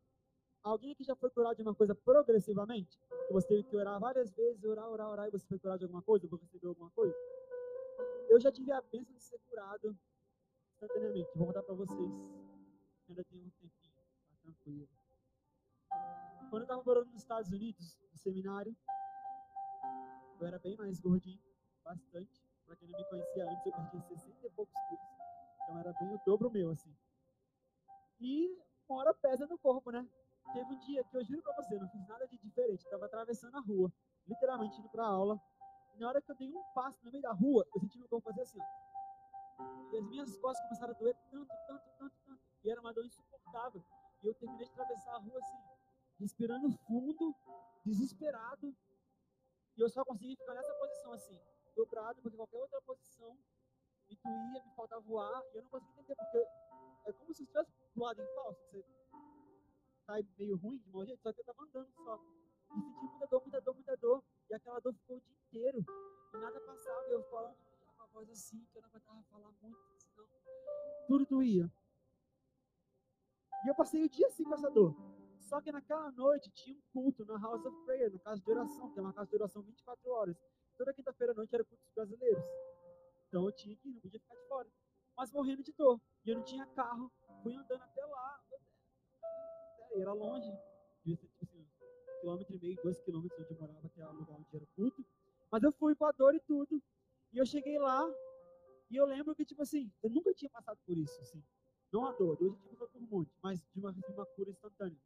Alguém 0.63 0.93
aqui 0.93 1.03
já 1.03 1.17
foi 1.17 1.31
curado 1.31 1.57
de 1.57 1.63
uma 1.63 1.75
coisa 1.75 1.97
progressivamente? 1.97 2.97
Que 3.27 3.33
você 3.33 3.49
teve 3.49 3.65
que 3.65 3.77
orar 3.77 3.99
várias 3.99 4.31
vezes, 4.31 4.63
orar, 4.63 4.89
orar, 4.89 5.11
orar, 5.11 5.27
e 5.27 5.31
você 5.33 5.47
foi 5.47 5.59
curado 5.59 5.79
de 5.79 5.85
alguma 5.87 6.03
coisa, 6.03 6.29
ou 6.31 6.39
recebeu 6.39 6.71
alguma 6.71 6.91
coisa? 6.91 7.17
Eu 8.29 8.39
já 8.39 8.53
tive 8.53 8.71
a 8.71 8.81
bênção 8.81 9.17
de 9.17 9.23
ser 9.23 9.39
curado 9.49 9.99
instantaneamente. 10.75 11.29
Vou 11.35 11.49
contar 11.49 11.65
para 11.65 11.75
vocês. 11.75 12.13
Ainda 13.09 13.25
tem 13.25 13.41
um 13.41 13.51
tempinho, 13.51 13.95
tá 14.29 14.37
tranquilo. 14.43 14.98
Quando 16.51 16.63
eu 16.63 16.65
estava 16.65 16.83
morando 16.83 17.11
nos 17.11 17.21
Estados 17.21 17.51
Unidos, 17.51 17.99
no 18.11 18.17
seminário, 18.17 18.75
eu 20.41 20.47
era 20.47 20.59
bem 20.59 20.77
mais 20.77 20.99
gordinho, 20.99 21.43
bastante. 21.85 22.43
Para 22.65 22.75
quem 22.77 22.89
não 22.89 22.99
me 22.99 23.05
conhecia 23.05 23.45
antes, 23.45 23.67
eu 23.67 23.73
perdi 23.73 24.01
60 24.01 24.47
e 24.47 24.51
poucos 24.51 24.75
quilos. 24.89 25.05
Então 25.63 25.79
era 25.79 25.93
bem 25.93 26.15
o 26.15 26.21
dobro 26.25 26.51
meu, 26.51 26.71
assim. 26.71 26.95
E 28.19 28.59
uma 28.89 29.01
hora 29.01 29.13
pesa 29.13 29.47
no 29.47 29.59
corpo, 29.59 29.91
né? 29.91 30.09
Teve 30.55 30.73
um 30.73 30.79
dia 30.79 31.05
que 31.05 31.17
eu 31.19 31.25
juro 31.25 31.43
pra 31.43 31.55
você, 31.57 31.79
não 31.79 31.89
fiz 31.91 32.07
nada 32.09 32.27
de 32.27 32.39
diferente. 32.39 32.83
Eu 32.87 32.91
tava 32.93 33.05
atravessando 33.05 33.55
a 33.57 33.61
rua, 33.61 33.93
literalmente 34.27 34.81
indo 34.81 34.89
pra 34.89 35.05
aula. 35.05 35.39
E 35.95 35.99
na 35.99 36.09
hora 36.09 36.23
que 36.23 36.31
eu 36.31 36.37
dei 36.37 36.51
um 36.51 36.63
passo 36.75 37.05
no 37.05 37.11
meio 37.11 37.23
da 37.23 37.33
rua, 37.33 37.67
eu 37.75 37.81
senti 37.81 37.99
meu 37.99 38.09
corpo 38.09 38.31
fazer 38.31 38.41
assim, 38.41 38.59
ó. 38.59 38.89
E 39.93 39.99
as 39.99 40.07
minhas 40.07 40.39
costas 40.39 40.65
começaram 40.65 40.95
a 40.95 40.99
doer 40.99 41.15
tanto, 41.31 41.55
tanto, 41.67 41.91
tanto, 41.99 42.17
tanto. 42.25 42.41
E 42.65 42.71
era 42.71 42.81
uma 42.81 42.95
dor 42.95 43.05
insuportável. 43.05 43.85
E 44.23 44.27
eu 44.27 44.35
terminei 44.35 44.65
de 44.65 44.73
atravessar 44.73 45.15
a 45.15 45.19
rua 45.19 45.39
assim, 45.39 45.59
respirando 46.19 46.71
fundo, 46.87 47.35
desesperado. 47.85 48.75
E 49.77 49.81
eu 49.81 49.89
só 49.89 50.05
consegui 50.05 50.37
ficar 50.37 50.55
nessa 50.55 50.75
posição 50.75 51.13
assim, 51.13 51.41
dobrado, 51.77 52.21
porque 52.21 52.37
qualquer 52.37 52.59
outra 52.59 52.81
posição 52.83 53.39
me 54.09 54.17
doía, 54.17 54.65
me 54.65 54.75
faltava 54.75 55.01
voar. 55.03 55.43
E 55.53 55.57
eu 55.57 55.63
não 55.63 55.71
conseguia 55.71 56.01
entender, 56.01 56.17
porque 56.17 56.39
é 57.07 57.13
como 57.13 57.35
se 57.35 57.43
estivesse 57.43 57.73
voado 57.95 58.21
em 58.21 58.35
falso. 58.35 58.61
Você 58.71 58.85
sai 60.05 60.27
meio 60.39 60.57
ruim 60.57 60.79
de 60.79 60.91
mau 60.91 61.05
jeito, 61.05 61.23
só 61.23 61.33
que 61.33 61.41
eu 61.41 61.45
tava 61.45 61.63
andando 61.63 61.91
só. 61.93 62.21
E 62.77 62.81
senti 62.81 63.05
muita 63.07 63.27
dor, 63.27 63.41
muita 63.43 63.61
dor, 63.61 63.75
muita 63.75 63.97
dor. 63.97 64.25
E 64.51 64.55
aquela 64.55 64.81
dor 64.81 64.95
ficou 64.95 65.17
o 65.17 65.21
dia 65.21 65.37
inteiro. 65.47 65.85
E 66.35 66.39
nada 66.39 66.61
passava. 66.61 67.09
E 67.09 67.13
eu 67.13 67.23
falando 67.31 67.57
com 67.97 68.03
a 68.03 68.07
voz 68.07 68.31
assim, 68.31 68.65
que 68.73 68.79
eu 68.79 68.83
não 68.83 68.89
aguentava 68.89 69.23
falar 69.31 69.53
muito, 69.63 69.79
senão 69.99 70.29
tudo 71.07 71.27
doía. 71.27 71.71
E 73.65 73.69
eu 73.69 73.75
passei 73.75 74.05
o 74.05 74.09
dia 74.09 74.27
assim 74.27 74.45
com 74.45 74.55
essa 74.55 74.71
dor. 74.71 74.95
Só 75.49 75.63
que 75.63 75.73
naquela 75.73 76.11
noite 76.13 76.51
tinha 76.51 76.77
um 76.77 76.83
culto 76.93 77.25
na 77.25 77.39
House 77.39 77.65
of 77.65 77.85
Prayer, 77.87 78.13
na 78.13 78.19
casa 78.19 78.39
de 78.39 78.51
oração, 78.51 78.93
que 78.93 78.99
é 78.99 79.03
uma 79.03 79.15
casa 79.15 79.31
de 79.31 79.37
oração 79.37 79.63
24 79.63 80.11
horas. 80.11 80.37
Toda 80.77 80.93
quinta-feira 80.93 81.33
à 81.33 81.35
noite 81.35 81.55
era 81.55 81.65
culto 81.65 81.83
dos 81.83 81.95
brasileiros. 81.95 82.45
Então 83.27 83.47
eu 83.47 83.53
tinha 83.53 83.75
que 83.75 83.89
ir, 83.89 83.95
não 83.95 84.01
podia 84.03 84.21
ficar 84.21 84.35
de 84.35 84.47
fora. 84.47 84.69
Mas 85.17 85.33
morrendo 85.33 85.63
de 85.63 85.73
dor. 85.73 85.99
E 86.27 86.31
eu 86.31 86.37
não 86.37 86.45
tinha 86.45 86.67
carro. 86.67 87.11
Fui 87.43 87.55
andando 87.55 87.83
até 87.83 88.05
lá. 88.05 88.45
Era 89.95 90.13
longe. 90.13 90.53
Devia 91.03 91.17
ser 91.17 91.27
tipo 91.29 91.45
assim, 91.45 91.61
um 91.61 92.21
quilômetro 92.21 92.55
e 92.55 92.59
meio, 92.61 92.79
dois 92.83 93.01
quilômetros 93.01 93.41
onde 93.41 93.51
eu 93.51 93.59
morava, 93.59 93.87
até 93.87 94.07
o 94.07 94.13
lugar 94.13 94.37
onde 94.37 94.55
era 94.55 94.65
o 94.65 94.69
culto. 94.77 95.03
Mas 95.51 95.63
eu 95.63 95.73
fui 95.73 95.95
com 95.95 96.05
a 96.05 96.13
dor 96.13 96.35
e 96.35 96.41
tudo. 96.41 96.83
E 97.33 97.39
eu 97.39 97.47
cheguei 97.47 97.79
lá. 97.79 98.07
E 98.91 98.97
eu 98.97 99.07
lembro 99.07 99.35
que, 99.35 99.47
tipo 99.47 99.63
assim, 99.63 99.91
eu 100.03 100.11
nunca 100.11 100.35
tinha 100.35 100.51
passado 100.51 100.79
por 100.85 100.97
isso, 100.99 101.19
assim. 101.23 101.43
Não 101.91 102.05
a 102.05 102.13
dor, 102.13 102.37
eu 102.39 102.51
já 102.51 102.57
tinha 102.59 102.73
passado 102.75 102.91
por 102.91 103.03
um 103.03 103.07
monte, 103.07 103.35
mas 103.43 103.59
de 103.73 103.81
uma, 103.81 103.95
de 103.95 104.13
uma 104.13 104.27
cura 104.27 104.51
instantânea. 104.51 104.99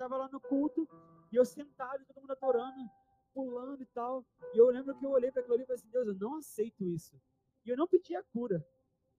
Estava 0.00 0.16
lá 0.16 0.30
no 0.30 0.40
culto, 0.40 0.88
e 1.30 1.36
eu 1.36 1.44
sentado, 1.44 2.02
todo 2.06 2.22
mundo 2.22 2.30
adorando, 2.30 2.90
pulando 3.34 3.82
e 3.82 3.86
tal. 3.88 4.24
E 4.54 4.56
eu 4.56 4.70
lembro 4.70 4.96
que 4.96 5.04
eu 5.04 5.10
olhei 5.10 5.30
para 5.30 5.42
aquilo 5.42 5.56
ali 5.56 5.62
e 5.62 5.66
falei 5.66 5.78
assim, 5.78 5.90
Deus, 5.90 6.06
eu 6.06 6.14
não 6.14 6.36
aceito 6.36 6.82
isso. 6.86 7.20
E 7.66 7.68
eu 7.68 7.76
não 7.76 7.86
pedi 7.86 8.16
a 8.16 8.22
cura. 8.22 8.66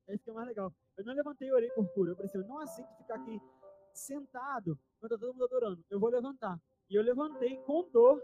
É 0.07 0.15
isso 0.15 0.23
que 0.23 0.31
é 0.31 0.33
mais 0.33 0.47
legal. 0.47 0.73
Eu 0.97 1.05
não 1.05 1.13
levantei 1.13 1.49
e 1.49 1.53
orei 1.53 1.69
por 1.69 1.87
cura. 1.93 2.09
Eu 2.09 2.15
falei 2.15 2.29
assim, 2.29 2.39
eu 2.39 2.47
não 2.47 2.57
aceito 2.57 2.97
ficar 2.97 3.13
aqui 3.13 3.39
sentado 3.93 4.75
quando 4.99 5.13
está 5.13 5.23
todo 5.23 5.33
mundo 5.35 5.45
adorando. 5.45 5.85
Eu 5.87 5.99
vou 5.99 6.09
levantar. 6.09 6.59
E 6.89 6.95
eu 6.95 7.03
levantei 7.03 7.57
com 7.57 7.87
dor, 7.91 8.19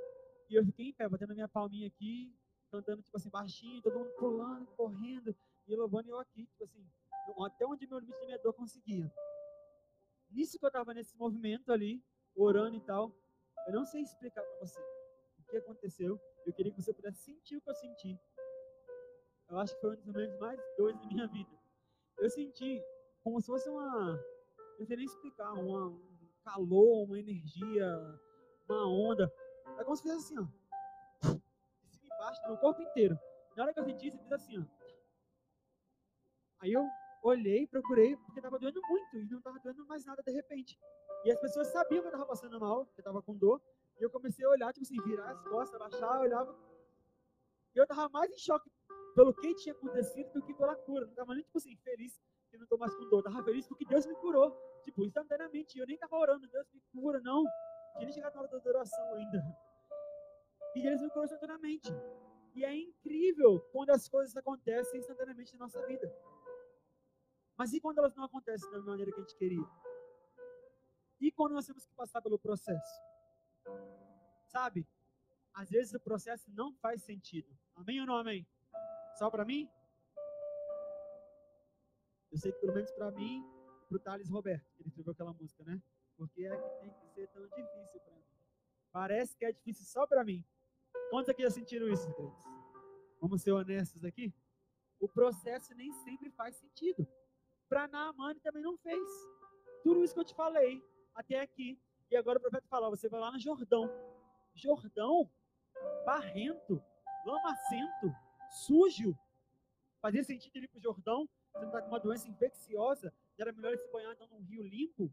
e 0.49 0.55
eu 0.55 0.65
fiquei 0.65 0.87
em 0.87 0.93
pé, 0.93 1.07
batendo 1.07 1.33
a 1.33 1.35
minha 1.35 1.47
palminha 1.47 1.85
aqui, 1.85 2.35
cantando, 2.71 3.03
tipo 3.03 3.17
assim, 3.17 3.29
baixinho, 3.29 3.83
todo 3.83 3.99
mundo 3.99 4.09
pulando, 4.17 4.65
correndo, 4.75 5.35
e 5.67 5.75
louvando 5.75 6.09
eu 6.09 6.19
aqui, 6.19 6.47
tipo 6.47 6.63
assim, 6.63 6.83
até 7.45 7.67
onde 7.67 7.85
meu 7.85 7.99
limite 7.99 8.19
da 8.19 8.25
minha 8.25 8.39
dor 8.39 8.53
conseguia. 8.53 9.13
Nisso 10.31 10.57
que 10.57 10.65
eu 10.65 10.69
estava 10.69 10.91
nesse 10.91 11.15
movimento 11.15 11.71
ali, 11.71 12.03
orando 12.38 12.75
e 12.75 12.81
tal, 12.81 13.11
eu 13.67 13.73
não 13.73 13.85
sei 13.85 14.01
explicar 14.01 14.41
para 14.41 14.59
você 14.59 14.79
o 15.39 15.43
que 15.49 15.57
aconteceu. 15.57 16.19
Eu 16.45 16.53
queria 16.53 16.71
que 16.71 16.81
você 16.81 16.93
pudesse 16.93 17.23
sentir 17.23 17.57
o 17.57 17.61
que 17.61 17.69
eu 17.69 17.75
senti. 17.75 18.19
Eu 19.49 19.57
acho 19.59 19.73
que 19.75 19.81
foi 19.81 19.91
um 19.91 19.95
dos 19.95 20.05
momentos 20.05 20.39
mais 20.39 20.59
doidos 20.77 21.01
da 21.01 21.07
minha 21.07 21.27
vida. 21.27 21.49
Eu 22.17 22.29
senti 22.29 22.83
como 23.23 23.41
se 23.41 23.47
fosse 23.47 23.69
uma, 23.69 24.19
não 24.79 24.85
sei 24.85 24.97
nem 24.97 25.05
explicar, 25.05 25.51
uma, 25.53 25.88
um 25.88 26.29
calor, 26.43 27.03
uma 27.03 27.19
energia, 27.19 27.85
uma 28.69 28.88
onda. 28.88 29.31
É 29.77 29.83
como 29.83 29.95
se 29.95 30.03
fosse 30.03 30.15
assim, 30.15 30.39
ó. 30.39 30.47
embaixo 32.03 32.41
do 32.41 32.47
meu 32.49 32.57
corpo 32.57 32.81
inteiro. 32.81 33.17
Na 33.55 33.63
hora 33.63 33.73
que 33.73 33.79
eu 33.79 33.85
senti 33.85 34.07
eu 34.07 34.17
fiz 34.17 34.31
assim, 34.31 34.59
ó. 34.59 34.65
Aí 36.59 36.73
eu 36.73 36.88
olhei, 37.23 37.67
procurei, 37.67 38.15
porque 38.17 38.39
estava 38.39 38.57
doendo 38.57 38.81
muito 38.88 39.17
e 39.17 39.25
não 39.29 39.38
estava 39.38 39.59
doendo 39.59 39.85
mais 39.85 40.05
nada 40.05 40.23
de 40.23 40.31
repente. 40.31 40.79
E 41.28 41.32
as 41.32 41.41
pessoas 41.41 41.67
sabiam 41.67 41.99
que 41.99 42.07
eu 42.07 42.11
estava 42.11 42.25
passando 42.25 42.57
mal, 42.57 42.86
que 42.86 42.99
eu 42.99 43.01
estava 43.01 43.21
com 43.21 43.36
dor. 43.36 43.61
E 43.99 44.03
eu 44.03 44.09
comecei 44.09 44.45
a 44.45 44.49
olhar, 44.49 44.71
tipo 44.71 44.86
assim, 44.86 44.95
virar 45.03 45.30
as 45.30 45.43
costas, 45.43 45.75
abaixar, 45.75 46.21
olhava. 46.21 46.57
E 47.75 47.78
eu 47.78 47.84
estava 47.84 48.07
mais 48.07 48.32
em 48.32 48.38
choque 48.38 48.71
pelo 49.13 49.34
que 49.34 49.53
tinha 49.55 49.75
acontecido 49.75 50.32
do 50.32 50.41
que 50.41 50.53
pela 50.53 50.73
cura. 50.73 51.03
Não 51.03 51.11
estava 51.11 51.34
nem, 51.34 51.43
tipo 51.43 51.57
assim, 51.57 51.75
feliz 51.84 52.17
que 52.49 52.55
eu 52.55 52.59
não 52.59 52.63
estou 52.63 52.80
mais 52.80 52.95
com 52.95 53.09
dor. 53.09 53.19
Estava 53.19 53.43
feliz 53.43 53.67
porque 53.67 53.84
Deus 53.84 54.05
me 54.05 54.15
curou. 54.15 54.57
Tipo, 54.84 55.03
instantaneamente. 55.03 55.78
Eu 55.78 55.86
nem 55.86 55.95
estava 55.95 56.15
orando, 56.15 56.47
Deus 56.47 56.65
me 56.71 56.80
cura, 56.93 57.19
não. 57.19 57.43
Tinha 57.97 58.09
chegado 58.09 58.34
na 58.34 58.41
hora 58.43 58.47
da 58.47 58.69
oração 58.69 59.13
ainda. 59.15 59.43
E 60.78 60.82
Deus 60.82 61.01
me 61.01 61.09
curou 61.09 61.25
instantaneamente. 61.25 61.91
E 62.55 62.63
é 62.63 62.73
incrível 62.73 63.59
quando 63.73 63.89
as 63.89 64.07
coisas 64.07 64.34
acontecem 64.38 65.01
instantaneamente 65.01 65.51
na 65.55 65.65
nossa 65.65 65.86
vida. 65.88 66.09
Mas 67.57 67.73
e 67.73 67.82
quando 67.82 67.97
elas 67.97 68.15
não 68.15 68.23
acontecem 68.23 68.71
da 68.71 68.80
maneira 68.80 69.11
que 69.11 69.19
a 69.19 69.23
gente 69.23 69.36
queria? 69.36 69.86
E 71.20 71.32
quando 71.32 71.53
nós 71.53 71.65
temos 71.65 71.86
que 71.86 71.93
passar 71.93 72.22
pelo 72.22 72.38
processo? 72.38 73.01
Sabe? 74.47 74.88
Às 75.53 75.70
vezes 75.70 75.93
o 75.93 75.99
processo 75.99 76.51
não 76.51 76.74
faz 76.76 77.03
sentido. 77.03 77.57
Amém 77.76 77.99
ou 77.99 78.05
não 78.05 78.18
amém? 78.18 78.47
Só 79.18 79.30
para 79.30 79.45
mim? 79.45 79.70
Eu 82.32 82.38
sei 82.38 82.51
que 82.51 82.59
pelo 82.59 82.74
menos 82.74 82.91
para 82.91 83.11
mim, 83.11 83.43
para 83.88 83.97
o 83.97 83.99
Thales 83.99 84.30
Roberto, 84.30 84.68
ele 84.80 84.89
escreveu 84.89 85.13
aquela 85.13 85.34
música, 85.34 85.63
né? 85.63 85.82
Porque 86.15 86.45
é 86.45 86.55
que 86.55 86.80
tem 86.82 86.89
que 86.91 87.07
ser 87.13 87.28
tão 87.30 87.47
difícil 87.47 87.99
para 88.01 88.15
mim. 88.15 88.26
Parece 88.91 89.38
que 89.38 89.45
é 89.45 89.51
difícil 89.51 89.86
só 89.86 90.05
para 90.05 90.24
mim. 90.24 90.45
Quantos 91.09 91.30
aqui 91.30 91.41
já 91.41 91.49
sentiram 91.49 91.88
isso, 91.88 92.11
crentes? 92.13 92.43
Vamos 93.20 93.41
ser 93.41 93.51
honestos 93.51 94.03
aqui? 94.03 94.34
o 94.99 95.07
processo 95.07 95.74
nem 95.76 95.91
sempre 95.91 96.30
faz 96.32 96.55
sentido. 96.55 97.07
Para 97.70 97.88
Naaman 97.88 98.36
também 98.39 98.63
não 98.63 98.78
fez. 98.78 99.09
Tudo 99.84 100.03
isso 100.03 100.13
que 100.13 100.20
eu 100.20 100.26
te 100.26 100.36
falei 100.36 100.84
até 101.18 101.41
aqui. 101.41 101.78
E 102.09 102.15
agora 102.15 102.38
o 102.38 102.41
profeta 102.41 102.65
fala: 102.70 102.89
você 102.89 103.09
vai 103.09 103.20
lá 103.20 103.32
no 103.32 103.39
Jordão. 103.39 103.89
Jordão, 104.53 105.30
barrento, 106.05 106.82
lamacento, 107.26 108.15
sujo. 108.49 109.18
Fazia 109.99 110.24
sentido 110.24 110.63
ir 110.63 110.68
para 110.70 110.78
o 110.78 110.82
Jordão? 110.82 111.28
Você 111.51 111.59
não 111.59 111.68
está 111.68 111.82
com 111.82 111.89
uma 111.89 111.99
doença 111.99 112.30
infecciosa? 112.30 113.13
Era 113.38 113.51
melhor 113.51 113.76
se 113.78 113.91
banhar 113.91 114.13
então 114.13 114.28
num 114.28 114.41
rio 114.41 114.63
limpo? 114.63 115.11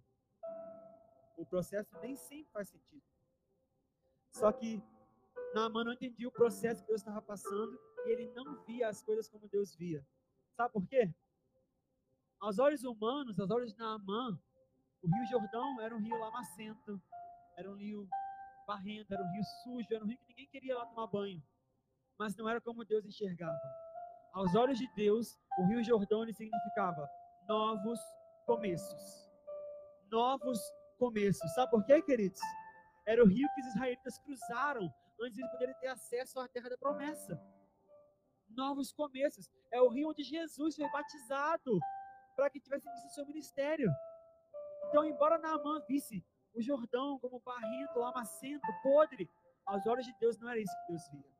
O 1.36 1.44
processo 1.44 1.90
nem 2.00 2.14
sempre 2.14 2.52
faz 2.52 2.68
sentido. 2.68 3.02
Só 4.30 4.52
que 4.52 4.82
Naaman 5.54 5.84
não 5.84 5.92
entendia 5.92 6.28
o 6.28 6.32
processo 6.32 6.82
que 6.82 6.88
Deus 6.88 7.00
estava 7.00 7.20
passando 7.22 7.78
e 8.06 8.10
ele 8.10 8.30
não 8.32 8.62
via 8.64 8.88
as 8.88 9.02
coisas 9.02 9.28
como 9.28 9.48
Deus 9.48 9.74
via. 9.74 10.06
Sabe 10.56 10.72
por 10.72 10.86
quê? 10.86 11.12
Aos 12.38 12.58
olhos 12.58 12.84
humanos, 12.84 13.38
aos 13.38 13.50
olhos 13.50 13.72
de 13.72 13.78
Naamã, 13.78 14.38
o 15.04 15.06
Rio 15.06 15.26
Jordão 15.26 15.80
era 15.82 15.94
um 15.94 16.00
rio 16.00 16.18
lamacento, 16.18 17.00
era 17.56 17.70
um 17.70 17.76
rio 17.76 18.08
barrento, 18.66 19.12
era 19.12 19.22
um 19.22 19.30
rio 19.32 19.44
sujo, 19.62 19.86
era 19.94 20.02
um 20.02 20.06
rio 20.06 20.16
que 20.16 20.28
ninguém 20.28 20.46
queria 20.46 20.78
lá 20.78 20.86
tomar 20.86 21.06
banho. 21.08 21.42
Mas 22.18 22.34
não 22.36 22.48
era 22.48 22.58
como 22.58 22.84
Deus 22.86 23.04
enxergava. 23.04 23.60
Aos 24.32 24.54
olhos 24.54 24.78
de 24.78 24.88
Deus, 24.94 25.38
o 25.58 25.66
Rio 25.66 25.84
Jordão 25.84 26.24
significava 26.32 27.06
novos 27.46 28.00
começos. 28.46 29.30
Novos 30.10 30.58
começos. 30.98 31.52
Sabe 31.54 31.70
por 31.70 31.84
quê, 31.84 32.00
queridos? 32.00 32.40
Era 33.06 33.22
o 33.22 33.28
rio 33.28 33.46
que 33.54 33.60
os 33.60 33.66
israelitas 33.66 34.18
cruzaram 34.20 34.90
antes 35.20 35.36
de 35.36 35.50
poderem 35.50 35.74
ter 35.80 35.88
acesso 35.88 36.40
à 36.40 36.48
terra 36.48 36.70
da 36.70 36.78
promessa. 36.78 37.38
Novos 38.48 38.90
começos. 38.90 39.50
É 39.70 39.82
o 39.82 39.88
rio 39.88 40.08
onde 40.08 40.22
Jesus 40.22 40.76
foi 40.76 40.90
batizado 40.90 41.78
para 42.34 42.48
que 42.48 42.60
tivesse 42.60 42.88
início 42.88 43.10
seu 43.10 43.26
ministério. 43.26 43.90
Então, 44.88 45.04
embora 45.04 45.38
Naamã 45.38 45.82
visse 45.88 46.24
o 46.54 46.62
Jordão 46.62 47.18
como 47.18 47.40
barrento, 47.40 47.98
lamacento, 47.98 48.66
podre, 48.82 49.28
aos 49.66 49.86
olhos 49.86 50.06
de 50.06 50.14
Deus 50.20 50.38
não 50.38 50.48
era 50.48 50.60
isso 50.60 50.72
que 50.80 50.92
Deus 50.92 51.08
via. 51.10 51.34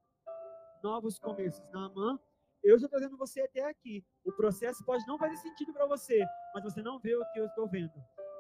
Novos 0.83 1.19
começos. 1.19 1.65
Naamã, 1.71 2.19
eu 2.63 2.77
estou 2.77 2.89
trazendo 2.89 3.17
você 3.17 3.43
até 3.43 3.63
aqui. 3.65 4.05
O 4.25 4.33
processo 4.33 4.85
pode 4.85 5.07
não 5.07 5.19
fazer 5.19 5.37
sentido 5.37 5.73
para 5.73 5.87
você, 5.87 6.25
mas 6.55 6.65
você 6.65 6.83
não 6.83 6.99
vê 6.99 7.15
o 7.15 7.25
que 7.33 7.39
eu 7.39 7.47
estou 7.47 7.69
vendo. 7.69 7.93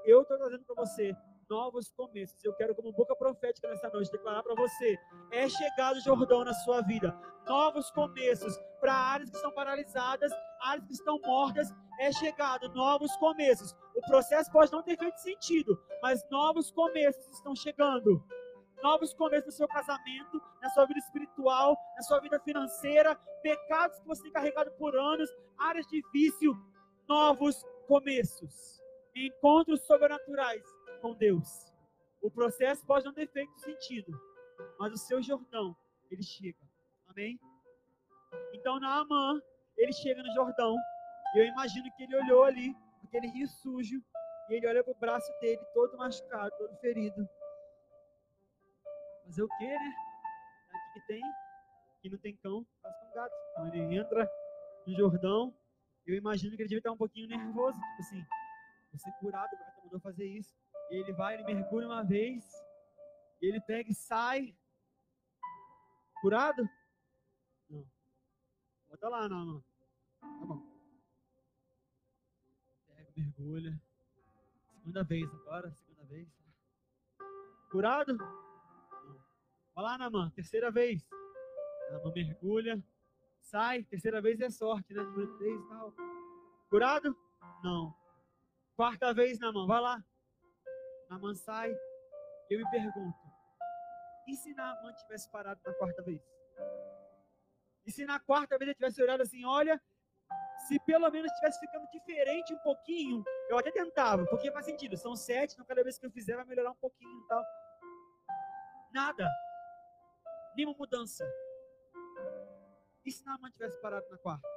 Eu 0.05 0.22
estou 0.22 0.36
trazendo 0.36 0.64
para 0.64 0.74
você 0.74 1.14
novos 1.48 1.90
começos. 1.92 2.42
Eu 2.44 2.55
quero, 2.55 2.74
como 2.74 2.92
boca 2.92 3.14
profética 3.16 3.68
nessa 3.68 3.88
noite, 3.90 4.11
declarar 4.11 4.42
para 4.42 4.55
você: 4.55 4.98
é 5.30 5.48
chegado 5.48 5.96
o 5.96 6.00
Jordão 6.00 6.44
na 6.44 6.55
sua 6.55 6.80
vida. 6.82 7.14
Novos 7.46 7.90
começos 7.90 8.57
para 8.80 8.94
áreas 8.94 9.30
que 9.30 9.36
estão 9.36 9.52
paralisadas, 9.52 10.32
áreas 10.64 10.86
que 10.86 10.94
estão 10.94 11.18
mortas. 11.20 11.72
É 12.00 12.10
chegado 12.12 12.68
novos 12.74 13.14
começos. 13.16 13.72
O 13.94 14.00
processo 14.02 14.50
pode 14.50 14.72
não 14.72 14.82
ter 14.82 14.98
feito 14.98 15.16
sentido, 15.18 15.80
mas 16.02 16.28
novos 16.28 16.70
começos 16.72 17.26
estão 17.28 17.54
chegando. 17.54 18.22
Novos 18.82 19.14
começos 19.14 19.46
no 19.46 19.52
seu 19.52 19.68
casamento, 19.68 20.42
na 20.60 20.68
sua 20.70 20.84
vida 20.86 20.98
espiritual, 20.98 21.76
na 21.96 22.02
sua 22.02 22.20
vida 22.20 22.40
financeira, 22.40 23.14
pecados 23.42 23.98
que 24.00 24.06
você 24.06 24.22
tem 24.24 24.32
carregado 24.32 24.72
por 24.72 24.96
anos, 24.96 25.30
áreas 25.56 25.86
de 25.86 26.02
vício, 26.12 26.52
novos 27.08 27.64
começos. 27.86 28.82
Encontros 29.14 29.86
sobrenaturais 29.86 30.64
com 31.00 31.14
Deus. 31.14 31.72
O 32.20 32.30
processo 32.30 32.84
pode 32.84 33.04
não 33.04 33.12
ter 33.12 33.28
feito 33.28 33.56
sentido, 33.60 34.12
mas 34.78 34.92
o 34.92 34.98
seu 34.98 35.22
Jordão, 35.22 35.76
ele 36.10 36.22
chega. 36.22 36.58
Amém? 37.06 37.38
Então, 38.52 38.80
Naamã, 38.80 39.40
ele 39.77 39.93
chega 39.93 40.22
no 40.22 40.33
Jordão, 40.33 40.77
e 41.35 41.39
eu 41.39 41.47
imagino 41.47 41.91
que 41.97 42.03
ele 42.05 42.16
olhou 42.16 42.45
ali, 42.45 42.75
aquele 43.05 43.27
rio 43.29 43.49
sujo, 43.49 44.03
e 44.49 44.55
ele 44.55 44.66
olha 44.66 44.85
para 44.85 44.93
o 44.93 44.99
braço 44.99 45.33
dele, 45.41 45.61
todo 45.72 45.97
machucado, 45.97 46.51
todo 46.57 46.77
ferido. 46.77 47.29
Fazer 49.25 49.43
o 49.43 49.49
quê, 49.59 49.66
né? 49.66 49.95
Aqui 50.68 51.01
que 51.01 51.07
tem, 51.07 51.22
que 52.03 52.11
não 52.11 52.18
tem 52.18 52.37
cão, 52.37 52.66
faz 52.83 52.95
com 52.99 53.14
gato. 53.14 53.35
Então 53.51 53.68
ele 53.68 53.97
entra 53.97 54.31
no 54.87 54.95
Jordão, 54.95 55.55
eu 56.07 56.14
imagino 56.14 56.55
que 56.55 56.62
ele 56.62 56.68
devia 56.68 56.79
estar 56.79 56.93
um 56.93 56.97
pouquinho 56.97 57.29
nervoso, 57.29 57.79
tipo 57.81 58.01
assim, 58.03 58.25
você 58.93 59.11
curado, 59.20 59.51
o 59.55 59.85
mandou 59.85 60.01
fazer 60.01 60.27
isso. 60.27 60.55
E 60.91 60.97
ele 60.97 61.12
vai, 61.14 61.35
ele 61.35 61.45
mergulha 61.45 61.87
uma 61.87 62.05
vez, 62.05 62.45
ele 63.41 63.61
pega 63.61 63.91
e 63.91 63.95
sai. 63.95 64.55
Curado? 66.20 66.68
Bota 68.95 69.09
lá, 69.09 69.28
não. 69.28 69.61
Tá 70.20 70.47
bom. 70.47 70.62
Pega, 72.86 73.12
mergulha. 73.16 73.82
Segunda 74.70 75.03
vez 75.03 75.34
agora, 75.34 75.72
segunda 75.72 76.05
vez. 76.05 76.28
Curado? 77.72 78.16
Não. 78.16 79.24
Vai 79.74 79.84
lá, 79.84 79.99
Namã, 79.99 80.30
terceira 80.30 80.70
vez. 80.70 81.11
Namã 81.90 82.12
mergulha, 82.14 82.80
sai, 83.40 83.82
terceira 83.82 84.22
vez 84.22 84.40
é 84.40 84.49
sorte, 84.49 84.95
né? 84.95 85.03
Número 85.03 85.36
três 85.38 85.61
e 85.61 85.68
tal. 85.68 85.92
Curado? 86.70 87.18
Não. 87.64 87.92
Quarta 88.76 89.12
vez, 89.12 89.40
Namã, 89.40 89.66
vai 89.66 89.80
lá. 89.80 90.05
Naaman 91.11 91.34
sai. 91.34 91.76
Eu 92.49 92.61
me 92.61 92.70
pergunto: 92.70 93.18
e 94.28 94.36
se 94.36 94.55
Naaman 94.55 94.95
tivesse 94.95 95.28
parado 95.32 95.61
na 95.66 95.74
quarta 95.74 96.01
vez? 96.05 96.22
E 97.87 97.93
se 97.93 98.05
na 98.05 98.18
quarta 98.18 98.59
vez 98.59 98.68
ele 98.68 98.74
tivesse 98.74 99.03
olhado 99.03 99.22
assim: 99.22 99.45
olha, 99.45 99.80
se 100.66 100.78
pelo 100.80 101.11
menos 101.11 101.30
tivesse 101.32 101.61
ficando 101.61 101.87
diferente 101.91 102.55
um 102.55 102.59
pouquinho, 102.59 103.22
eu 103.49 103.59
até 103.59 103.70
tentava, 103.70 104.24
porque 104.26 104.51
faz 104.51 104.66
sentido, 104.66 104.97
são 104.97 105.14
sete, 105.14 105.55
então 105.55 105.66
cada 105.66 105.82
vez 105.82 105.99
que 105.99 106.07
eu 106.07 106.11
fizer 106.11 106.37
vai 106.37 106.45
melhorar 106.45 106.70
um 106.70 106.76
pouquinho 106.76 107.20
e 107.20 107.26
tal. 107.28 107.45
Nada. 108.93 109.28
Nenhuma 110.57 110.76
mudança. 110.78 111.24
E 113.05 113.11
se 113.11 113.24
Naaman 113.24 113.51
tivesse 113.51 113.80
parado 113.80 114.09
na 114.11 114.16
quarta? 114.18 114.49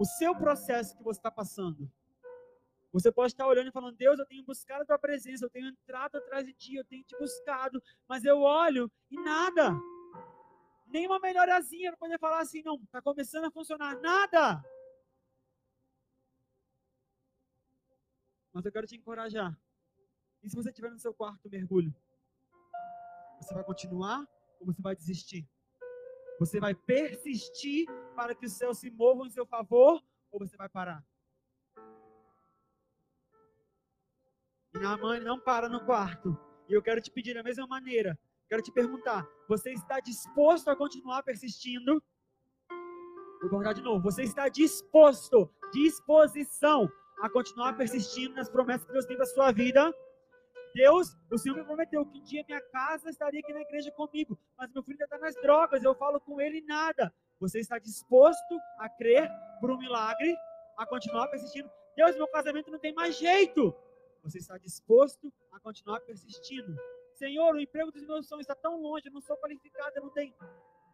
O 0.00 0.04
seu 0.04 0.34
processo 0.34 0.96
que 0.96 1.02
você 1.02 1.18
está 1.18 1.30
passando 1.30 1.90
você 2.92 3.12
pode 3.12 3.32
estar 3.32 3.46
olhando 3.46 3.68
e 3.68 3.72
falando, 3.72 3.96
Deus, 3.96 4.18
eu 4.18 4.26
tenho 4.26 4.44
buscado 4.44 4.82
a 4.82 4.86
tua 4.86 4.98
presença, 4.98 5.44
eu 5.44 5.50
tenho 5.50 5.68
entrado 5.68 6.16
atrás 6.16 6.46
de 6.46 6.54
ti, 6.54 6.76
eu 6.76 6.84
tenho 6.84 7.04
te 7.04 7.16
buscado, 7.18 7.82
mas 8.08 8.24
eu 8.24 8.40
olho 8.40 8.90
e 9.10 9.20
nada. 9.20 9.78
Nenhuma 10.90 11.18
melhorazinha 11.20 11.90
para 11.90 11.98
poder 11.98 12.18
falar 12.18 12.40
assim, 12.40 12.62
não, 12.62 12.76
está 12.76 13.02
começando 13.02 13.44
a 13.44 13.50
funcionar, 13.50 13.98
nada. 14.00 14.64
Mas 18.52 18.64
eu 18.64 18.72
quero 18.72 18.86
te 18.86 18.96
encorajar. 18.96 19.56
E 20.42 20.48
se 20.48 20.56
você 20.56 20.70
estiver 20.70 20.90
no 20.90 20.98
seu 20.98 21.12
quarto 21.12 21.48
mergulho? 21.50 21.94
Você 23.40 23.54
vai 23.54 23.64
continuar 23.64 24.26
ou 24.60 24.66
você 24.66 24.80
vai 24.80 24.96
desistir? 24.96 25.48
Você 26.38 26.58
vai 26.60 26.74
persistir 26.74 27.86
para 28.14 28.34
que 28.34 28.46
os 28.46 28.52
céus 28.52 28.78
se 28.78 28.90
movam 28.90 29.26
em 29.26 29.30
seu 29.30 29.46
favor 29.46 30.02
ou 30.30 30.40
você 30.40 30.56
vai 30.56 30.68
parar? 30.68 31.04
E 34.74 34.78
Naamã 34.78 35.18
não 35.20 35.38
para 35.40 35.68
no 35.68 35.84
quarto. 35.84 36.38
E 36.68 36.72
eu 36.72 36.82
quero 36.82 37.00
te 37.00 37.10
pedir 37.10 37.34
da 37.34 37.42
mesma 37.42 37.66
maneira. 37.66 38.18
Quero 38.48 38.62
te 38.62 38.72
perguntar: 38.72 39.28
você 39.48 39.72
está 39.72 40.00
disposto 40.00 40.68
a 40.68 40.76
continuar 40.76 41.22
persistindo? 41.22 42.02
Vou 43.40 43.50
colocar 43.50 43.72
de 43.72 43.82
novo. 43.82 44.02
Você 44.02 44.22
está 44.22 44.48
disposto, 44.48 45.50
disposição 45.72 46.90
a 47.20 47.28
continuar 47.28 47.76
persistindo 47.76 48.34
nas 48.34 48.48
promessas 48.48 48.86
que 48.86 48.92
Deus 48.92 49.04
tem 49.04 49.16
para 49.16 49.26
sua 49.26 49.52
vida? 49.52 49.94
Deus, 50.74 51.16
o 51.30 51.38
Senhor 51.38 51.56
me 51.56 51.64
prometeu 51.64 52.04
que 52.06 52.18
um 52.18 52.22
dia 52.24 52.44
minha 52.46 52.60
casa 52.60 53.10
estaria 53.10 53.40
aqui 53.40 53.52
na 53.52 53.60
igreja 53.60 53.90
comigo, 53.92 54.38
mas 54.56 54.70
meu 54.72 54.82
filho 54.82 54.94
ainda 54.94 55.04
está 55.04 55.18
nas 55.18 55.34
drogas, 55.36 55.82
eu 55.82 55.94
falo 55.94 56.20
com 56.20 56.40
ele 56.40 56.60
nada. 56.62 57.12
Você 57.40 57.60
está 57.60 57.78
disposto 57.78 58.58
a 58.78 58.88
crer 58.88 59.30
por 59.60 59.70
um 59.70 59.78
milagre, 59.78 60.34
a 60.76 60.86
continuar 60.86 61.28
persistindo? 61.28 61.70
Deus, 61.96 62.16
meu 62.16 62.28
casamento 62.28 62.70
não 62.70 62.78
tem 62.78 62.94
mais 62.94 63.16
jeito. 63.16 63.74
Você 64.22 64.38
está 64.38 64.58
disposto 64.58 65.32
a 65.52 65.60
continuar 65.60 66.00
persistindo? 66.00 66.76
Senhor, 67.18 67.52
o 67.52 67.60
emprego 67.60 67.90
dos 67.90 68.06
meus 68.06 68.28
sonhos 68.28 68.44
está 68.44 68.54
tão 68.54 68.80
longe, 68.80 69.08
eu 69.08 69.12
não 69.12 69.20
sou 69.20 69.36
qualificado, 69.38 69.96
eu 69.96 70.04
não 70.04 70.10
tenho. 70.10 70.32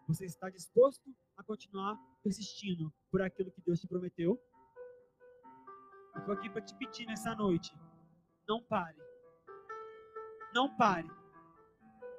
Você 0.09 0.25
está 0.25 0.49
disposto 0.49 1.14
a 1.37 1.45
continuar 1.45 1.99
persistindo 2.22 2.91
por 3.11 3.20
aquilo 3.20 3.53
que 3.53 3.61
Deus 3.61 3.79
te 3.79 3.87
prometeu? 3.87 4.41
Eu 6.14 6.20
estou 6.20 6.35
aqui 6.35 6.49
para 6.49 6.62
te 6.62 6.75
pedir 6.77 7.05
nessa 7.05 7.35
noite. 7.35 7.70
Não 8.49 8.62
pare. 8.62 8.97
Não 10.55 10.75
pare. 10.77 11.11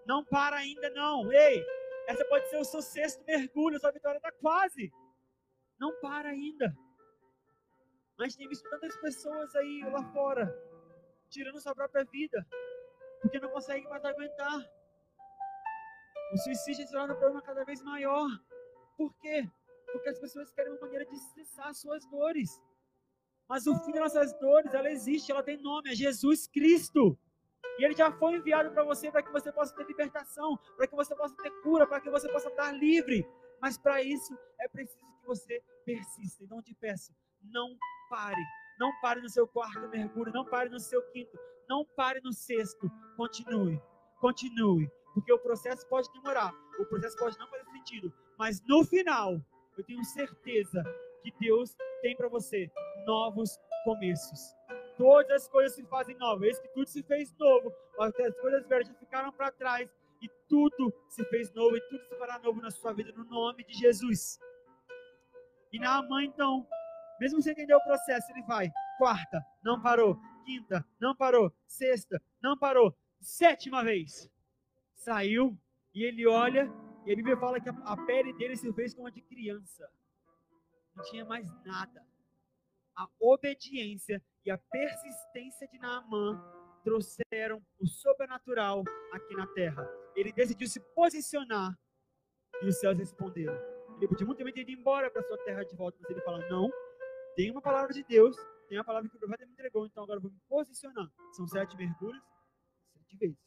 Não 0.05 0.23
para 0.23 0.57
ainda 0.57 0.87
não. 0.91 1.31
Ei, 1.33 1.65
essa 2.07 2.23
pode 2.25 2.47
ser 2.47 2.57
o 2.57 2.63
seu 2.63 2.83
sexto 2.83 3.25
mergulho, 3.25 3.79
sua 3.79 3.91
vitória 3.91 4.17
está 4.17 4.31
quase. 4.33 4.93
Não 5.79 5.91
para 5.99 6.29
ainda. 6.29 6.77
Mas 8.19 8.35
tem 8.35 8.47
visto 8.47 8.69
tantas 8.69 8.95
pessoas 8.97 9.55
aí 9.55 9.81
lá 9.91 10.03
fora 10.13 10.45
tirando 11.29 11.59
sua 11.59 11.73
própria 11.73 12.05
vida, 12.05 12.45
porque 13.25 13.39
não 13.39 13.49
consegue 13.49 13.87
mais 13.89 14.05
aguentar. 14.05 14.59
O 16.31 16.37
suicídio 16.37 16.85
se 16.85 16.91
torna 16.91 17.15
um 17.15 17.17
problema 17.17 17.41
cada 17.41 17.63
vez 17.63 17.81
maior. 17.81 18.27
Por 18.95 19.11
quê? 19.17 19.49
Porque 19.91 20.09
as 20.09 20.19
pessoas 20.19 20.51
querem 20.51 20.71
uma 20.71 20.81
maneira 20.81 21.05
de 21.05 21.17
cessar 21.17 21.73
suas 21.73 22.05
dores. 22.05 22.61
Mas 23.49 23.65
o 23.65 23.75
fim 23.83 23.91
das 23.93 24.13
nossas 24.13 24.31
dores, 24.39 24.71
ela 24.73 24.91
existe, 24.91 25.31
ela 25.31 25.41
tem 25.41 25.57
nome, 25.57 25.91
é 25.91 25.95
Jesus 25.95 26.47
Cristo. 26.47 27.17
E 27.79 27.83
ele 27.83 27.95
já 27.95 28.11
foi 28.11 28.35
enviado 28.35 28.71
para 28.71 28.83
você 28.83 29.11
para 29.11 29.23
que 29.23 29.31
você 29.31 29.51
possa 29.51 29.75
ter 29.75 29.87
libertação, 29.87 30.55
para 30.77 30.87
que 30.87 30.95
você 30.95 31.15
possa 31.15 31.35
ter 31.37 31.51
cura, 31.61 31.87
para 31.87 32.01
que 32.01 32.11
você 32.11 32.31
possa 32.31 32.49
estar 32.49 32.71
livre. 32.73 33.27
Mas 33.59 33.75
para 33.75 34.03
isso 34.03 34.37
é 34.59 34.67
preciso 34.67 34.99
que 35.19 35.25
você 35.25 35.63
persista. 35.83 36.43
Então 36.43 36.61
te 36.61 36.75
peço, 36.75 37.11
não 37.41 37.75
pare. 38.07 38.41
Não 38.79 38.91
pare 39.01 39.21
no 39.21 39.29
seu 39.29 39.47
quarto 39.47 39.87
mergulho, 39.89 40.31
não 40.31 40.45
pare 40.45 40.69
no 40.69 40.79
seu 40.79 41.01
quinto, 41.11 41.39
não 41.69 41.85
pare 41.95 42.19
no 42.21 42.33
sexto. 42.33 42.89
Continue, 43.17 43.81
continue. 44.19 44.89
Porque 45.13 45.31
o 45.31 45.39
processo 45.39 45.87
pode 45.87 46.11
demorar, 46.11 46.53
o 46.77 46.85
processo 46.85 47.17
pode 47.17 47.39
não 47.39 47.47
fazer 47.47 47.63
sentido, 47.71 48.13
mas 48.37 48.61
no 48.67 48.83
final, 48.83 49.39
eu 49.77 49.83
tenho 49.85 50.03
certeza 50.03 50.83
que 51.23 51.31
Deus 51.39 51.75
tem 52.01 52.15
para 52.15 52.27
você 52.27 52.69
novos 53.05 53.57
começos. 53.83 54.55
Todas 54.97 55.43
as 55.43 55.47
coisas 55.49 55.75
se 55.75 55.83
fazem 55.85 56.17
novas. 56.17 56.47
Eis 56.47 56.59
que 56.59 56.67
tudo 56.69 56.87
se 56.87 57.03
fez 57.03 57.33
novo. 57.37 57.73
As 57.99 58.13
coisas 58.39 58.65
velhas 58.67 58.87
já 58.87 58.93
ficaram 58.95 59.31
para 59.31 59.51
trás. 59.51 59.89
E 60.21 60.29
tudo 60.47 60.93
se 61.09 61.23
fez 61.25 61.53
novo. 61.53 61.75
E 61.75 61.81
tudo 61.89 62.03
se 62.05 62.15
fará 62.17 62.39
novo 62.39 62.61
na 62.61 62.71
sua 62.71 62.93
vida, 62.93 63.11
no 63.11 63.25
nome 63.25 63.63
de 63.65 63.73
Jesus. 63.73 64.39
E 65.71 65.79
na 65.79 66.01
mãe, 66.03 66.25
então, 66.25 66.65
mesmo 67.19 67.41
sem 67.41 67.51
entender 67.51 67.75
o 67.75 67.83
processo, 67.83 68.31
ele 68.31 68.43
vai. 68.43 68.71
Quarta, 68.97 69.45
não 69.63 69.81
parou. 69.81 70.19
Quinta, 70.45 70.85
não 70.99 71.15
parou. 71.15 71.51
Sexta, 71.65 72.21
não 72.41 72.57
parou. 72.57 72.95
Sétima 73.19 73.83
vez. 73.83 74.29
Saiu 74.93 75.57
e 75.93 76.03
ele 76.03 76.25
olha. 76.27 76.71
E 77.05 77.11
a 77.11 77.15
Bíblia 77.15 77.37
fala 77.37 77.59
que 77.59 77.69
a 77.69 77.97
pele 78.05 78.33
dele 78.33 78.55
se 78.55 78.71
fez 78.73 78.93
como 78.93 79.07
a 79.07 79.11
de 79.11 79.21
criança. 79.21 79.89
Não 80.95 81.03
tinha 81.03 81.25
mais 81.25 81.47
nada 81.63 82.05
a 82.95 83.07
obediência 83.19 84.23
e 84.45 84.51
a 84.51 84.57
persistência 84.57 85.67
de 85.67 85.77
Naamã 85.77 86.41
trouxeram 86.83 87.61
o 87.79 87.85
sobrenatural 87.85 88.83
aqui 89.11 89.35
na 89.35 89.47
terra. 89.47 89.87
Ele 90.15 90.31
decidiu 90.31 90.67
se 90.67 90.79
posicionar 90.93 91.77
e 92.61 92.67
os 92.67 92.79
céus 92.79 92.97
responderam. 92.97 93.57
Ele 93.97 94.07
podia 94.07 94.25
muito 94.25 94.43
bem 94.43 94.53
ter 94.53 94.61
ido 94.61 94.71
embora 94.71 95.09
para 95.09 95.23
sua 95.23 95.37
terra 95.39 95.63
de 95.63 95.75
volta, 95.75 95.97
mas 96.01 96.09
ele 96.09 96.21
fala: 96.21 96.47
Não, 96.49 96.69
tem 97.35 97.51
uma 97.51 97.61
palavra 97.61 97.93
de 97.93 98.03
Deus, 98.03 98.37
tem 98.67 98.77
uma 98.77 98.83
palavra 98.83 99.09
que 99.09 99.15
o 99.15 99.19
profeta 99.19 99.45
me 99.45 99.51
entregou, 99.53 99.85
então 99.85 100.03
agora 100.03 100.17
eu 100.17 100.21
vou 100.21 100.31
me 100.31 100.39
posicionar. 100.47 101.09
São 101.33 101.47
sete 101.47 101.75
mergulhos, 101.77 102.23
sete 102.93 103.17
vezes. 103.17 103.37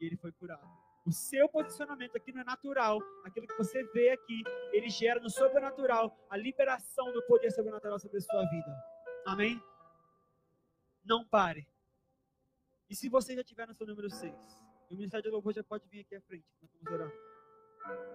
E 0.00 0.06
ele 0.06 0.16
foi 0.16 0.32
curado. 0.32 0.66
O 1.06 1.12
seu 1.12 1.48
posicionamento 1.48 2.16
aqui 2.16 2.32
não 2.32 2.40
é 2.40 2.44
natural. 2.44 2.98
Aquilo 3.24 3.46
que 3.46 3.56
você 3.58 3.84
vê 3.92 4.10
aqui, 4.10 4.42
ele 4.72 4.88
gera 4.88 5.20
no 5.20 5.28
sobrenatural 5.28 6.16
a 6.30 6.36
liberação 6.36 7.12
do 7.12 7.22
poder 7.26 7.50
sobrenatural 7.50 7.98
sobre 7.98 8.18
a 8.18 8.20
sua 8.22 8.44
vida. 8.48 8.84
Amém? 9.26 9.62
Não 11.04 11.24
pare. 11.26 11.68
E 12.88 12.96
se 12.96 13.08
você 13.08 13.34
já 13.34 13.42
estiver 13.42 13.68
no 13.68 13.74
seu 13.74 13.86
número 13.86 14.08
6, 14.08 14.34
o 14.90 14.94
Ministério 14.94 15.22
de 15.22 15.30
Louvor 15.30 15.52
já 15.52 15.62
pode 15.62 15.86
vir 15.88 16.00
aqui 16.00 16.14
à 16.14 16.20
frente. 16.22 16.46
Nós 16.60 16.70
vamos 16.72 17.00
orar. 17.00 17.12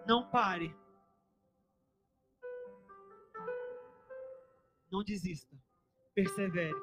Não 0.07 0.29
pare. 0.29 0.75
Não 4.91 5.03
desista. 5.03 5.55
Persevere. 6.19 6.75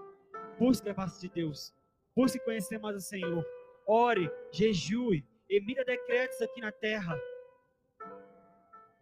Busque 0.59 0.89
a 0.89 0.95
face 0.95 1.21
de 1.21 1.29
Deus. 1.29 1.75
Busque 2.15 2.39
conhecer 2.39 2.79
mais 2.79 2.97
o 2.97 3.01
Senhor. 3.01 3.45
Ore, 3.87 4.31
jejue, 4.51 5.27
emita 5.47 5.85
decretos 5.85 6.41
aqui 6.41 6.59
na 6.59 6.73
terra. 6.73 7.15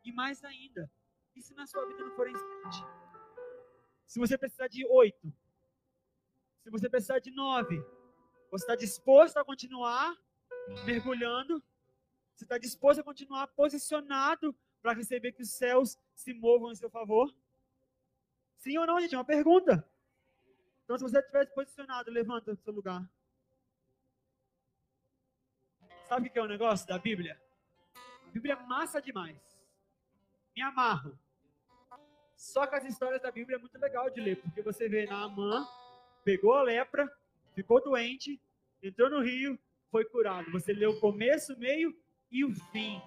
E 0.04 0.12
mais 0.12 0.42
ainda, 0.42 0.90
e 1.36 1.40
se 1.40 1.54
na 1.54 1.66
sua 1.68 1.86
vida 1.86 2.00
não 2.00 2.16
for 2.16 2.28
instante? 2.28 2.84
Se 4.06 4.18
você 4.18 4.36
precisar 4.36 4.66
de 4.66 4.84
oito, 4.86 5.32
se 6.64 6.70
você 6.70 6.88
precisar 6.88 7.20
de 7.20 7.30
nove, 7.30 7.78
você 8.50 8.64
está 8.64 8.74
disposto 8.74 9.36
a 9.36 9.44
continuar 9.44 10.16
mergulhando? 10.84 11.62
Você 12.34 12.44
está 12.44 12.58
disposto 12.58 12.98
a 12.98 13.04
continuar 13.04 13.46
posicionado 13.46 14.54
para 14.82 14.94
receber 14.94 15.30
que 15.30 15.42
os 15.42 15.52
céus 15.52 15.96
se 16.12 16.34
movam 16.34 16.72
em 16.72 16.74
seu 16.74 16.90
favor? 16.90 17.32
Sim 18.56 18.76
ou 18.78 18.86
não, 18.86 19.00
gente? 19.00 19.14
É 19.14 19.18
uma 19.18 19.24
pergunta. 19.24 19.88
Então, 20.84 20.98
se 20.98 21.02
você 21.02 21.18
estiver 21.18 21.46
posicionado, 21.54 22.10
levanta 22.10 22.52
o 22.52 22.56
seu 22.56 22.72
lugar. 22.72 23.02
Sabe 26.06 26.28
o 26.28 26.30
que 26.30 26.38
é 26.38 26.42
o 26.42 26.46
negócio 26.46 26.86
da 26.86 26.98
Bíblia? 26.98 27.40
A 28.26 28.30
Bíblia 28.30 28.54
é 28.54 28.66
massa 28.66 29.00
demais. 29.00 29.38
Me 30.54 30.62
amarro. 30.62 31.18
Só 32.36 32.66
que 32.66 32.74
as 32.74 32.84
histórias 32.84 33.22
da 33.22 33.30
Bíblia 33.30 33.56
é 33.56 33.58
muito 33.58 33.78
legal 33.78 34.10
de 34.10 34.20
ler, 34.20 34.40
porque 34.40 34.60
você 34.60 34.88
vê 34.88 35.06
Naamã, 35.06 35.66
pegou 36.22 36.52
a 36.52 36.62
lepra, 36.62 37.10
ficou 37.54 37.82
doente, 37.82 38.38
entrou 38.82 39.08
no 39.08 39.22
rio, 39.22 39.58
foi 39.90 40.04
curado. 40.04 40.50
Você 40.52 40.72
lê 40.72 40.86
o 40.86 41.00
começo, 41.00 41.54
o 41.54 41.58
meio 41.58 41.96
e 42.30 42.44
o 42.44 42.54
fim 42.70 43.00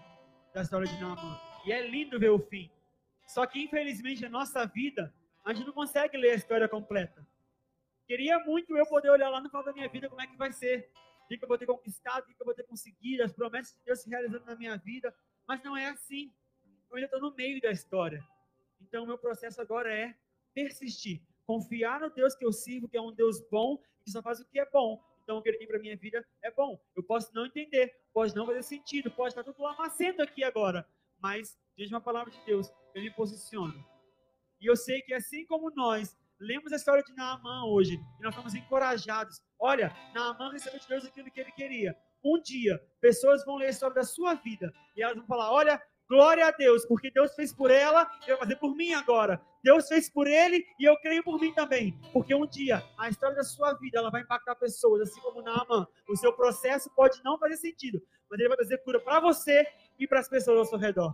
da 0.54 0.64
história 0.64 0.88
de 0.88 1.00
Naamã. 1.00 1.40
E 1.66 1.72
é 1.72 1.88
lindo 1.88 2.20
ver 2.20 2.32
o 2.32 2.40
fim. 2.40 2.72
Só 3.28 3.46
que, 3.46 3.62
infelizmente, 3.62 4.24
na 4.24 4.30
nossa 4.30 4.66
vida, 4.66 5.14
a 5.46 5.54
gente 5.54 5.68
não 5.68 5.74
consegue 5.74 6.18
ler 6.18 6.32
a 6.32 6.36
história 6.36 6.68
completa. 6.68 7.28
Queria 8.08 8.40
muito 8.40 8.76
eu 8.76 8.86
poder 8.88 9.10
olhar 9.10 9.30
lá 9.30 9.42
no 9.42 9.50
final 9.50 9.64
da 9.64 9.74
minha 9.74 9.90
vida 9.90 10.08
como 10.08 10.22
é 10.22 10.28
que 10.28 10.38
vai 10.38 10.52
ser. 10.52 10.90
O 11.26 11.28
que 11.28 11.44
eu 11.44 11.48
vou 11.48 11.58
ter 11.58 11.66
conquistado, 11.66 12.24
o 12.24 12.26
que 12.26 12.42
eu 12.42 12.46
vou 12.46 12.56
ter 12.56 12.64
conseguido, 12.64 13.22
as 13.22 13.34
promessas 13.34 13.76
de 13.78 13.84
Deus 13.84 14.00
se 14.00 14.10
realizando 14.10 14.46
na 14.46 14.56
minha 14.56 14.78
vida. 14.78 15.14
Mas 15.46 15.62
não 15.62 15.76
é 15.76 15.88
assim. 15.88 16.34
Eu 16.90 16.96
ainda 16.96 17.08
estou 17.08 17.20
no 17.20 17.36
meio 17.36 17.60
da 17.62 17.70
história. 17.70 18.24
Então, 18.82 19.06
meu 19.06 19.18
processo 19.18 19.60
agora 19.60 19.94
é 19.94 20.16
persistir, 20.54 21.22
confiar 21.46 22.00
no 22.00 22.10
Deus 22.10 22.34
que 22.34 22.46
eu 22.46 22.54
sirvo, 22.54 22.88
que 22.88 22.96
é 22.96 23.02
um 23.02 23.12
Deus 23.12 23.42
bom, 23.50 23.78
que 24.04 24.10
só 24.10 24.22
faz 24.22 24.40
o 24.40 24.46
que 24.46 24.58
é 24.58 24.66
bom. 24.70 25.04
Então, 25.24 25.38
o 25.38 25.42
que 25.42 25.50
ele 25.50 25.58
tem 25.58 25.68
para 25.68 25.80
minha 25.80 25.98
vida 25.98 26.26
é 26.42 26.50
bom. 26.50 26.80
Eu 26.96 27.04
posso 27.04 27.36
não 27.36 27.46
entender, 27.46 27.94
pode 28.14 28.34
não 28.34 28.46
fazer 28.46 28.64
sentido, 28.64 29.12
pode 29.12 29.30
estar 29.30 29.44
tudo 29.44 29.62
lamacento 29.62 30.22
aqui 30.22 30.44
agora, 30.46 30.88
mas, 31.20 31.60
diante 31.76 31.94
uma 31.94 32.00
palavra 32.00 32.32
de 32.32 32.40
Deus, 32.46 32.72
eu 32.96 33.02
me 33.02 33.12
posiciono. 33.12 33.86
E 34.62 34.66
eu 34.66 34.78
sei 34.78 35.02
que 35.02 35.14
assim 35.14 35.46
como 35.46 35.70
nós 35.72 36.18
lemos 36.40 36.72
a 36.72 36.76
história 36.76 37.04
de 37.04 37.14
Naamã 37.14 37.66
hoje, 37.66 37.94
e 37.94 38.24
nós 38.24 38.34
estamos 38.34 38.54
encorajados. 38.54 39.42
Olha, 39.60 39.96
Naamã 40.14 40.52
recebeu 40.52 40.80
de 40.80 40.88
Deus 40.88 41.06
aquilo 41.06 41.32
que 41.32 41.40
ele 41.40 41.52
queria. 41.52 41.96
Um 42.24 42.42
dia, 42.42 42.80
pessoas 43.00 43.46
vão 43.46 43.58
ler 43.58 43.68
a 43.68 43.70
história 43.70 43.96
da 43.96 44.04
sua 44.04 44.34
vida 44.36 44.74
e 44.96 45.04
elas 45.04 45.16
vão 45.16 45.26
falar: 45.26 45.52
Olha, 45.52 45.82
Glória 46.10 46.48
a 46.48 46.52
Deus, 46.52 46.86
porque 46.86 47.12
Deus 47.12 47.36
fez 47.36 47.54
por 47.54 47.70
ela, 47.70 48.10
e 48.24 48.28
vai 48.28 48.38
fazer 48.38 48.56
por 48.56 48.74
mim 48.74 48.94
agora. 48.94 49.42
Deus 49.62 49.90
fez 49.90 50.10
por 50.10 50.26
ele 50.26 50.66
e 50.80 50.86
eu 50.86 50.96
creio 51.02 51.22
por 51.22 51.38
mim 51.38 51.54
também. 51.54 52.00
Porque 52.14 52.34
um 52.34 52.48
dia 52.48 52.82
a 52.98 53.10
história 53.10 53.36
da 53.36 53.44
sua 53.44 53.74
vida 53.74 54.00
ela 54.00 54.10
vai 54.10 54.22
impactar 54.22 54.56
pessoas, 54.56 55.02
assim 55.02 55.20
como 55.20 55.42
Naaman. 55.42 55.86
O 56.08 56.16
seu 56.16 56.32
processo 56.32 56.90
pode 56.96 57.22
não 57.26 57.38
fazer 57.38 57.58
sentido, 57.58 58.02
mas 58.32 58.40
ele 58.40 58.48
vai 58.48 58.58
trazer 58.58 58.78
cura 58.84 59.02
para 59.02 59.20
você 59.20 59.68
e 60.00 60.08
para 60.08 60.22
as 60.22 60.30
pessoas 60.30 60.60
ao 60.60 60.66
seu 60.66 60.78
redor. 60.78 61.14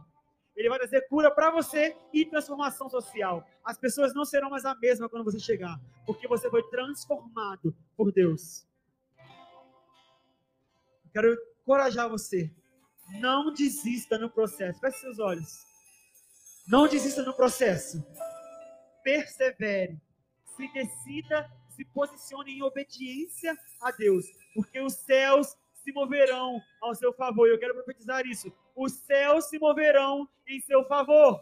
Ele 0.55 0.69
vai 0.69 0.77
trazer 0.77 1.07
cura 1.07 1.31
para 1.31 1.49
você 1.51 1.95
e 2.13 2.25
transformação 2.25 2.89
social. 2.89 3.45
As 3.63 3.77
pessoas 3.77 4.13
não 4.13 4.23
serão 4.23 4.49
mais 4.49 4.65
a 4.65 4.75
mesma 4.75 5.09
quando 5.09 5.23
você 5.23 5.39
chegar, 5.39 5.79
porque 6.05 6.27
você 6.27 6.49
foi 6.49 6.63
transformado 6.69 7.75
por 7.97 8.11
Deus. 8.11 8.67
Quero 11.11 11.35
encorajar 11.61 12.09
você 12.09 12.51
não 13.19 13.53
desista 13.53 14.17
no 14.17 14.29
processo. 14.29 14.79
Feche 14.79 14.99
seus 14.99 15.19
olhos. 15.19 15.65
Não 16.67 16.87
desista 16.87 17.23
no 17.23 17.33
processo. 17.33 18.03
Persevere. 19.03 19.99
Se 20.55 20.71
decida, 20.71 21.51
se 21.69 21.83
posicione 21.85 22.53
em 22.53 22.61
obediência 22.61 23.57
a 23.81 23.91
Deus, 23.91 24.25
porque 24.53 24.79
os 24.79 24.93
céus 24.93 25.57
se 25.83 25.91
moverão 25.91 26.61
ao 26.81 26.95
seu 26.95 27.11
favor. 27.13 27.47
Eu 27.47 27.59
quero 27.59 27.73
profetizar 27.73 28.25
isso. 28.25 28.53
Os 28.75 28.93
céus 28.93 29.45
se 29.45 29.59
moverão 29.59 30.27
em 30.47 30.59
seu 30.61 30.83
favor. 30.85 31.41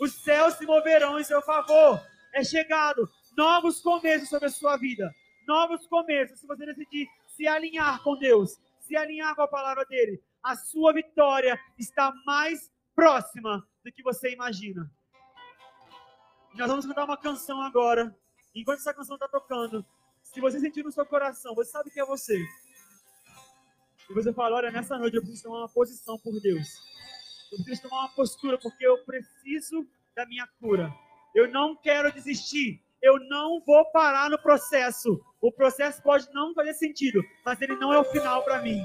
Os 0.00 0.14
céus 0.22 0.54
se 0.54 0.66
moverão 0.66 1.18
em 1.18 1.24
seu 1.24 1.42
favor. 1.42 2.00
É 2.32 2.44
chegado 2.44 3.08
novos 3.36 3.80
começos 3.80 4.28
sobre 4.28 4.46
a 4.46 4.50
sua 4.50 4.76
vida. 4.76 5.12
Novos 5.46 5.86
começos. 5.86 6.40
Se 6.40 6.46
você 6.46 6.66
decidir 6.66 7.08
se 7.26 7.46
alinhar 7.46 8.02
com 8.02 8.16
Deus, 8.18 8.58
se 8.80 8.96
alinhar 8.96 9.34
com 9.34 9.42
a 9.42 9.48
palavra 9.48 9.84
dele, 9.84 10.22
a 10.42 10.56
sua 10.56 10.92
vitória 10.92 11.58
está 11.78 12.12
mais 12.24 12.70
próxima 12.94 13.66
do 13.84 13.92
que 13.92 14.02
você 14.02 14.32
imagina. 14.32 14.90
Nós 16.54 16.68
vamos 16.68 16.86
cantar 16.86 17.04
uma 17.04 17.16
canção 17.16 17.60
agora. 17.62 18.14
Enquanto 18.54 18.80
essa 18.80 18.94
canção 18.94 19.14
está 19.14 19.28
tocando, 19.28 19.84
se 20.22 20.40
você 20.40 20.58
sentir 20.58 20.82
no 20.82 20.90
seu 20.90 21.06
coração, 21.06 21.54
você 21.54 21.70
sabe 21.70 21.90
que 21.90 22.00
é 22.00 22.04
você. 22.04 22.44
E 24.08 24.14
você 24.14 24.32
fala: 24.32 24.56
Olha, 24.56 24.70
nessa 24.70 24.96
noite 24.98 25.16
eu 25.16 25.22
preciso 25.22 25.44
tomar 25.44 25.58
uma 25.58 25.68
posição 25.68 26.18
por 26.18 26.40
Deus. 26.40 26.68
Eu 27.52 27.58
preciso 27.58 27.88
tomar 27.88 28.00
uma 28.00 28.14
postura 28.14 28.58
porque 28.58 28.86
eu 28.86 28.98
preciso 29.04 29.86
da 30.14 30.26
minha 30.26 30.46
cura. 30.60 30.92
Eu 31.34 31.50
não 31.50 31.76
quero 31.76 32.12
desistir. 32.12 32.82
Eu 33.00 33.18
não 33.28 33.60
vou 33.64 33.84
parar 33.92 34.28
no 34.28 34.38
processo. 34.38 35.20
O 35.40 35.52
processo 35.52 36.02
pode 36.02 36.28
não 36.32 36.52
fazer 36.52 36.74
sentido, 36.74 37.22
mas 37.44 37.60
ele 37.62 37.76
não 37.76 37.92
é 37.92 37.98
o 37.98 38.04
final 38.04 38.42
para 38.42 38.60
mim. 38.60 38.82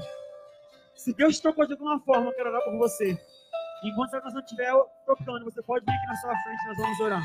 Se 0.94 1.12
Deus 1.12 1.40
tocou 1.40 1.66
de 1.66 1.72
alguma 1.72 1.98
forma, 2.00 2.30
eu 2.30 2.34
quero 2.34 2.50
orar 2.50 2.62
por 2.62 2.78
você. 2.78 3.18
Enquanto 3.82 4.14
essa 4.14 4.20
canção 4.20 4.40
estiver 4.40 4.72
tocando, 5.04 5.44
você 5.44 5.60
pode 5.62 5.84
vir 5.84 5.92
aqui 5.92 6.06
na 6.06 6.16
sua 6.16 6.36
frente, 6.42 6.66
nós 6.66 6.76
vamos 6.78 7.00
orar. 7.00 7.22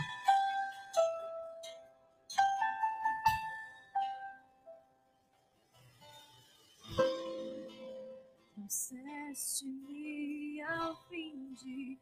Trouxeste-me 9.29 10.59
ao 10.63 10.95
fim 11.07 11.53
de 11.53 11.99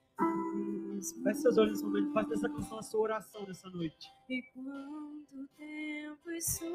Feche 1.24 1.42
seus 1.42 1.58
olhos 1.58 1.74
nesse 1.74 1.84
momento, 1.84 2.14
faça 2.14 2.30
dessa 2.30 2.50
canção 2.50 2.80
a 2.80 2.82
sua 2.82 3.02
oração 3.02 3.46
nessa 3.46 3.70
noite. 3.70 4.08
E 4.30 4.42
quanto 4.54 5.48
tempo 5.58 6.32
isso 6.32 6.66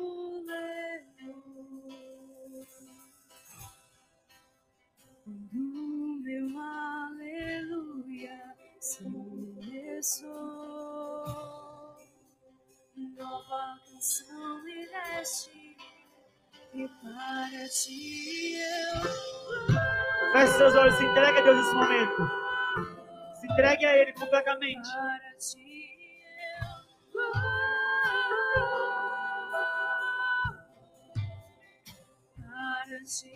ti. 33.05 33.33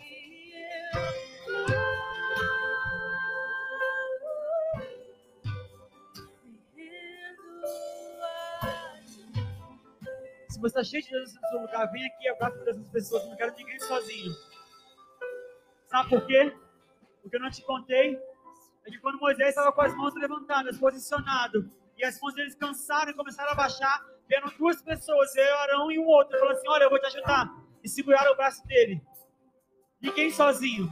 Se 10.49 10.61
você 10.61 10.67
está 10.67 10.83
cheio 10.83 11.03
de 11.03 11.09
Deus 11.11 11.33
no 11.33 11.49
seu 11.49 11.61
lugar, 11.61 11.91
vem 11.91 12.05
aqui 12.05 12.23
e 12.23 12.29
abraça 12.29 12.57
essas 12.67 12.87
pessoas. 12.89 13.23
Eu 13.23 13.29
não 13.29 13.37
quero 13.37 13.55
ninguém 13.55 13.79
sozinho. 13.79 14.33
Sabe 15.87 16.09
por 16.09 16.25
quê? 16.25 16.55
Porque 17.21 17.35
eu 17.35 17.41
não 17.41 17.51
te 17.51 17.61
contei. 17.63 18.19
É 18.85 18.89
que 18.89 18.99
quando 18.99 19.19
Moisés 19.19 19.49
estava 19.49 19.71
com 19.71 19.81
as 19.81 19.93
mãos 19.95 20.15
levantadas, 20.15 20.36
posicionado, 20.79 21.71
e 21.97 22.05
as 22.05 22.19
mãos 22.19 22.33
deles 22.33 22.55
cansaram 22.55 23.11
e 23.11 23.13
começaram 23.13 23.51
a 23.51 23.55
baixar, 23.55 24.05
vieram 24.27 24.51
duas 24.57 24.81
pessoas, 24.81 25.35
eu, 25.35 25.57
Arão 25.57 25.91
e 25.91 25.99
um 25.99 26.05
outro, 26.05 26.37
falando 26.37 26.55
assim: 26.55 26.67
Olha, 26.67 26.83
eu 26.83 26.89
vou 26.89 26.99
te 26.99 27.07
ajudar. 27.07 27.49
E 27.83 27.89
seguraram 27.89 28.33
o 28.33 28.35
braço 28.35 28.65
dele. 28.67 29.01
Ninguém 30.01 30.31
sozinho. 30.31 30.91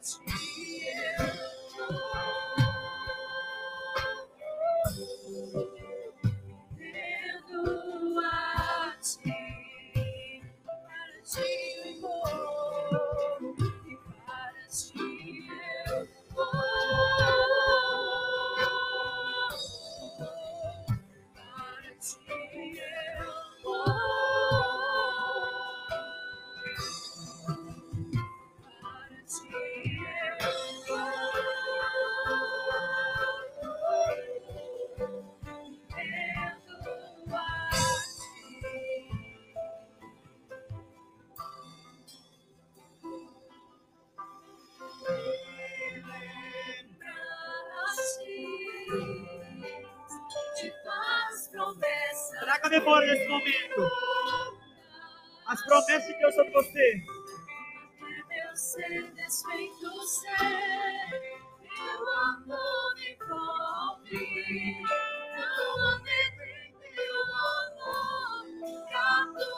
minutes. 0.00 0.18
Memória 53.00 53.14
desse 53.14 53.28
momento. 53.28 53.90
As 55.46 55.64
promessas 55.64 56.06
de 56.06 56.18
Deus 56.18 56.34
sobre 56.34 56.52
você. 56.52 57.02
Meu 58.28 58.56
ser 58.56 59.12
desfeito 59.14 59.90
meu 61.70 62.08
amor 62.08 62.94
me 62.96 63.16
cobre. 63.16 64.76
Não 65.36 66.00
amor. 68.92 69.50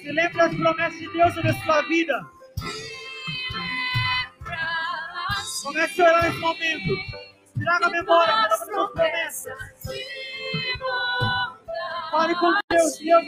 Se 0.00 0.12
lembre 0.12 0.38
das 0.38 0.54
promessas 0.54 0.98
de 0.98 1.12
Deus 1.12 1.34
sobre 1.34 1.50
a 1.50 1.62
sua 1.62 1.82
vida. 1.82 2.30
Comece 5.62 6.02
a 6.02 6.04
orar 6.04 6.24
nesse 6.24 6.38
momento. 6.38 7.09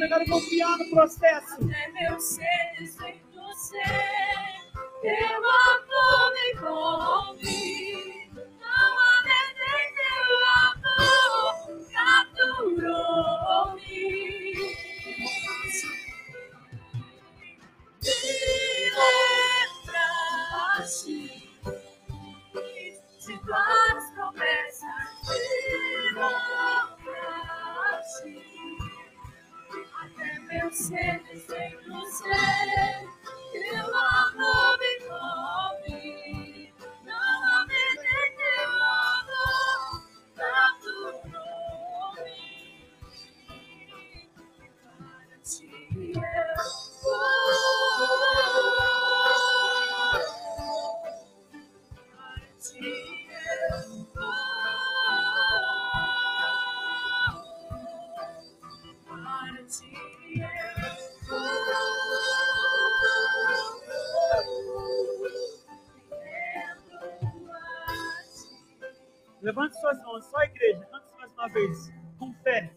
Quero 0.09 0.25
confiar 0.27 0.79
no 0.79 0.91
processo. 0.91 1.55
Até 1.55 1.89
meu 1.93 2.21
ser 2.21 2.73
desfeito 2.79 3.55
ser, 3.55 4.73
teu 5.03 5.37
amor 5.37 6.33
me 6.33 6.55
cobre. 6.59 8.31
Não 8.61 8.99
teu 9.97 10.29
amor 10.57 11.55
capturou-me. 11.93 14.03
Me 18.03 18.11
lembraste 19.87 21.12
Mãos, 69.99 70.25
só 70.27 70.39
a 70.39 70.45
igreja. 70.45 70.87
Cante 70.87 71.07
isso 71.07 71.17
mais 71.17 71.33
uma 71.33 71.49
vez. 71.49 71.93
Com 72.19 72.33
fé. 72.43 72.73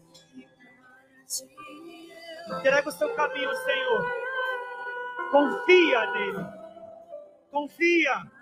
Entrega 2.58 2.88
o 2.88 2.92
seu 2.92 3.14
caminho 3.14 3.54
Senhor. 3.56 4.06
Confia 5.30 6.12
nele. 6.12 6.46
Confia. 7.50 8.35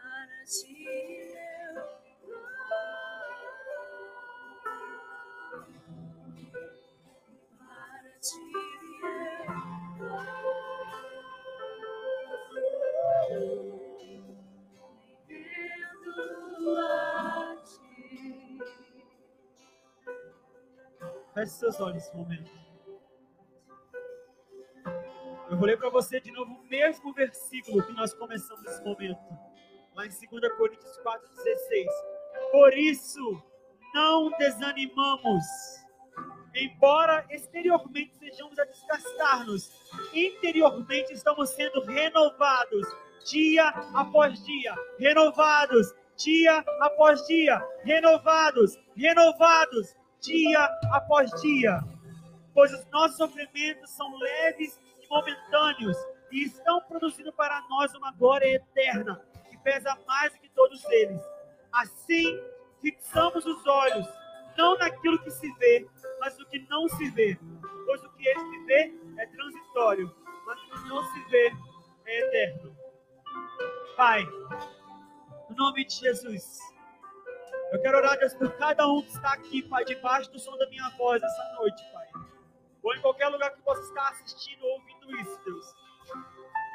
Seus 21.75 21.81
olhos 21.81 21.95
nesse 21.95 22.17
momento. 22.17 22.51
Eu 25.51 25.57
vou 25.57 25.67
ler 25.67 25.79
para 25.79 25.91
você 25.91 26.21
de 26.21 26.31
novo 26.33 26.53
o 26.53 26.65
mesmo 26.69 27.13
versículo 27.13 27.85
que 27.85 27.93
nós 27.93 28.15
começamos 28.15 28.65
esse 28.65 28.83
momento. 28.83 29.21
Lá 29.95 30.07
em 30.07 30.09
2 30.09 30.21
Coríntios 30.57 30.99
4,16. 30.99 31.87
Por 32.51 32.77
isso, 32.77 33.43
não 33.93 34.31
desanimamos. 34.39 35.45
Embora 36.55 37.27
exteriormente 37.31 38.15
sejamos 38.17 38.59
a 38.59 38.65
desgastar-nos, 38.65 39.71
interiormente 40.13 41.13
estamos 41.13 41.51
sendo 41.51 41.81
renovados 41.83 42.87
dia 43.25 43.69
após 43.93 44.45
dia, 44.45 44.75
renovados 44.99 45.93
dia 46.17 46.65
após 46.81 47.27
dia, 47.27 47.61
renovados, 47.85 48.79
renovados 48.97 49.97
dia 50.25 50.65
após 50.93 51.31
dia. 51.41 51.81
Pois 52.53 52.73
os 52.73 52.87
nossos 52.91 53.17
sofrimentos 53.17 53.91
são 53.91 54.17
leves 54.17 54.81
e 55.03 55.09
momentâneos 55.09 55.97
e 56.31 56.45
estão 56.45 56.81
produzindo 56.83 57.33
para 57.33 57.61
nós 57.69 57.95
uma 57.95 58.13
glória 58.13 58.57
eterna 58.57 59.21
que 59.51 59.59
pesa 59.59 59.97
mais 60.07 60.33
do 60.33 60.39
que 60.39 60.49
todos 60.51 60.85
eles. 60.87 61.21
Assim, 61.73 62.39
fixamos 62.81 63.45
os 63.45 63.67
olhos 63.67 64.07
não 64.57 64.79
naquilo 64.79 65.19
que 65.23 65.31
se 65.31 65.53
vê, 65.55 65.87
mas 66.21 66.39
no 66.39 66.47
que 66.47 66.61
não 66.69 66.89
se 66.89 67.11
vê. 67.11 67.39
Pois 67.87 68.03
o 68.03 68.09
que 68.11 68.35
se 68.35 68.59
vê 68.67 68.95
é 69.19 69.27
transitório, 69.27 70.15
mas 70.47 70.59
o 70.61 70.71
que 70.71 70.89
não 70.89 71.05
se 71.13 71.25
vê 71.29 71.53
é 72.07 72.21
eterno. 72.21 72.77
Pai, 73.97 74.25
no 75.51 75.57
nome 75.57 75.85
de 75.85 75.95
Jesus, 75.95 76.59
eu 77.75 77.83
quero 77.83 77.99
orar, 77.99 78.19
Deus, 78.19 78.35
por 78.35 78.51
cada 78.57 78.87
um 78.87 79.03
que 79.03 79.11
está 79.11 79.33
aqui, 79.33 79.63
Pai, 79.63 79.85
debaixo 79.85 80.31
do 80.31 80.39
som 80.39 80.57
da 80.57 80.69
minha 80.69 80.89
voz 80.91 81.23
essa 81.23 81.55
noite, 81.57 81.83
Pai. 81.93 82.07
Ou 82.83 82.95
em 82.95 83.01
qualquer 83.01 83.29
lugar 83.29 83.51
que 83.51 83.63
possa 83.63 83.83
estar 83.83 84.09
assistindo 84.11 84.65
ou 84.65 84.73
ouvindo 84.73 85.21
isso, 85.21 85.41
Deus. 85.45 85.75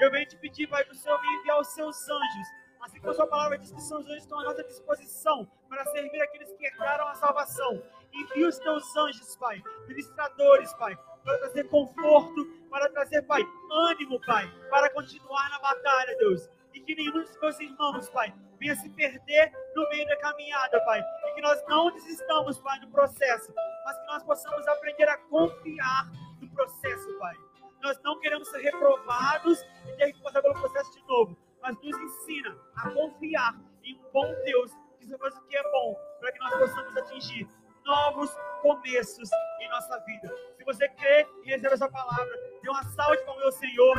Eu 0.02 0.12
venho 0.12 0.28
te 0.28 0.38
pedir, 0.38 0.68
Pai, 0.68 0.84
que 0.84 0.92
o 0.92 0.96
Senhor 0.96 1.22
me 1.22 1.28
enviar 1.40 1.60
os 1.60 1.68
seus 1.70 2.10
anjos 2.10 2.48
Assim 2.82 3.00
como 3.00 3.12
a 3.12 3.16
sua 3.16 3.28
palavra 3.28 3.58
diz 3.58 3.72
que 3.72 3.82
seus 3.82 4.06
anjos 4.06 4.24
estão 4.24 4.40
à 4.40 4.44
nossa 4.44 4.64
disposição 4.64 5.46
para 5.68 5.84
servir 5.86 6.22
aqueles 6.22 6.52
que 6.54 6.66
herdaram 6.66 7.08
a 7.08 7.16
salvação. 7.16 7.84
Envia 8.14 8.48
os 8.48 8.58
teus 8.58 8.96
anjos, 8.96 9.36
Pai, 9.36 9.62
ministradores, 9.88 10.74
Pai, 10.74 10.98
para 11.24 11.38
trazer 11.40 11.66
conforto, 11.66 12.46
para 12.70 12.90
trazer, 12.90 13.22
Pai, 13.24 13.42
ânimo, 13.90 14.20
Pai, 14.26 14.50
para 14.70 14.90
continuar 14.92 15.50
na 15.50 15.60
batalha, 15.60 16.18
Deus. 16.18 16.50
E 16.74 16.80
que 16.82 16.96
nenhum 16.96 17.14
dos 17.14 17.40
meus 17.40 17.60
irmãos, 17.60 18.10
Pai, 18.10 18.34
venha 18.60 18.76
se 18.76 18.90
perder 18.90 19.52
no 19.76 19.90
meio 19.90 20.08
da 20.08 20.18
caminhada, 20.18 20.80
Pai. 20.86 21.02
E 21.02 21.34
que 21.36 21.42
nós 21.42 21.62
não 21.68 21.92
desistamos, 21.92 22.60
Pai, 22.60 22.80
no 22.80 22.90
processo, 22.90 23.54
mas 23.86 23.98
que 23.98 24.06
nós 24.08 24.24
possamos 24.24 24.68
aprender 24.68 25.10
a 25.10 25.18
confiar 25.18 26.12
no 26.42 26.50
processo, 26.52 27.18
Pai. 27.20 27.36
Nós 27.82 28.00
não 28.04 28.20
queremos 28.20 28.48
ser 28.50 28.60
reprovados 28.60 29.62
e 29.88 29.98
ter 29.98 30.14
que 30.14 30.22
passar 30.22 30.42
pelo 30.42 30.54
processo 30.56 30.92
de 30.92 31.08
novo 31.08 31.38
mas 31.62 31.76
nos 31.82 31.98
ensina 31.98 32.58
a 32.76 32.90
confiar 32.92 33.56
em 33.84 33.96
um 33.96 34.12
bom 34.12 34.34
Deus 34.46 34.72
que 34.98 35.06
sabe 35.06 35.24
o 35.24 35.42
que 35.48 35.58
é 35.58 35.64
bom, 35.72 35.96
para 36.20 36.32
que 36.32 36.40
nós 36.40 36.56
possamos 36.58 36.98
atingir 36.98 37.48
novos 37.86 38.30
começos 38.62 39.30
em 39.62 39.70
nossa 39.70 39.98
vida. 40.00 40.28
Se 40.58 40.64
você 40.64 40.88
crê 40.90 41.28
e 41.44 41.50
recebe 41.50 41.74
essa 41.74 41.90
palavra, 41.90 42.30
dê 42.62 42.70
uma 42.70 42.84
salva 42.84 43.18
para 43.18 43.34
o 43.34 43.38
meu 43.40 43.52
Senhor, 43.52 43.98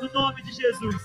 no 0.00 0.12
nome 0.12 0.42
de 0.42 0.52
Jesus. 0.52 1.02